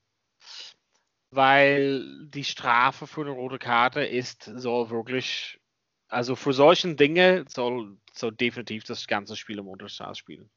Weil 1.32 2.28
die 2.30 2.44
Strafe 2.44 3.08
für 3.08 3.22
eine 3.22 3.32
rote 3.32 3.60
Karte 3.60 4.04
ist, 4.04 4.44
soll 4.56 4.90
wirklich, 4.90 5.60
also 6.08 6.36
für 6.36 6.54
solchen 6.54 6.96
Dinge 6.96 7.46
soll, 7.48 7.98
soll 8.14 8.32
definitiv 8.32 8.84
das 8.84 9.08
ganze 9.08 9.36
Spiel 9.36 9.60
im 9.60 9.68
Unterstraß 9.68 10.18
spielen. 10.18 10.50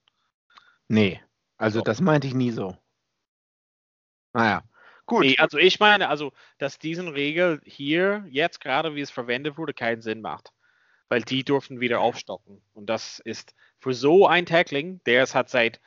Nee, 0.89 1.21
also 1.61 1.81
so. 1.81 1.85
das 1.85 2.01
meinte 2.01 2.27
ich 2.27 2.35
nie 2.35 2.51
so. 2.51 2.77
Naja, 4.33 4.63
gut. 5.05 5.25
Nee, 5.25 5.37
also 5.39 5.59
ich 5.59 5.79
meine, 5.79 6.09
also, 6.09 6.33
dass 6.59 6.79
diesen 6.79 7.09
Regel 7.09 7.61
hier 7.65 8.25
jetzt 8.31 8.61
gerade, 8.61 8.95
wie 8.95 9.03
es 9.03 9.11
verwendet 9.11 9.59
wurde, 9.59 9.75
keinen 9.75 10.01
Sinn 10.01 10.23
macht. 10.23 10.53
Weil 11.11 11.23
die 11.23 11.45
dürfen 11.45 11.81
wieder 11.81 12.01
aufstocken. 12.01 12.63
Und 12.73 12.87
das 12.87 13.19
ist 13.19 13.55
für 13.81 13.93
so 13.93 14.27
ein 14.27 14.47
Tackling, 14.47 15.03
der 15.05 15.23
es 15.23 15.35
hat 15.35 15.51
seit 15.51 15.81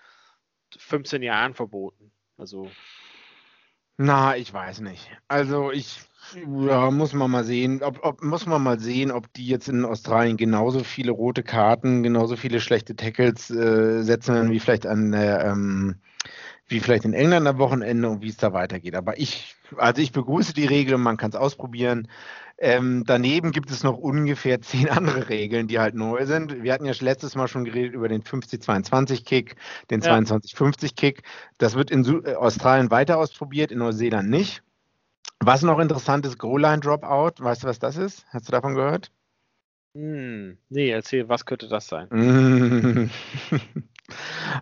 15 0.78 1.24
Jahren 1.24 1.56
verboten. 1.56 2.12
Also. 2.38 2.70
Na, 3.98 4.36
ich 4.36 4.54
weiß 4.54 4.82
nicht. 4.82 5.10
Also 5.28 5.72
ich 5.72 6.02
ja, 6.68 6.92
muss 6.92 7.14
man 7.14 7.32
mal 7.32 7.44
sehen, 7.44 7.82
ob, 7.84 8.04
ob, 8.04 8.24
muss 8.24 8.46
man 8.46 8.64
mal 8.64 8.80
sehen, 8.80 9.12
ob 9.12 9.32
die 9.34 9.48
jetzt 9.48 9.70
in 9.70 9.86
Australien 9.86 10.38
genauso 10.38 10.84
viele 10.84 11.12
rote 11.12 11.44
Karten, 11.44 12.04
genauso 12.04 12.36
viele 12.36 12.60
schlechte 12.60 12.96
Tackles 12.96 13.50
äh, 13.50 14.04
setzen 14.04 14.50
wie 14.52 14.60
vielleicht 14.60 14.86
an 14.86 15.14
ähm, 15.14 15.96
wie 16.68 16.80
vielleicht 16.80 17.06
in 17.06 17.14
England 17.14 17.48
am 17.48 17.58
Wochenende 17.58 18.10
und 18.10 18.22
wie 18.22 18.30
es 18.30 18.38
da 18.38 18.54
weitergeht. 18.54 18.96
Aber 18.96 19.20
ich, 19.20 19.56
also 19.78 20.02
ich 20.02 20.12
begrüße 20.12 20.54
die 20.54 20.66
Regel, 20.66 20.98
man 20.98 21.18
kann 21.18 21.30
es 21.30 21.36
ausprobieren. 21.36 22.08
Ähm, 22.58 23.04
daneben 23.06 23.52
gibt 23.52 23.72
es 23.72 23.84
noch 23.84 23.98
ungefähr 23.98 24.62
zehn 24.62 24.90
andere 24.90 25.30
Regeln, 25.30 25.68
die 25.68 25.80
halt 25.80 25.96
neu 25.96 26.26
sind. 26.26 26.64
Wir 26.64 26.74
hatten 26.74 26.86
ja 26.86 26.94
letztes 27.00 27.36
Mal 27.36 27.48
schon 27.48 27.66
geredet 27.66 27.94
über 27.94 28.08
den 28.08 28.24
50-22-Kick, 28.24 29.56
den 29.90 30.02
ja. 30.02 30.16
22-50-Kick. 30.16 31.24
Das 31.58 31.76
wird 31.76 31.92
in 31.92 32.24
äh, 32.26 32.36
Australien 32.36 32.92
weiter 32.92 33.18
ausprobiert, 33.18 33.72
in 33.72 33.80
Neuseeland 33.80 34.30
nicht. 34.30 34.64
Was 35.46 35.62
noch 35.62 35.80
interessant 35.80 36.26
ist, 36.26 36.38
Goal-Line-Dropout. 36.38 37.44
Weißt 37.44 37.64
du, 37.64 37.68
was 37.68 37.78
das 37.78 37.98
ist? 37.98 38.26
Hast 38.30 38.48
du 38.48 38.54
davon 38.54 38.76
gehört? 38.76 39.12
Hm, 39.94 40.58
nee, 40.70 40.90
erzähl, 40.90 41.28
was 41.28 41.46
könnte 41.46 41.68
das 41.68 41.88
sein? 41.88 42.10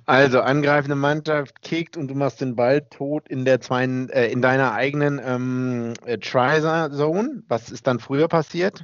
also, 0.07 0.41
angreifende 0.41 0.95
Mannschaft 0.95 1.61
kickt 1.61 1.97
und 1.97 2.07
du 2.07 2.15
machst 2.15 2.41
den 2.41 2.55
Ball 2.55 2.81
tot 2.81 3.29
in, 3.29 3.45
der 3.45 3.61
zwei, 3.61 3.83
äh, 3.83 4.31
in 4.31 4.41
deiner 4.41 4.73
eigenen 4.73 5.21
ähm, 5.23 5.93
äh, 6.03 6.17
Try-Zone. 6.17 7.43
Was 7.47 7.69
ist 7.69 7.85
dann 7.85 7.99
früher 7.99 8.27
passiert? 8.27 8.83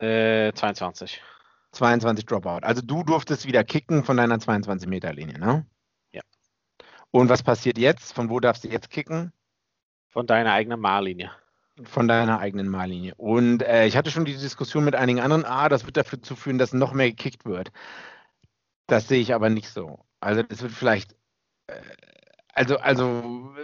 Äh, 0.00 0.52
22. 0.52 1.22
22 1.70 2.26
Dropout. 2.26 2.60
Also, 2.62 2.82
du 2.82 3.04
durftest 3.04 3.46
wieder 3.46 3.62
kicken 3.62 4.02
von 4.02 4.16
deiner 4.16 4.38
22-Meter-Linie, 4.38 5.38
ne? 5.38 5.64
Ja. 6.10 6.22
Und 7.12 7.28
was 7.28 7.44
passiert 7.44 7.78
jetzt? 7.78 8.12
Von 8.12 8.30
wo 8.30 8.40
darfst 8.40 8.64
du 8.64 8.68
jetzt 8.68 8.90
kicken? 8.90 9.32
Von 10.18 10.26
deiner 10.26 10.52
eigenen 10.52 10.80
Mahllinie. 10.80 11.30
Von 11.84 12.08
deiner 12.08 12.40
eigenen 12.40 12.68
Mahllinie. 12.68 13.14
Und 13.14 13.62
äh, 13.62 13.86
ich 13.86 13.96
hatte 13.96 14.10
schon 14.10 14.24
die 14.24 14.36
Diskussion 14.36 14.84
mit 14.84 14.96
einigen 14.96 15.20
anderen, 15.20 15.44
ah, 15.44 15.68
das 15.68 15.86
wird 15.86 15.96
dafür 15.96 16.20
zu 16.20 16.34
führen, 16.34 16.58
dass 16.58 16.72
noch 16.72 16.92
mehr 16.92 17.08
gekickt 17.08 17.44
wird. 17.44 17.70
Das 18.88 19.06
sehe 19.06 19.20
ich 19.20 19.32
aber 19.32 19.48
nicht 19.48 19.68
so. 19.68 20.00
Also 20.18 20.42
das 20.42 20.60
wird 20.60 20.72
vielleicht, 20.72 21.14
äh, 21.68 21.74
also, 22.52 22.78
also 22.78 23.54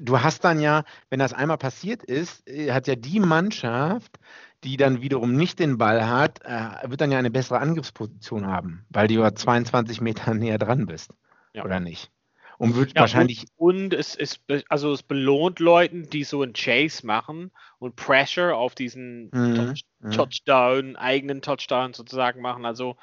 du 0.00 0.22
hast 0.22 0.44
dann 0.44 0.60
ja, 0.60 0.84
wenn 1.10 1.18
das 1.18 1.32
einmal 1.32 1.58
passiert 1.58 2.04
ist, 2.04 2.48
äh, 2.48 2.70
hat 2.70 2.86
ja 2.86 2.94
die 2.94 3.18
Mannschaft, 3.18 4.20
die 4.62 4.76
dann 4.76 5.02
wiederum 5.02 5.34
nicht 5.34 5.58
den 5.58 5.76
Ball 5.76 6.08
hat, 6.08 6.40
äh, 6.44 6.88
wird 6.88 7.00
dann 7.00 7.10
ja 7.10 7.18
eine 7.18 7.32
bessere 7.32 7.58
Angriffsposition 7.58 8.46
haben, 8.46 8.86
weil 8.90 9.08
du 9.08 9.14
ja 9.14 9.34
22 9.34 10.00
Meter 10.00 10.34
näher 10.34 10.58
dran 10.58 10.86
bist. 10.86 11.12
Ja. 11.52 11.64
Oder 11.64 11.80
nicht? 11.80 12.12
Und 12.58 12.76
wird 12.76 12.94
ja, 12.94 13.00
wahrscheinlich. 13.00 13.44
Und, 13.56 13.76
und, 13.76 13.94
es 13.94 14.14
ist 14.14 14.40
also 14.68 14.92
es 14.92 15.02
belohnt 15.02 15.58
Leuten, 15.58 16.08
die 16.08 16.24
so 16.24 16.42
einen 16.42 16.54
Chase 16.54 17.06
machen 17.06 17.50
und 17.78 17.96
Pressure 17.96 18.56
auf 18.56 18.74
diesen 18.74 19.30
mhm, 19.32 19.74
mhm. 20.00 20.10
Touchdown, 20.10 20.96
eigenen 20.96 21.42
Touchdown 21.42 21.92
sozusagen 21.92 22.40
machen. 22.40 22.64
Also, 22.64 22.96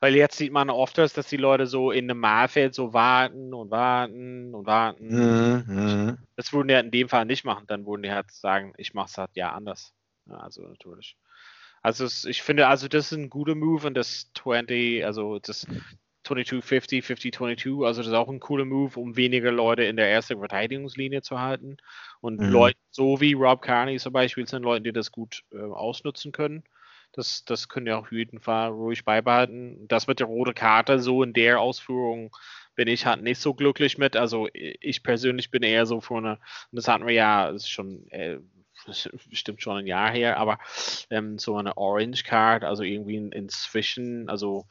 weil 0.00 0.14
jetzt 0.14 0.36
sieht 0.36 0.52
man 0.52 0.70
oft, 0.70 0.96
dass 0.96 1.14
die 1.14 1.36
Leute 1.36 1.66
so 1.66 1.90
in 1.90 2.10
einem 2.10 2.20
Mahlfeld 2.20 2.74
so 2.74 2.92
warten 2.92 3.52
und 3.52 3.70
warten 3.70 4.54
und 4.54 4.66
warten. 4.66 5.08
Mhm, 5.08 5.64
mhm, 5.66 6.18
das 6.36 6.52
würden 6.52 6.68
die 6.68 6.74
halt 6.74 6.86
in 6.86 6.90
dem 6.92 7.08
Fall 7.08 7.26
nicht 7.26 7.44
machen. 7.44 7.64
Dann 7.66 7.86
würden 7.86 8.02
die 8.02 8.12
halt 8.12 8.30
sagen, 8.30 8.72
ich 8.78 8.94
mache 8.94 9.08
es 9.08 9.18
halt 9.18 9.30
ja 9.34 9.52
anders. 9.52 9.92
Ja, 10.26 10.36
also 10.36 10.62
natürlich. 10.62 11.16
Also 11.82 12.04
es, 12.04 12.24
ich 12.24 12.42
finde, 12.42 12.68
also 12.68 12.88
das 12.88 13.06
ist 13.10 13.18
ein 13.18 13.30
guter 13.30 13.54
Move 13.54 13.86
und 13.86 13.94
das 13.94 14.30
20, 14.34 15.04
also 15.04 15.38
das 15.38 15.66
22-50, 16.36 17.04
50-22, 17.04 17.86
also 17.86 18.00
das 18.00 18.08
ist 18.08 18.14
auch 18.14 18.28
ein 18.28 18.40
cooler 18.40 18.64
Move, 18.64 18.98
um 18.98 19.16
weniger 19.16 19.52
Leute 19.52 19.84
in 19.84 19.96
der 19.96 20.10
ersten 20.10 20.38
Verteidigungslinie 20.38 21.22
zu 21.22 21.40
halten. 21.40 21.76
Und 22.20 22.40
mhm. 22.40 22.50
Leute, 22.50 22.78
so 22.90 23.20
wie 23.20 23.32
Rob 23.32 23.62
Carney 23.62 23.98
zum 23.98 24.12
Beispiel, 24.12 24.46
sind 24.46 24.62
Leute, 24.62 24.84
die 24.84 24.92
das 24.92 25.12
gut 25.12 25.44
äh, 25.52 25.58
ausnutzen 25.58 26.32
können. 26.32 26.64
Das, 27.12 27.44
das 27.44 27.68
können 27.68 27.86
wir 27.86 27.98
auch 27.98 28.12
jeden 28.12 28.40
Fall 28.40 28.70
ruhig 28.70 29.04
beibehalten. 29.04 29.88
Das 29.88 30.06
mit 30.06 30.20
der 30.20 30.28
roten 30.28 30.54
Karte, 30.54 31.00
so 31.00 31.22
in 31.22 31.32
der 31.32 31.60
Ausführung, 31.60 32.30
bin 32.76 32.86
ich 32.86 33.04
halt 33.04 33.22
nicht 33.22 33.40
so 33.40 33.54
glücklich 33.54 33.98
mit. 33.98 34.16
Also 34.16 34.48
ich 34.52 35.02
persönlich 35.02 35.50
bin 35.50 35.62
eher 35.62 35.86
so 35.86 36.00
von 36.00 36.24
einer, 36.24 36.38
das 36.70 36.86
hatten 36.86 37.06
wir 37.06 37.14
ja, 37.14 37.50
das 37.50 37.64
ist 37.64 37.70
schon 37.70 38.06
äh, 38.10 38.38
bestimmt 39.28 39.62
schon 39.62 39.78
ein 39.78 39.86
Jahr 39.86 40.10
her, 40.10 40.38
aber 40.38 40.58
ähm, 41.10 41.38
so 41.38 41.56
eine 41.56 41.76
Orange 41.76 42.24
Card, 42.24 42.64
also 42.64 42.82
irgendwie 42.82 43.16
inzwischen, 43.16 44.28
also 44.28 44.66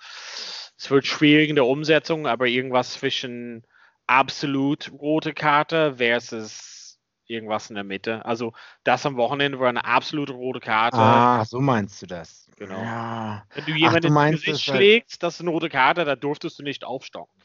es 0.80 0.90
wird 0.90 1.06
schwierig 1.06 1.50
in 1.50 1.56
der 1.56 1.66
Umsetzung, 1.66 2.26
aber 2.26 2.48
irgendwas 2.48 2.94
zwischen 2.94 3.64
absolut 4.08 4.90
rote 4.94 5.34
Karte 5.34 5.98
versus 5.98 6.98
irgendwas 7.28 7.70
in 7.70 7.76
der 7.76 7.84
Mitte. 7.84 8.26
Also 8.26 8.54
das 8.86 9.06
am 9.06 9.18
Wochenende 9.18 9.60
war 9.60 9.68
eine 9.68 9.84
absolute 9.84 10.32
rote 10.32 10.62
Karte. 10.62 10.98
Ah, 10.98 11.44
so 11.44 11.60
meinst 11.60 12.02
du 12.02 12.08
das. 12.08 12.50
Genau. 12.56 12.82
Ja. 12.82 13.46
Wenn 13.54 13.66
du 13.66 13.72
jemanden 13.74 14.18
Ach, 14.18 14.24
du 14.24 14.30
ins 14.32 14.42
Gesicht 14.46 14.64
schlägst, 14.64 15.22
das 15.22 15.36
ist 15.36 15.42
eine 15.42 15.50
rote 15.50 15.68
Karte, 15.68 16.06
da 16.06 16.16
durftest 16.16 16.58
du 16.60 16.64
nicht 16.64 16.86
aufstocken. 16.86 17.36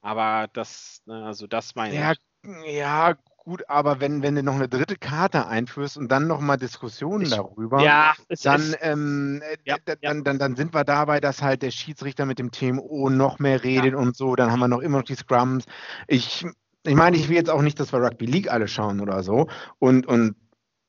Aber 0.00 0.48
das, 0.54 1.02
ne, 1.04 1.26
also 1.26 1.46
das 1.46 1.74
meine 1.74 1.94
ja, 1.94 2.12
ich. 2.12 2.18
Ja, 2.72 3.16
gut, 3.48 3.64
aber 3.68 3.98
wenn, 3.98 4.22
wenn 4.22 4.34
du 4.34 4.42
noch 4.42 4.56
eine 4.56 4.68
dritte 4.68 4.96
Karte 4.96 5.46
einführst 5.46 5.96
und 5.96 6.08
dann 6.12 6.26
nochmal 6.26 6.58
Diskussionen 6.58 7.22
ich, 7.22 7.30
darüber, 7.30 7.80
ja, 7.82 8.12
dann, 8.42 8.60
ist, 8.60 8.78
ähm, 8.82 9.42
äh, 9.42 9.56
ja, 9.64 9.76
dann, 9.84 9.96
ja. 10.02 10.14
Dann, 10.14 10.38
dann 10.38 10.54
sind 10.54 10.74
wir 10.74 10.84
dabei, 10.84 11.18
dass 11.18 11.40
halt 11.40 11.62
der 11.62 11.70
Schiedsrichter 11.70 12.26
mit 12.26 12.38
dem 12.38 12.50
TMO 12.50 13.08
noch 13.08 13.38
mehr 13.38 13.64
redet 13.64 13.94
und 13.94 14.16
so. 14.16 14.36
Dann 14.36 14.52
haben 14.52 14.60
wir 14.60 14.68
noch 14.68 14.80
immer 14.80 14.98
noch 14.98 15.04
die 15.04 15.14
Scrums. 15.14 15.64
Ich, 16.08 16.44
ich 16.84 16.94
meine, 16.94 17.16
ich 17.16 17.30
will 17.30 17.36
jetzt 17.36 17.48
auch 17.48 17.62
nicht, 17.62 17.80
dass 17.80 17.92
wir 17.92 18.02
Rugby 18.02 18.26
League 18.26 18.52
alle 18.52 18.68
schauen 18.68 19.00
oder 19.00 19.22
so. 19.22 19.48
Und, 19.78 20.06
und 20.06 20.36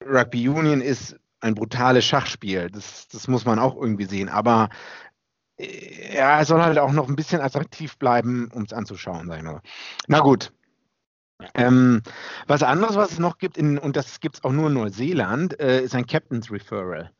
Rugby 0.06 0.50
Union 0.50 0.82
ist 0.82 1.16
ein 1.40 1.56
brutales 1.56 2.04
Schachspiel. 2.04 2.70
Das, 2.70 3.08
das 3.08 3.30
muss 3.30 3.46
man 3.46 3.58
auch 3.58 3.78
irgendwie 3.78 4.06
sehen. 4.06 4.28
Aber 4.28 4.68
äh, 5.58 6.18
ja, 6.18 6.42
es 6.42 6.50
soll 6.50 6.62
halt 6.62 6.78
auch 6.78 6.92
noch 6.92 7.08
ein 7.08 7.16
bisschen 7.16 7.40
attraktiv 7.40 7.98
bleiben, 7.98 8.52
um 8.54 8.64
es 8.64 8.74
anzuschauen, 8.74 9.28
sag 9.30 9.38
ich 9.38 9.44
mal. 9.44 9.62
Na 10.08 10.20
gut, 10.20 10.52
ähm, 11.54 12.02
was 12.48 12.64
anderes, 12.64 12.96
was 12.96 13.12
es 13.12 13.20
noch 13.20 13.38
gibt, 13.38 13.58
in, 13.58 13.78
und 13.78 13.96
das 13.96 14.20
gibt 14.20 14.36
es 14.36 14.44
auch 14.44 14.52
nur 14.52 14.68
in 14.68 14.74
Neuseeland, 14.74 15.60
äh, 15.60 15.82
ist 15.82 15.96
ein 15.96 16.06
Captain's 16.06 16.52
Referral. 16.52 17.12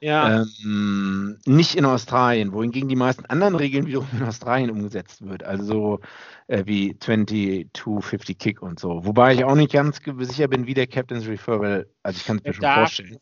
Ja. 0.00 0.44
Ähm, 0.64 1.38
nicht 1.46 1.76
in 1.76 1.84
Australien, 1.84 2.52
wohingegen 2.52 2.88
die 2.88 2.96
meisten 2.96 3.26
anderen 3.26 3.54
Regeln 3.54 3.86
wiederum 3.86 4.08
in 4.12 4.22
Australien 4.22 4.70
umgesetzt 4.70 5.26
wird. 5.26 5.44
Also 5.44 6.00
äh, 6.48 6.64
wie 6.66 6.94
22-50 6.94 8.38
Kick 8.38 8.62
und 8.62 8.80
so. 8.80 9.04
Wobei 9.04 9.34
ich 9.34 9.44
auch 9.44 9.54
nicht 9.54 9.72
ganz 9.72 10.00
sicher 10.20 10.48
bin, 10.48 10.66
wie 10.66 10.74
der 10.74 10.86
Captain's 10.86 11.28
Referral, 11.28 11.86
also 12.02 12.16
ich 12.16 12.26
kann 12.26 12.38
es 12.38 12.44
mir 12.44 12.54
schon 12.54 12.74
vorstellen. 12.74 13.18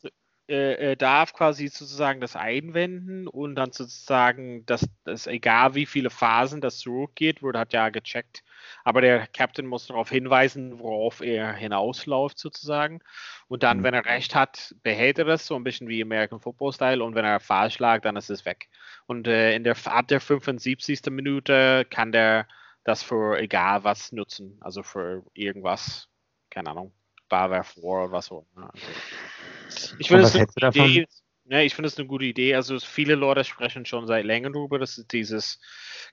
Äh, 0.46 0.96
darf 0.96 1.34
quasi 1.34 1.68
sozusagen 1.68 2.22
das 2.22 2.34
einwenden 2.34 3.28
und 3.28 3.54
dann 3.54 3.72
sozusagen, 3.72 4.64
dass, 4.64 4.88
dass 5.04 5.26
egal 5.26 5.74
wie 5.74 5.84
viele 5.84 6.08
Phasen 6.08 6.62
das 6.62 6.78
zurückgeht, 6.78 7.42
wurde 7.42 7.58
hat 7.58 7.74
ja 7.74 7.90
gecheckt, 7.90 8.42
aber 8.84 9.00
der 9.00 9.26
Captain 9.26 9.66
muss 9.66 9.86
darauf 9.86 10.10
hinweisen, 10.10 10.78
worauf 10.78 11.20
er 11.20 11.52
hinausläuft 11.52 12.38
sozusagen. 12.38 13.00
Und 13.48 13.62
dann, 13.62 13.78
mhm. 13.78 13.82
wenn 13.84 13.94
er 13.94 14.04
recht 14.04 14.34
hat, 14.34 14.74
behält 14.82 15.18
er 15.18 15.24
das 15.24 15.46
so 15.46 15.54
ein 15.54 15.64
bisschen 15.64 15.88
wie 15.88 16.02
American 16.02 16.40
Football 16.40 16.72
Style 16.72 17.02
und 17.02 17.14
wenn 17.14 17.24
er 17.24 17.40
falsch 17.40 17.78
lag, 17.78 18.02
dann 18.02 18.16
ist 18.16 18.30
es 18.30 18.44
weg. 18.44 18.68
Und 19.06 19.26
äh, 19.26 19.54
in 19.54 19.64
der 19.64 19.76
ab 19.84 20.08
der 20.08 20.20
75. 20.20 21.00
Minute 21.10 21.86
kann 21.88 22.12
der 22.12 22.46
das 22.84 23.02
für 23.02 23.38
egal 23.38 23.84
was 23.84 24.12
nutzen, 24.12 24.56
also 24.60 24.82
für 24.82 25.22
irgendwas, 25.34 26.08
keine 26.50 26.70
Ahnung, 26.70 26.92
Barware 27.28 27.64
vor 27.64 28.04
oder 28.04 28.12
was 28.12 28.30
auch 28.32 28.46
immer. 28.56 28.70
Also, 28.72 29.96
ich 29.98 30.08
finde 30.08 30.24
es. 30.24 31.22
Ja, 31.50 31.60
ich 31.60 31.74
finde 31.74 31.88
es 31.88 31.96
eine 31.96 32.06
gute 32.06 32.26
Idee. 32.26 32.54
Also 32.54 32.78
viele 32.78 33.14
Leute 33.14 33.42
sprechen 33.42 33.86
schon 33.86 34.06
seit 34.06 34.24
längerem 34.26 34.52
darüber, 34.52 34.78
dass 34.78 34.98
es 34.98 35.06
dieses, 35.06 35.60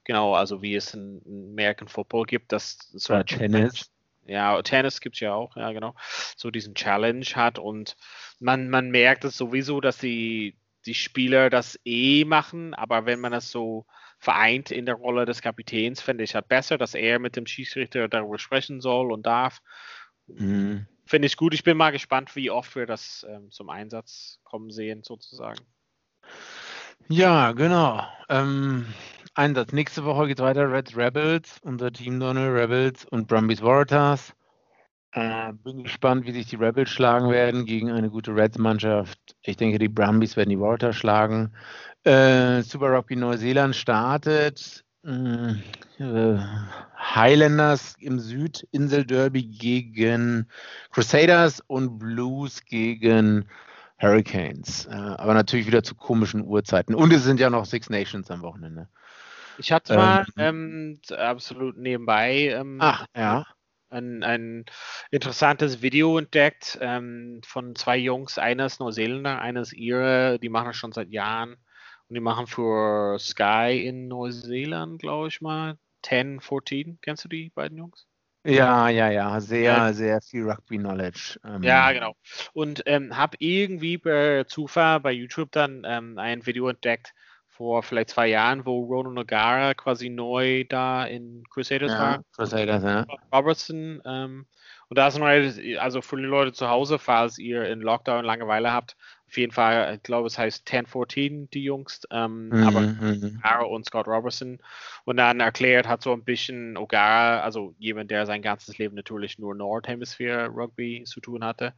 genau, 0.05 0.33
also 0.33 0.61
wie 0.61 0.75
es 0.75 0.93
in 0.93 1.21
American 1.51 1.89
Football 1.89 2.25
gibt, 2.25 2.53
dass 2.53 2.77
so 2.93 3.13
ja, 3.13 3.23
Tennis. 3.23 3.91
Ja, 4.25 4.61
Tennis 4.61 5.01
gibt 5.01 5.17
es 5.17 5.19
ja 5.19 5.33
auch, 5.33 5.55
ja 5.55 5.71
genau, 5.71 5.93
so 6.36 6.49
diesen 6.49 6.73
Challenge 6.73 7.25
hat 7.36 7.59
und 7.59 7.95
man, 8.39 8.69
man 8.69 8.89
merkt 8.89 9.23
es 9.23 9.38
sowieso, 9.38 9.81
dass 9.81 9.99
die, 9.99 10.57
die 10.86 10.95
Spieler 10.95 11.49
das 11.49 11.79
eh 11.86 12.25
machen, 12.25 12.73
aber 12.73 13.05
wenn 13.05 13.19
man 13.19 13.33
das 13.33 13.51
so 13.51 13.86
vereint 14.17 14.71
in 14.71 14.86
der 14.88 14.95
Rolle 14.95 15.25
des 15.25 15.41
Kapitäns, 15.41 16.01
finde 16.01 16.23
ich 16.23 16.33
halt 16.33 16.47
besser, 16.47 16.77
dass 16.77 16.95
er 16.95 17.19
mit 17.19 17.36
dem 17.36 17.45
Schiedsrichter 17.45 18.07
darüber 18.07 18.39
sprechen 18.39 18.81
soll 18.81 19.11
und 19.11 19.25
darf. 19.25 19.61
Mhm. 20.27 20.88
Finde 21.06 21.28
ich 21.28 21.38
gut. 21.38 21.53
Ich 21.53 21.64
bin 21.64 21.78
mal 21.78 21.91
gespannt, 21.91 22.36
wie 22.36 22.49
oft 22.49 22.76
wir 22.76 22.86
das 22.86 23.26
ähm, 23.30 23.51
zum 23.51 23.70
Einsatz 23.70 24.39
kommen 24.43 24.72
sehen, 24.72 25.03
sozusagen. 25.03 25.60
Ja, 27.08 27.51
genau. 27.51 28.01
Ähm, 28.30 28.88
Einsatz. 29.36 29.72
Nächste 29.74 30.06
Woche 30.06 30.28
geht 30.28 30.39
weiter. 30.39 30.72
Red 30.72 30.95
Rebels, 30.95 31.60
unser 31.62 31.91
Team 31.91 32.20
Donald 32.20 32.53
Rebels 32.53 33.06
und 33.06 33.28
Brumbies 33.28 33.62
Waratahs. 33.62 34.34
Äh, 35.12 35.53
bin 35.53 35.84
gespannt, 35.84 36.26
wie 36.26 36.32
sich 36.32 36.47
die 36.47 36.56
Rebels 36.56 36.89
schlagen 36.89 37.30
werden 37.30 37.66
gegen 37.66 37.91
eine 37.91 38.10
gute 38.10 38.36
Reds-Mannschaft. 38.36 39.20
Ich 39.43 39.58
denke, 39.58 39.78
die 39.78 39.88
Brumbies 39.88 40.36
werden 40.36 40.49
die 40.49 40.60
Walter 40.60 40.93
schlagen. 40.93 41.53
Äh, 42.03 42.62
Super 42.64 42.91
Rugby 42.91 43.16
Neuseeland 43.16 43.76
startet. 43.76 44.84
Äh, 45.06 46.39
Highlanders 46.97 47.95
im 47.99 48.20
Südinsel-Derby 48.20 49.43
gegen 49.43 50.49
Crusaders 50.89 51.62
und 51.68 51.99
Blues 51.99 52.66
gegen 52.66 53.47
Hurricanes. 54.01 54.88
Äh, 54.88 54.93
aber 54.93 55.36
natürlich 55.36 55.68
wieder 55.68 55.84
zu 55.84 55.93
komischen 55.95 56.43
Uhrzeiten. 56.43 56.95
Und 56.95 57.14
es 57.14 57.24
sind 57.24 57.39
ja 57.39 57.49
noch 57.49 57.66
Six 57.66 57.89
Nations 57.89 58.32
am 58.32 58.41
Wochenende. 58.41 58.89
Ich 59.58 59.72
hatte 59.72 59.95
mal 59.95 60.26
ähm, 60.38 60.99
absolut 61.16 61.78
nebenbei 61.78 62.49
ähm, 62.49 62.80
Ach, 62.82 63.06
ja. 63.16 63.45
ein, 63.89 64.24
ein 64.24 64.66
interessantes 65.12 65.82
Video 65.82 66.18
entdeckt 66.18 66.78
ähm, 66.82 67.41
von 67.45 67.76
zwei 67.76 67.97
Jungs, 67.97 68.38
eines 68.38 68.80
Neuseeländer, 68.80 69.39
eines 69.39 69.72
ihre, 69.72 70.39
die 70.39 70.49
machen 70.49 70.68
das 70.68 70.76
schon 70.76 70.91
seit 70.91 71.10
Jahren 71.10 71.58
und 72.10 72.16
die 72.16 72.22
machen 72.22 72.47
für 72.47 73.18
Sky 73.20 73.84
in 73.86 74.08
Neuseeland, 74.08 74.99
glaube 74.99 75.28
ich 75.28 75.41
mal, 75.41 75.78
10, 76.03 76.39
14. 76.39 76.99
Kennst 77.01 77.24
du 77.24 77.30
die 77.30 77.49
beiden 77.49 77.78
Jungs? 77.78 78.08
Ja, 78.45 78.89
ja, 78.89 79.10
ja, 79.10 79.39
sehr, 79.41 79.62
ja. 79.62 79.93
sehr 79.93 80.22
viel 80.22 80.47
Rugby-Knowledge. 80.47 81.39
Ähm. 81.43 81.64
Ja, 81.64 81.91
genau. 81.91 82.16
Und 82.53 82.84
ähm, 82.86 83.18
habe 83.18 83.38
irgendwie 83.39 83.97
per 83.97 84.47
Zufall 84.47 84.99
bei 84.99 85.12
YouTube 85.12 85.51
dann 85.51 85.82
ähm, 85.84 86.20
ein 86.20 86.45
Video 86.45 86.70
entdeckt 86.70 87.14
vor 87.47 87.82
vielleicht 87.82 88.10
zwei 88.10 88.28
Jahren, 88.28 88.66
wo 88.66 88.84
Ronan 88.84 89.18
O'Gara 89.18 89.74
quasi 89.74 90.10
neu 90.10 90.66
da 90.66 91.06
in 91.06 91.43
Crusaders 91.49 91.91
ja, 91.91 91.99
war. 91.99 92.24
Crusaders, 92.36 92.84
ja. 92.84 93.06
Robertson. 93.34 94.01
Ähm, 94.06 94.45
und 94.89 94.97
da 94.97 95.08
ist 95.08 95.18
noch, 95.18 95.26
also 95.82 96.01
für 96.01 96.18
die 96.18 96.24
Leute 96.24 96.53
zu 96.53 96.70
Hause, 96.70 96.99
falls 96.99 97.39
ihr 97.39 97.68
in 97.68 97.82
Lockdown 97.82 98.26
Langeweile 98.26 98.72
habt, 98.72 98.95
auf 99.36 99.38
jeden 99.38 99.51
Fall, 99.51 99.95
ich 99.95 100.03
glaube, 100.03 100.27
es 100.27 100.38
heißt 100.38 100.65
1014, 100.65 101.49
die 101.49 101.65
Jungs, 101.65 102.07
ähm, 102.09 102.47
mhm, 102.47 102.63
aber 102.63 102.79
mhm. 102.79 103.41
O'Gara 103.43 103.63
und 103.63 103.86
Scott 103.86 104.07
Robertson. 104.07 104.59
Und 105.03 105.17
dann 105.17 105.41
erklärt 105.41 105.89
hat 105.89 106.01
so 106.01 106.13
ein 106.13 106.23
bisschen 106.23 106.77
O'Gara, 106.77 107.41
also 107.41 107.75
jemand, 107.77 108.11
der 108.11 108.25
sein 108.25 108.41
ganzes 108.41 108.77
Leben 108.77 108.95
natürlich 108.95 109.38
nur 109.38 109.53
Nordhemisphäre 109.53 110.47
Rugby 110.47 111.03
zu 111.05 111.19
tun 111.19 111.43
hatte, 111.43 111.73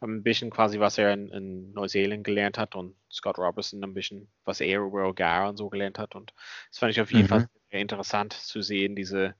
ein 0.00 0.24
bisschen 0.24 0.50
quasi, 0.50 0.80
was 0.80 0.98
er 0.98 1.12
in, 1.12 1.28
in 1.28 1.72
Neuseeland 1.72 2.24
gelernt 2.24 2.58
hat 2.58 2.74
und 2.74 2.96
Scott 3.08 3.38
Robertson 3.38 3.84
ein 3.84 3.94
bisschen, 3.94 4.26
was 4.44 4.60
er 4.60 4.80
über 4.80 5.04
O'Gara 5.04 5.50
und 5.50 5.56
so 5.56 5.68
gelernt 5.68 6.00
hat. 6.00 6.16
Und 6.16 6.34
das 6.70 6.80
fand 6.80 6.90
ich 6.90 7.00
auf 7.00 7.12
jeden 7.12 7.26
mhm. 7.26 7.28
Fall 7.28 7.48
sehr 7.70 7.80
interessant 7.80 8.32
zu 8.32 8.60
sehen, 8.60 8.96
diese 8.96 9.36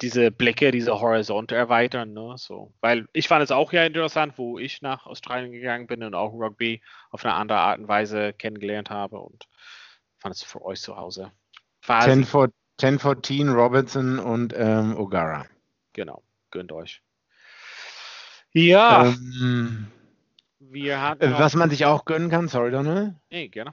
diese 0.00 0.30
Blicke, 0.30 0.70
diese 0.70 1.00
Horizonte 1.00 1.54
erweitern. 1.54 2.12
Ne? 2.12 2.34
So. 2.36 2.72
Weil 2.80 3.06
ich 3.12 3.28
fand 3.28 3.42
es 3.42 3.50
auch 3.50 3.72
ja 3.72 3.84
interessant, 3.84 4.34
wo 4.36 4.58
ich 4.58 4.82
nach 4.82 5.06
Australien 5.06 5.52
gegangen 5.52 5.86
bin 5.86 6.02
und 6.02 6.14
auch 6.14 6.32
Rugby 6.32 6.82
auf 7.10 7.24
eine 7.24 7.34
andere 7.34 7.58
Art 7.58 7.78
und 7.78 7.88
Weise 7.88 8.32
kennengelernt 8.32 8.90
habe 8.90 9.20
und 9.20 9.46
fand 10.18 10.34
es 10.34 10.42
für 10.42 10.62
euch 10.62 10.80
zu 10.80 10.96
Hause. 10.96 11.32
1014 11.86 13.48
Robertson 13.48 14.18
und 14.18 14.52
ähm, 14.56 14.96
O'Gara. 14.96 15.46
Genau, 15.92 16.22
gönnt 16.50 16.72
euch. 16.72 17.02
Ja. 18.52 19.06
Ähm, 19.06 19.90
wir 20.58 21.00
hatten 21.00 21.32
was 21.32 21.54
man 21.54 21.70
sich 21.70 21.84
auch 21.86 22.04
gönnen 22.04 22.30
kann, 22.30 22.48
sorry 22.48 22.70
Donald. 22.70 23.14
Nee, 23.30 23.48
gerne. 23.48 23.72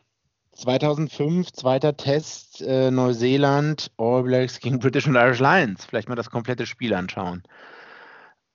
2005, 0.58 1.52
zweiter 1.52 1.96
Test, 1.96 2.62
äh, 2.62 2.92
Neuseeland, 2.92 3.92
All 3.98 4.24
Blacks 4.24 4.60
gegen 4.60 4.80
British 4.80 5.08
und 5.08 5.16
Irish 5.16 5.40
Lions. 5.40 5.86
Vielleicht 5.86 6.10
mal 6.10 6.16
das 6.16 6.30
komplette 6.30 6.66
Spiel 6.66 6.94
anschauen, 6.94 7.44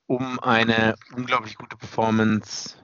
um 0.07 0.39
eine 0.39 0.95
unglaublich 1.15 1.55
gute 1.55 1.77
Performance 1.77 2.77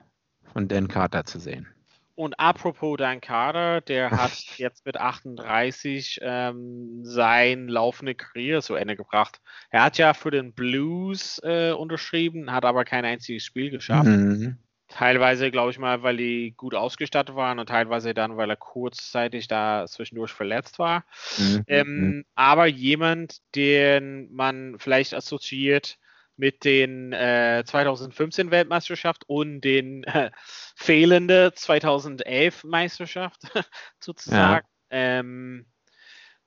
von 0.52 0.68
Dan 0.68 0.88
Carter 0.88 1.24
zu 1.24 1.38
sehen. 1.38 1.68
Und 2.14 2.38
apropos 2.38 2.98
Dan 2.98 3.20
Carter, 3.20 3.80
der 3.80 4.10
hat 4.10 4.32
jetzt 4.58 4.84
mit 4.84 4.98
38 4.98 6.18
ähm, 6.22 7.00
sein 7.02 7.68
laufende 7.68 8.14
Karriere 8.14 8.60
zu 8.60 8.74
Ende 8.74 8.96
gebracht. 8.96 9.40
Er 9.70 9.84
hat 9.84 9.96
ja 9.96 10.12
für 10.12 10.30
den 10.30 10.52
Blues 10.52 11.40
äh, 11.42 11.72
unterschrieben, 11.72 12.52
hat 12.52 12.64
aber 12.64 12.84
kein 12.84 13.06
einziges 13.06 13.44
Spiel 13.44 13.70
geschafft. 13.70 14.08
Mhm. 14.08 14.58
Teilweise, 14.90 15.52
glaube 15.52 15.70
ich 15.70 15.78
mal, 15.78 16.02
weil 16.02 16.16
die 16.16 16.52
gut 16.56 16.74
ausgestattet 16.74 17.36
waren 17.36 17.60
und 17.60 17.68
teilweise 17.68 18.12
dann, 18.12 18.36
weil 18.36 18.50
er 18.50 18.56
kurzzeitig 18.56 19.46
da 19.46 19.86
zwischendurch 19.86 20.32
verletzt 20.32 20.80
war. 20.80 21.04
Mhm. 21.38 21.64
Ähm, 21.68 21.86
mhm. 21.86 22.24
aber 22.34 22.66
jemand, 22.66 23.38
den 23.54 24.28
man 24.32 24.78
vielleicht 24.78 25.14
assoziiert 25.14 25.96
mit 26.36 26.64
den 26.64 27.12
äh, 27.12 27.62
2015 27.64 28.50
Weltmeisterschaft 28.50 29.22
und 29.28 29.60
den 29.60 30.02
äh, 30.04 30.32
fehlende 30.74 31.52
2011 31.54 32.64
Meisterschaft 32.64 33.42
sozusagen. 34.00 34.66
Ja. 34.66 35.18
Ähm, 35.20 35.66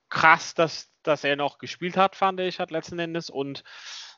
krass, 0.09 0.53
dass, 0.53 0.91
dass 1.03 1.23
er 1.23 1.37
noch 1.37 1.59
gespielt 1.59 1.95
hat, 1.95 2.15
fand 2.17 2.41
ich, 2.41 2.59
hat 2.59 2.71
letzten 2.71 2.99
Endes 2.99 3.29
und 3.29 3.63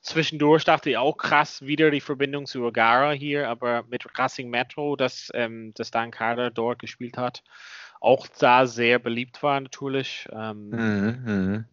Zwischendurch 0.05 0.63
dachte 0.63 0.91
ich 0.91 0.97
auch 0.97 1.17
krass, 1.17 1.63
wieder 1.63 1.89
die 1.89 1.99
Verbindung 1.99 2.45
zu 2.45 2.63
Ogara 2.63 3.11
hier, 3.11 3.49
aber 3.49 3.85
mit 3.89 4.05
Racing 4.19 4.51
Metro, 4.51 4.95
das, 4.95 5.31
ähm, 5.33 5.71
das 5.73 5.89
Dan 5.89 6.11
Carter 6.11 6.51
dort 6.51 6.77
gespielt 6.77 7.17
hat, 7.17 7.43
auch 7.99 8.27
da 8.37 8.67
sehr 8.67 8.99
beliebt 8.99 9.41
war 9.41 9.59
natürlich. 9.59 10.27
Ähm, 10.31 10.69
mhm, 10.69 11.23
mhm. 11.25 11.65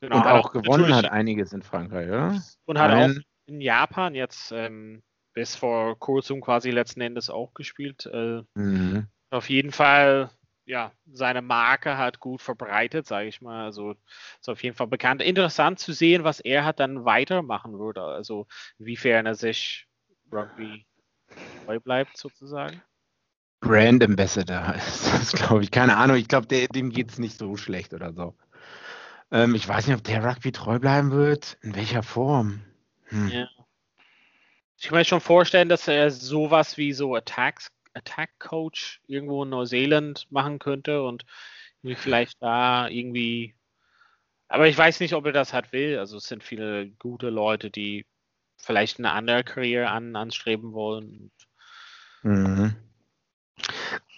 genau, 0.00 0.16
und 0.16 0.26
auch 0.26 0.52
gewonnen 0.52 0.94
hat 0.94 1.10
einiges 1.10 1.52
in 1.52 1.60
Frankreich, 1.60 2.08
oder? 2.08 2.42
Und 2.64 2.78
hat 2.78 2.92
Ein... 2.92 3.18
auch 3.18 3.22
in 3.44 3.60
Japan 3.60 4.14
jetzt 4.14 4.52
ähm, 4.52 5.02
bis 5.34 5.54
vor 5.54 5.98
kurzem 5.98 6.40
quasi 6.40 6.70
letzten 6.70 7.02
Endes 7.02 7.28
auch 7.28 7.52
gespielt. 7.52 8.06
Äh, 8.06 8.40
mhm. 8.54 9.06
Auf 9.28 9.50
jeden 9.50 9.72
Fall 9.72 10.30
ja, 10.64 10.92
seine 11.12 11.42
Marke 11.42 11.98
hat 11.98 12.20
gut 12.20 12.42
verbreitet, 12.42 13.06
sage 13.06 13.28
ich 13.28 13.40
mal. 13.40 13.64
Also 13.64 13.94
ist 14.40 14.48
auf 14.48 14.62
jeden 14.62 14.76
Fall 14.76 14.86
bekannt. 14.86 15.22
Interessant 15.22 15.78
zu 15.78 15.92
sehen, 15.92 16.24
was 16.24 16.40
er 16.40 16.64
hat 16.64 16.80
dann 16.80 17.04
weitermachen 17.04 17.78
würde. 17.78 18.02
Also 18.02 18.46
inwiefern 18.78 19.26
er 19.26 19.34
sich 19.34 19.88
Rugby 20.32 20.86
treu 21.64 21.80
bleibt, 21.80 22.16
sozusagen. 22.16 22.82
Brand 23.60 24.02
Ambassador 24.02 24.74
ist 24.74 25.12
das, 25.12 25.32
glaube 25.32 25.62
ich. 25.62 25.70
Keine 25.70 25.96
Ahnung. 25.96 26.16
Ich 26.16 26.28
glaube, 26.28 26.46
dem 26.46 26.90
geht 26.90 27.10
es 27.10 27.18
nicht 27.18 27.36
so 27.36 27.56
schlecht 27.56 27.92
oder 27.92 28.12
so. 28.12 28.34
Ähm, 29.30 29.54
ich 29.54 29.68
weiß 29.68 29.86
nicht, 29.86 29.96
ob 29.96 30.04
der 30.04 30.24
Rugby 30.24 30.52
treu 30.52 30.78
bleiben 30.78 31.10
wird. 31.10 31.58
In 31.62 31.74
welcher 31.74 32.02
Form? 32.02 32.62
Hm. 33.06 33.28
Ja. 33.28 33.48
Ich 34.78 34.88
kann 34.88 34.96
mir 34.96 35.04
schon 35.04 35.20
vorstellen, 35.20 35.68
dass 35.68 35.88
er 35.88 36.10
sowas 36.10 36.78
wie 36.78 36.92
so 36.94 37.14
Attacks 37.14 37.70
Attack 37.94 38.38
Coach 38.38 39.00
irgendwo 39.06 39.42
in 39.42 39.50
Neuseeland 39.50 40.26
machen 40.30 40.58
könnte 40.58 41.02
und 41.02 41.24
vielleicht 41.82 42.42
da 42.42 42.88
irgendwie. 42.88 43.54
Aber 44.48 44.68
ich 44.68 44.76
weiß 44.76 45.00
nicht, 45.00 45.14
ob 45.14 45.26
er 45.26 45.32
das 45.32 45.52
halt 45.52 45.72
will. 45.72 45.98
Also 45.98 46.16
es 46.16 46.24
sind 46.24 46.42
viele 46.42 46.90
gute 46.98 47.30
Leute, 47.30 47.70
die 47.70 48.06
vielleicht 48.56 48.98
eine 48.98 49.12
andere 49.12 49.44
Karriere 49.44 49.88
an, 49.88 50.16
anstreben 50.16 50.72
wollen. 50.72 51.30
Mhm. 52.22 52.76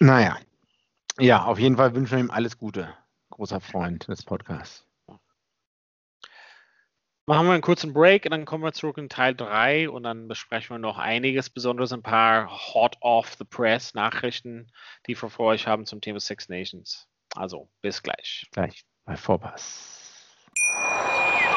Naja. 0.00 0.38
Ja, 1.18 1.44
auf 1.44 1.58
jeden 1.58 1.76
Fall 1.76 1.94
wünschen 1.94 2.12
wir 2.12 2.24
ihm 2.24 2.30
alles 2.30 2.56
Gute. 2.56 2.96
Großer 3.30 3.60
Freund 3.60 4.08
des 4.08 4.24
Podcasts. 4.24 4.86
Machen 7.24 7.46
wir 7.46 7.52
einen 7.52 7.62
kurzen 7.62 7.92
Break 7.92 8.24
und 8.24 8.32
dann 8.32 8.44
kommen 8.44 8.64
wir 8.64 8.72
zurück 8.72 8.98
in 8.98 9.08
Teil 9.08 9.34
3 9.34 9.88
und 9.88 10.02
dann 10.02 10.26
besprechen 10.26 10.74
wir 10.74 10.78
noch 10.78 10.98
einiges, 10.98 11.50
besonders 11.50 11.92
ein 11.92 12.02
paar 12.02 12.50
Hot 12.74 12.96
Off 13.00 13.36
the 13.38 13.44
Press 13.44 13.94
Nachrichten, 13.94 14.72
die 15.06 15.20
wir 15.20 15.30
vor 15.30 15.46
euch 15.46 15.68
haben 15.68 15.86
zum 15.86 16.00
Thema 16.00 16.18
Six 16.18 16.48
Nations. 16.48 17.08
Also, 17.36 17.70
bis 17.80 18.02
gleich. 18.02 18.48
Gleich 18.50 18.84
bei 19.04 19.16
Vorpass. 19.16 20.01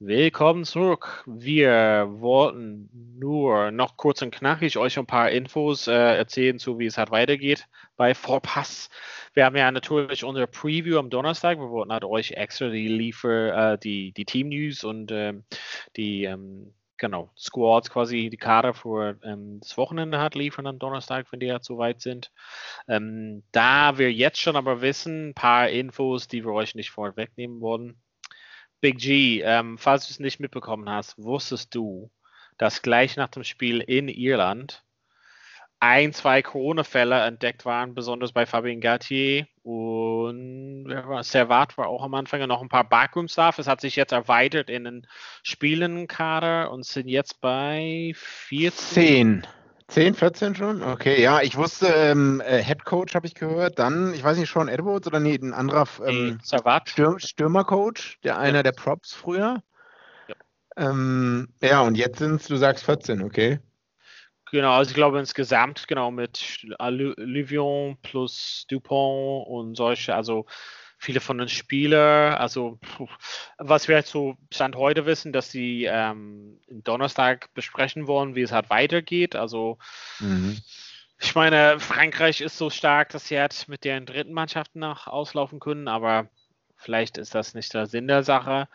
Willkommen 0.00 0.64
zurück. 0.64 1.24
Wir 1.26 2.06
wollten 2.08 2.88
nur 3.18 3.72
noch 3.72 3.96
kurz 3.96 4.22
und 4.22 4.30
knackig 4.30 4.76
euch 4.78 4.96
ein 4.96 5.06
paar 5.06 5.28
Infos 5.32 5.88
äh, 5.88 5.92
erzählen, 5.92 6.60
zu 6.60 6.78
wie 6.78 6.86
es 6.86 6.96
halt 6.96 7.10
weitergeht 7.10 7.66
bei 7.96 8.14
Vorpass. 8.14 8.90
Wir 9.34 9.44
haben 9.44 9.56
ja 9.56 9.68
natürlich 9.72 10.22
unsere 10.22 10.46
Preview 10.46 11.00
am 11.00 11.10
Donnerstag. 11.10 11.58
Wir 11.58 11.70
wollten 11.70 11.92
halt 11.92 12.04
euch 12.04 12.30
extra 12.30 12.68
die 12.68 12.86
Liefer, 12.86 13.72
äh, 13.72 13.78
die, 13.78 14.12
die 14.12 14.24
Team 14.24 14.50
News 14.50 14.84
und 14.84 15.10
ähm, 15.10 15.42
die, 15.96 16.22
ähm, 16.26 16.72
genau, 16.96 17.32
Squads 17.36 17.90
quasi 17.90 18.30
die 18.30 18.36
Kader 18.36 18.74
für 18.74 19.18
ähm, 19.24 19.58
das 19.60 19.76
Wochenende 19.76 20.20
hat, 20.20 20.36
liefern 20.36 20.68
am 20.68 20.78
Donnerstag, 20.78 21.26
wenn 21.32 21.40
die 21.40 21.46
ja 21.46 21.58
so 21.60 21.76
weit 21.76 22.00
sind. 22.02 22.30
Ähm, 22.86 23.42
da 23.50 23.98
wir 23.98 24.12
jetzt 24.12 24.40
schon 24.40 24.54
aber 24.54 24.80
wissen, 24.80 25.30
ein 25.30 25.34
paar 25.34 25.68
Infos, 25.70 26.28
die 26.28 26.44
wir 26.44 26.52
euch 26.52 26.76
nicht 26.76 26.90
vorwegnehmen 26.92 27.60
wollen. 27.60 28.00
Big 28.80 28.98
G, 28.98 29.40
ähm, 29.42 29.78
falls 29.78 30.06
du 30.06 30.12
es 30.12 30.20
nicht 30.20 30.40
mitbekommen 30.40 30.88
hast, 30.88 31.18
wusstest 31.18 31.74
du, 31.74 32.10
dass 32.58 32.82
gleich 32.82 33.16
nach 33.16 33.28
dem 33.28 33.44
Spiel 33.44 33.80
in 33.80 34.08
Irland 34.08 34.84
ein, 35.80 36.12
zwei 36.12 36.42
Corona-Fälle 36.42 37.20
entdeckt 37.22 37.64
waren, 37.64 37.94
besonders 37.94 38.32
bei 38.32 38.46
Fabien 38.46 38.80
Gattier 38.80 39.46
und 39.62 40.86
Servat 41.20 41.78
war 41.78 41.88
auch 41.88 42.02
am 42.02 42.14
Anfang 42.14 42.46
noch 42.48 42.62
ein 42.62 42.68
paar 42.68 42.88
Backroom-Staff. 42.88 43.58
Es 43.58 43.68
hat 43.68 43.80
sich 43.80 43.94
jetzt 43.94 44.12
erweitert 44.12 44.70
in 44.70 44.84
den 44.84 45.06
Spielenkader 45.42 46.70
und 46.72 46.84
sind 46.84 47.08
jetzt 47.08 47.40
bei 47.40 48.12
14. 48.14 49.42
10. 49.42 49.46
10, 49.88 50.14
14 50.14 50.54
schon? 50.54 50.82
Okay, 50.82 51.20
ja, 51.20 51.40
ich 51.40 51.56
wusste, 51.56 51.86
ähm, 51.86 52.42
äh, 52.44 52.62
Head 52.62 52.84
Coach 52.84 53.14
habe 53.14 53.26
ich 53.26 53.34
gehört, 53.34 53.78
dann, 53.78 54.12
ich 54.12 54.22
weiß 54.22 54.36
nicht, 54.36 54.52
Sean 54.52 54.68
Edwards 54.68 55.06
oder 55.06 55.18
nee, 55.18 55.34
ein 55.34 55.54
anderer 55.54 55.86
ähm. 56.04 56.38
Stürm, 56.84 57.18
Stürmercoach, 57.18 58.18
der 58.22 58.38
einer 58.38 58.58
ja. 58.58 58.62
der 58.62 58.72
Props 58.72 59.14
früher. 59.14 59.62
Ja, 60.28 60.34
ähm, 60.76 61.48
ja 61.62 61.80
und 61.80 61.96
jetzt 61.96 62.18
sind 62.18 62.40
es, 62.40 62.48
du 62.48 62.56
sagst 62.56 62.84
14, 62.84 63.22
okay. 63.22 63.60
Genau, 64.50 64.72
also 64.72 64.90
ich 64.90 64.94
glaube 64.94 65.18
insgesamt, 65.18 65.88
genau, 65.88 66.10
mit 66.10 66.60
Livion 66.62 67.98
plus 68.02 68.66
Dupont 68.68 69.46
und 69.46 69.74
solche, 69.74 70.14
also 70.14 70.46
viele 70.98 71.20
von 71.20 71.38
den 71.38 71.48
Spielern, 71.48 72.34
also 72.34 72.78
was 73.56 73.88
wir 73.88 73.96
jetzt 73.96 74.10
so 74.10 74.36
Stand 74.52 74.76
heute 74.76 75.06
wissen, 75.06 75.32
dass 75.32 75.50
sie 75.50 75.84
ähm, 75.84 76.58
Donnerstag 76.68 77.54
besprechen 77.54 78.06
wollen, 78.06 78.34
wie 78.34 78.42
es 78.42 78.52
halt 78.52 78.68
weitergeht. 78.68 79.36
Also 79.36 79.78
mhm. 80.18 80.60
ich 81.20 81.34
meine, 81.34 81.78
Frankreich 81.78 82.40
ist 82.40 82.58
so 82.58 82.68
stark, 82.68 83.10
dass 83.10 83.28
sie 83.28 83.38
halt 83.38 83.68
mit 83.68 83.84
deren 83.84 84.06
dritten 84.06 84.32
Mannschaften 84.32 84.80
nach 84.80 85.06
auslaufen 85.06 85.60
können, 85.60 85.86
aber 85.86 86.28
vielleicht 86.76 87.16
ist 87.16 87.34
das 87.34 87.54
nicht 87.54 87.72
der 87.74 87.86
Sinn 87.86 88.08
der 88.08 88.24
Sache. 88.24 88.68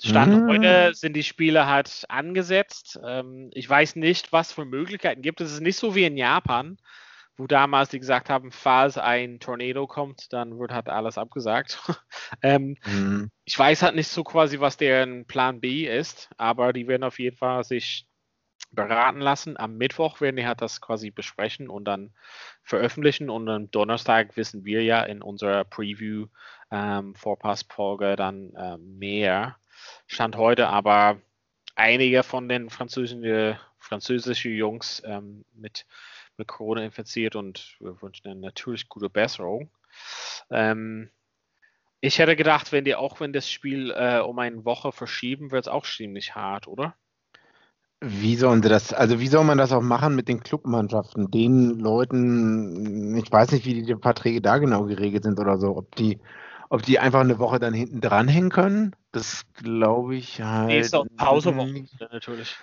Stand 0.00 0.32
mhm. 0.32 0.48
heute 0.48 0.94
sind 0.94 1.14
die 1.14 1.24
Spiele 1.24 1.66
halt 1.66 2.04
angesetzt. 2.08 3.00
Ähm, 3.04 3.50
ich 3.52 3.68
weiß 3.68 3.96
nicht, 3.96 4.32
was 4.32 4.52
für 4.52 4.64
Möglichkeiten 4.64 5.22
gibt. 5.22 5.40
Es 5.40 5.52
ist 5.52 5.60
nicht 5.60 5.76
so 5.76 5.96
wie 5.96 6.04
in 6.04 6.16
Japan, 6.16 6.78
wo 7.38 7.46
damals 7.46 7.90
die 7.90 8.00
gesagt 8.00 8.28
haben, 8.28 8.50
falls 8.50 8.98
ein 8.98 9.38
Tornado 9.38 9.86
kommt, 9.86 10.32
dann 10.32 10.58
wird 10.58 10.72
halt 10.72 10.88
alles 10.88 11.16
abgesagt. 11.16 11.78
ähm, 12.42 12.76
mhm. 12.84 13.30
Ich 13.44 13.58
weiß 13.58 13.82
halt 13.82 13.94
nicht 13.94 14.08
so 14.08 14.24
quasi, 14.24 14.60
was 14.60 14.76
deren 14.76 15.24
Plan 15.26 15.60
B 15.60 15.86
ist, 15.86 16.28
aber 16.36 16.72
die 16.72 16.88
werden 16.88 17.04
auf 17.04 17.18
jeden 17.18 17.36
Fall 17.36 17.62
sich 17.62 18.06
beraten 18.72 19.20
lassen. 19.20 19.56
Am 19.56 19.76
Mittwoch 19.76 20.20
werden 20.20 20.36
die 20.36 20.46
halt 20.46 20.60
das 20.60 20.80
quasi 20.80 21.10
besprechen 21.10 21.68
und 21.68 21.84
dann 21.84 22.12
veröffentlichen 22.64 23.30
und 23.30 23.48
am 23.48 23.70
Donnerstag 23.70 24.36
wissen 24.36 24.64
wir 24.64 24.82
ja 24.82 25.02
in 25.02 25.22
unserer 25.22 25.64
Preview 25.64 26.26
ähm, 26.70 27.14
Vorpassfolge 27.14 28.16
dann 28.16 28.52
äh, 28.54 28.76
mehr. 28.78 29.56
Stand 30.06 30.36
heute 30.36 30.68
aber 30.68 31.20
einige 31.76 32.24
von 32.24 32.48
den 32.48 32.68
französischen, 32.68 33.56
französischen 33.78 34.52
Jungs 34.52 35.02
ähm, 35.06 35.44
mit, 35.54 35.86
mit 36.38 36.48
Corona 36.48 36.84
infiziert 36.84 37.36
und 37.36 37.76
wir 37.80 38.00
wünschen 38.00 38.28
ihnen 38.28 38.40
natürlich 38.40 38.88
gute 38.88 39.10
Besserung. 39.10 39.70
Ähm, 40.50 41.10
ich 42.00 42.18
hätte 42.18 42.36
gedacht, 42.36 42.72
wenn 42.72 42.84
die 42.84 42.94
auch 42.94 43.20
wenn 43.20 43.32
das 43.32 43.50
Spiel 43.50 43.90
äh, 43.90 44.20
um 44.20 44.38
eine 44.38 44.64
Woche 44.64 44.92
verschieben, 44.92 45.50
wird 45.50 45.66
es 45.66 45.72
auch 45.72 45.84
ziemlich 45.84 46.34
hart, 46.34 46.68
oder? 46.68 46.94
Wie 48.00 48.36
sollen 48.36 48.62
sie 48.62 48.68
das, 48.68 48.92
also 48.92 49.18
wie 49.18 49.26
soll 49.26 49.42
man 49.42 49.58
das 49.58 49.72
auch 49.72 49.82
machen 49.82 50.14
mit 50.14 50.28
den 50.28 50.40
Clubmannschaften, 50.40 51.32
den 51.32 51.80
Leuten, 51.80 53.16
ich 53.16 53.30
weiß 53.30 53.50
nicht, 53.50 53.66
wie 53.66 53.82
die 53.82 53.96
Verträge 53.96 54.40
da 54.40 54.58
genau 54.58 54.84
geregelt 54.84 55.24
sind 55.24 55.40
oder 55.40 55.58
so, 55.58 55.76
ob 55.76 55.96
die 55.96 56.20
ob 56.70 56.82
die 56.82 56.98
einfach 56.98 57.20
eine 57.20 57.38
Woche 57.38 57.58
dann 57.58 57.72
hinten 57.72 58.00
dranhängen 58.00 58.50
können, 58.50 58.94
das 59.10 59.44
glaube 59.54 60.16
ich 60.16 60.42
halt. 60.42 60.68
Nächste 60.68 61.02
Pausewoche 61.16 61.86
natürlich. 62.12 62.56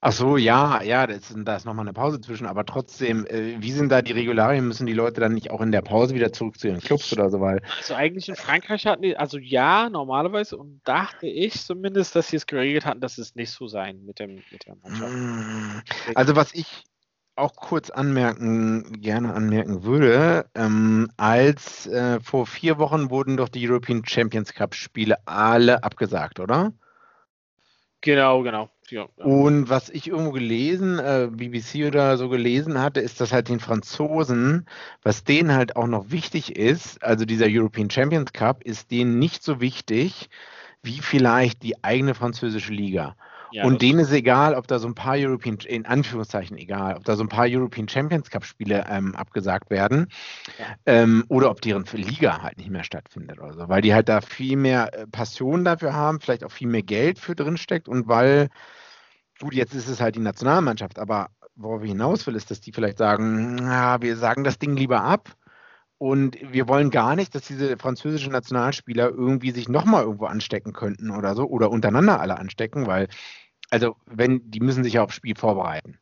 Ach 0.00 0.12
so, 0.12 0.36
ja, 0.36 0.80
ja, 0.82 1.08
das, 1.08 1.34
da 1.36 1.56
ist 1.56 1.64
nochmal 1.64 1.84
eine 1.84 1.92
Pause 1.92 2.20
zwischen, 2.20 2.46
aber 2.46 2.64
trotzdem, 2.64 3.26
äh, 3.26 3.60
wie 3.60 3.72
sind 3.72 3.90
da 3.90 4.00
die 4.00 4.12
Regularien? 4.12 4.68
Müssen 4.68 4.86
die 4.86 4.92
Leute 4.92 5.20
dann 5.20 5.34
nicht 5.34 5.50
auch 5.50 5.60
in 5.60 5.72
der 5.72 5.82
Pause 5.82 6.14
wieder 6.14 6.32
zurück 6.32 6.56
zu 6.56 6.68
ihren 6.68 6.78
Clubs 6.78 7.12
oder 7.12 7.30
so? 7.30 7.40
Weil 7.40 7.60
also 7.78 7.94
eigentlich 7.94 8.28
in 8.28 8.36
Frankreich 8.36 8.86
hatten 8.86 9.02
die, 9.02 9.16
also 9.16 9.38
ja, 9.38 9.90
normalerweise, 9.90 10.56
und 10.56 10.80
dachte 10.84 11.26
ich 11.26 11.60
zumindest, 11.60 12.14
dass 12.14 12.28
sie 12.28 12.36
es 12.36 12.46
geregelt 12.46 12.86
hatten, 12.86 13.00
dass 13.00 13.18
es 13.18 13.34
nicht 13.34 13.50
so 13.50 13.66
sein 13.66 14.04
mit, 14.04 14.20
dem, 14.20 14.36
mit 14.52 14.66
der 14.66 14.76
Mannschaft. 14.76 15.12
Hm. 15.12 15.82
Also 16.14 16.36
was 16.36 16.54
ich 16.54 16.84
auch 17.34 17.56
kurz 17.56 17.90
anmerken, 17.90 19.00
gerne 19.00 19.34
anmerken 19.34 19.82
würde, 19.82 20.46
ähm, 20.54 21.10
als 21.16 21.88
äh, 21.88 22.20
vor 22.20 22.46
vier 22.46 22.78
Wochen 22.78 23.10
wurden 23.10 23.36
doch 23.36 23.48
die 23.48 23.68
European 23.68 24.04
Champions 24.04 24.54
Cup 24.54 24.76
Spiele 24.76 25.16
alle 25.26 25.82
abgesagt, 25.82 26.38
oder? 26.38 26.72
Genau, 28.08 28.42
genau. 28.42 28.70
Ja, 28.88 29.02
Und 29.18 29.68
was 29.68 29.90
ich 29.90 30.08
irgendwo 30.08 30.32
gelesen, 30.32 30.98
äh, 30.98 31.28
BBC 31.30 31.86
oder 31.86 32.16
so 32.16 32.30
gelesen 32.30 32.80
hatte, 32.80 33.00
ist, 33.00 33.20
dass 33.20 33.34
halt 33.34 33.50
den 33.50 33.60
Franzosen, 33.60 34.64
was 35.02 35.24
denen 35.24 35.52
halt 35.52 35.76
auch 35.76 35.86
noch 35.86 36.10
wichtig 36.10 36.56
ist, 36.56 37.02
also 37.04 37.26
dieser 37.26 37.44
European 37.50 37.90
Champions 37.90 38.32
Cup, 38.32 38.64
ist 38.64 38.90
denen 38.90 39.18
nicht 39.18 39.42
so 39.42 39.60
wichtig 39.60 40.30
wie 40.82 41.00
vielleicht 41.02 41.62
die 41.62 41.84
eigene 41.84 42.14
französische 42.14 42.72
Liga. 42.72 43.14
Ja, 43.50 43.64
und 43.64 43.82
denen 43.82 44.00
ist 44.00 44.12
egal, 44.12 44.54
ob 44.54 44.66
da 44.66 44.78
so 44.78 44.88
ein 44.88 44.94
paar 44.94 45.16
European, 45.16 45.58
in 45.66 45.86
Anführungszeichen 45.86 46.56
egal, 46.56 46.96
ob 46.96 47.04
da 47.04 47.16
so 47.16 47.22
ein 47.22 47.28
paar 47.28 47.46
European 47.48 47.88
Champions 47.88 48.30
Cup 48.30 48.44
Spiele 48.44 48.84
ähm, 48.88 49.14
abgesagt 49.14 49.70
werden 49.70 50.08
ja. 50.58 50.66
ähm, 50.86 51.24
oder 51.28 51.50
ob 51.50 51.60
deren 51.60 51.84
Liga 51.92 52.42
halt 52.42 52.58
nicht 52.58 52.70
mehr 52.70 52.84
stattfindet 52.84 53.40
oder 53.40 53.54
so, 53.54 53.68
weil 53.68 53.82
die 53.82 53.94
halt 53.94 54.08
da 54.08 54.20
viel 54.20 54.56
mehr 54.56 54.92
äh, 54.92 55.06
Passion 55.06 55.64
dafür 55.64 55.94
haben, 55.94 56.20
vielleicht 56.20 56.44
auch 56.44 56.52
viel 56.52 56.68
mehr 56.68 56.82
Geld 56.82 57.18
für 57.18 57.34
drinsteckt 57.34 57.88
und 57.88 58.08
weil, 58.08 58.48
gut, 59.40 59.54
jetzt 59.54 59.74
ist 59.74 59.88
es 59.88 60.00
halt 60.00 60.16
die 60.16 60.20
Nationalmannschaft, 60.20 60.98
aber 60.98 61.28
worauf 61.56 61.82
ich 61.82 61.90
hinaus 61.90 62.26
will, 62.26 62.36
ist, 62.36 62.50
dass 62.50 62.60
die 62.60 62.72
vielleicht 62.72 62.98
sagen, 62.98 63.56
na, 63.56 64.00
wir 64.00 64.16
sagen 64.16 64.44
das 64.44 64.58
Ding 64.58 64.76
lieber 64.76 65.02
ab 65.02 65.36
und 65.98 66.38
wir 66.40 66.68
wollen 66.68 66.90
gar 66.90 67.16
nicht, 67.16 67.34
dass 67.34 67.42
diese 67.42 67.76
französischen 67.76 68.32
Nationalspieler 68.32 69.10
irgendwie 69.10 69.50
sich 69.50 69.68
nochmal 69.68 70.04
irgendwo 70.04 70.26
anstecken 70.26 70.72
könnten 70.72 71.10
oder 71.10 71.34
so 71.34 71.46
oder 71.48 71.70
untereinander 71.70 72.20
alle 72.20 72.38
anstecken, 72.38 72.86
weil, 72.86 73.08
also, 73.70 73.96
wenn, 74.06 74.50
die 74.50 74.60
müssen 74.60 74.84
sich 74.84 74.94
ja 74.94 75.02
aufs 75.02 75.16
Spiel 75.16 75.36
vorbereiten. 75.36 75.98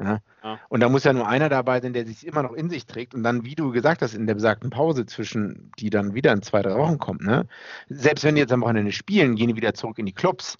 Ja? 0.00 0.18
Ja. 0.42 0.60
Und 0.68 0.80
da 0.80 0.88
muss 0.88 1.04
ja 1.04 1.12
nur 1.12 1.28
einer 1.28 1.48
dabei 1.48 1.80
sein, 1.80 1.92
der 1.92 2.06
sich 2.06 2.26
immer 2.26 2.42
noch 2.42 2.52
in 2.52 2.68
sich 2.68 2.86
trägt 2.86 3.14
und 3.14 3.22
dann, 3.22 3.44
wie 3.44 3.54
du 3.54 3.70
gesagt 3.70 4.02
hast, 4.02 4.14
in 4.14 4.26
der 4.26 4.34
besagten 4.34 4.70
Pause 4.70 5.06
zwischen, 5.06 5.70
die 5.78 5.90
dann 5.90 6.14
wieder 6.14 6.32
in 6.32 6.42
zwei, 6.42 6.62
drei 6.62 6.76
Wochen 6.76 6.98
kommt, 6.98 7.22
ne? 7.22 7.46
Selbst 7.88 8.24
wenn 8.24 8.34
die 8.34 8.40
jetzt 8.40 8.52
am 8.52 8.62
Wochenende 8.62 8.92
spielen, 8.92 9.36
gehen 9.36 9.48
die 9.48 9.56
wieder 9.56 9.74
zurück 9.74 9.98
in 9.98 10.06
die 10.06 10.12
Clubs 10.12 10.58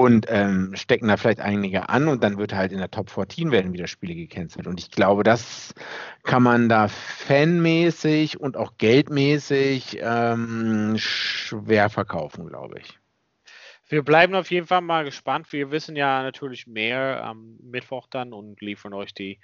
und 0.00 0.26
ähm, 0.28 0.74
stecken 0.74 1.08
da 1.08 1.16
vielleicht 1.16 1.40
einige 1.40 1.88
an 1.88 2.08
und 2.08 2.22
dann 2.22 2.38
wird 2.38 2.54
halt 2.54 2.72
in 2.72 2.78
der 2.78 2.90
Top 2.90 3.10
14 3.10 3.50
werden 3.50 3.72
wieder 3.72 3.86
Spiele 3.86 4.14
gecancelt. 4.14 4.66
Und 4.66 4.80
ich 4.80 4.90
glaube, 4.90 5.22
das 5.22 5.74
kann 6.22 6.42
man 6.42 6.68
da 6.68 6.88
fanmäßig 6.88 8.40
und 8.40 8.56
auch 8.56 8.78
geldmäßig 8.78 9.98
ähm, 10.00 10.94
schwer 10.96 11.90
verkaufen, 11.90 12.46
glaube 12.48 12.80
ich. 12.80 12.98
Wir 13.88 14.02
bleiben 14.02 14.34
auf 14.34 14.50
jeden 14.50 14.66
Fall 14.66 14.80
mal 14.80 15.04
gespannt. 15.04 15.52
Wir 15.52 15.70
wissen 15.70 15.96
ja 15.96 16.22
natürlich 16.22 16.66
mehr 16.66 17.22
am 17.22 17.58
Mittwoch 17.62 18.06
dann 18.08 18.32
und 18.32 18.60
liefern 18.60 18.94
euch 18.94 19.12
die, 19.12 19.40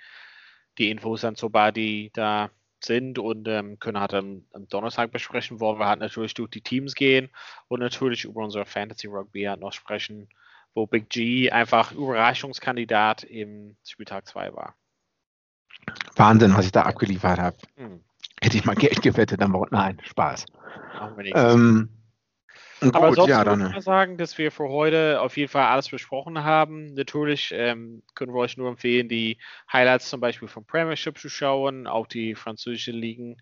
die 0.78 0.90
Infos 0.90 1.20
dann, 1.20 1.34
sobald 1.34 1.76
die 1.76 2.10
da 2.14 2.50
sind 2.84 3.18
und 3.18 3.48
ähm, 3.48 3.78
können 3.78 4.00
halt 4.00 4.14
am, 4.14 4.44
am, 4.52 4.68
Donnerstag 4.68 5.12
besprechen, 5.12 5.60
wollen 5.60 5.78
wir 5.78 5.86
halt 5.86 6.00
natürlich 6.00 6.34
durch 6.34 6.50
die 6.50 6.60
Teams 6.60 6.94
gehen 6.94 7.28
und 7.68 7.80
natürlich 7.80 8.24
über 8.24 8.42
unser 8.42 8.64
Fantasy 8.64 9.06
Rugby 9.06 9.44
halt 9.44 9.60
noch 9.60 9.72
sprechen, 9.72 10.28
wo 10.74 10.86
Big 10.86 11.08
G 11.08 11.50
einfach 11.50 11.92
Überraschungskandidat 11.92 13.24
im 13.24 13.76
Spieltag 13.84 14.26
2 14.26 14.54
war. 14.54 14.74
Wahnsinn, 16.16 16.54
was 16.54 16.66
ich 16.66 16.72
da 16.72 16.82
abgeliefert 16.82 17.38
habe. 17.38 17.56
Hm. 17.76 18.00
Hätte 18.40 18.56
ich 18.56 18.64
mal 18.64 18.74
Geld 18.74 19.02
gewettet, 19.02 19.40
dann 19.40 19.52
war 19.52 19.66
nein, 19.70 20.00
Spaß. 20.02 20.46
Ähm, 21.34 21.88
Gut, 22.80 22.94
Aber 22.94 23.12
sonst 23.12 23.28
ja, 23.28 23.44
würde 23.44 23.66
ich 23.66 23.72
mal 23.72 23.80
sagen, 23.82 24.16
dass 24.16 24.38
wir 24.38 24.50
für 24.50 24.68
heute 24.68 25.20
auf 25.20 25.36
jeden 25.36 25.50
Fall 25.50 25.66
alles 25.66 25.88
besprochen 25.88 26.42
haben. 26.42 26.94
Natürlich 26.94 27.52
ähm, 27.54 28.02
können 28.14 28.32
wir 28.32 28.40
euch 28.40 28.56
nur 28.56 28.68
empfehlen, 28.68 29.08
die 29.08 29.38
Highlights 29.70 30.08
zum 30.08 30.20
Beispiel 30.20 30.48
vom 30.48 30.64
Premiership 30.64 31.18
zu 31.18 31.28
schauen, 31.28 31.86
auch 31.86 32.06
die 32.06 32.34
französischen 32.34 32.94
Ligen. 32.94 33.36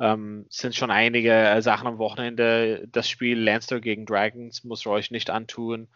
Ähm, 0.00 0.46
sind 0.48 0.74
schon 0.74 0.90
einige 0.90 1.32
äh, 1.32 1.62
Sachen 1.62 1.86
am 1.86 1.98
Wochenende. 1.98 2.84
Das 2.90 3.08
Spiel 3.08 3.38
Lancer 3.38 3.80
gegen 3.80 4.04
Dragons 4.04 4.64
muss 4.64 4.84
ihr 4.84 4.90
euch 4.90 5.10
nicht 5.10 5.30
antun. 5.30 5.88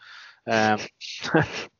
Ähm, 0.45 0.77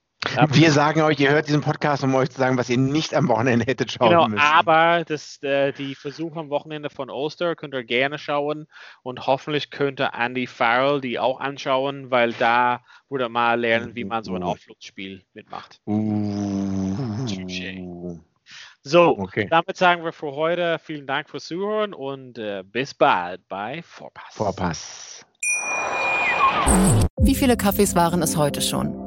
Wir 0.49 0.71
sagen 0.71 1.01
euch, 1.01 1.19
ihr 1.19 1.31
hört 1.31 1.47
diesen 1.47 1.61
Podcast, 1.61 2.03
um 2.03 2.13
euch 2.15 2.29
zu 2.29 2.37
sagen, 2.37 2.57
was 2.57 2.69
ihr 2.69 2.77
nicht 2.77 3.13
am 3.13 3.27
Wochenende 3.27 3.65
hättet 3.65 3.91
schauen 3.91 4.09
genau, 4.09 4.27
müssen. 4.27 4.41
Aber 4.41 5.03
das, 5.05 5.41
äh, 5.43 5.71
die 5.73 5.95
Versuche 5.95 6.39
am 6.39 6.49
Wochenende 6.49 6.89
von 6.89 7.09
Ulster 7.09 7.55
könnt 7.55 7.73
ihr 7.73 7.83
gerne 7.83 8.17
schauen 8.17 8.67
und 9.03 9.25
hoffentlich 9.27 9.69
könnte 9.69 10.11
Andy 10.13 10.47
Farrell 10.47 11.01
die 11.01 11.19
auch 11.19 11.39
anschauen, 11.39 12.11
weil 12.11 12.33
da 12.33 12.81
würde 13.09 13.29
mal 13.29 13.59
lernen, 13.59 13.95
wie 13.95 14.03
man 14.03 14.23
so 14.23 14.35
ein 14.35 14.43
Auflugsspiel 14.43 15.23
mitmacht. 15.33 15.79
Uh. 15.85 17.17
So, 18.83 19.17
okay. 19.17 19.47
damit 19.49 19.75
sagen 19.75 20.03
wir 20.05 20.13
für 20.13 20.31
heute 20.31 20.79
vielen 20.81 21.07
Dank 21.07 21.29
fürs 21.29 21.45
Zuhören 21.45 21.93
und 21.93 22.37
äh, 22.37 22.63
bis 22.63 22.93
bald 22.93 23.45
bei 23.49 23.81
Vorpass. 23.83 24.33
Vorpass. 24.33 25.25
Wie 27.19 27.35
viele 27.35 27.57
Kaffees 27.57 27.95
waren 27.95 28.21
es 28.21 28.37
heute 28.37 28.61
schon? 28.61 29.06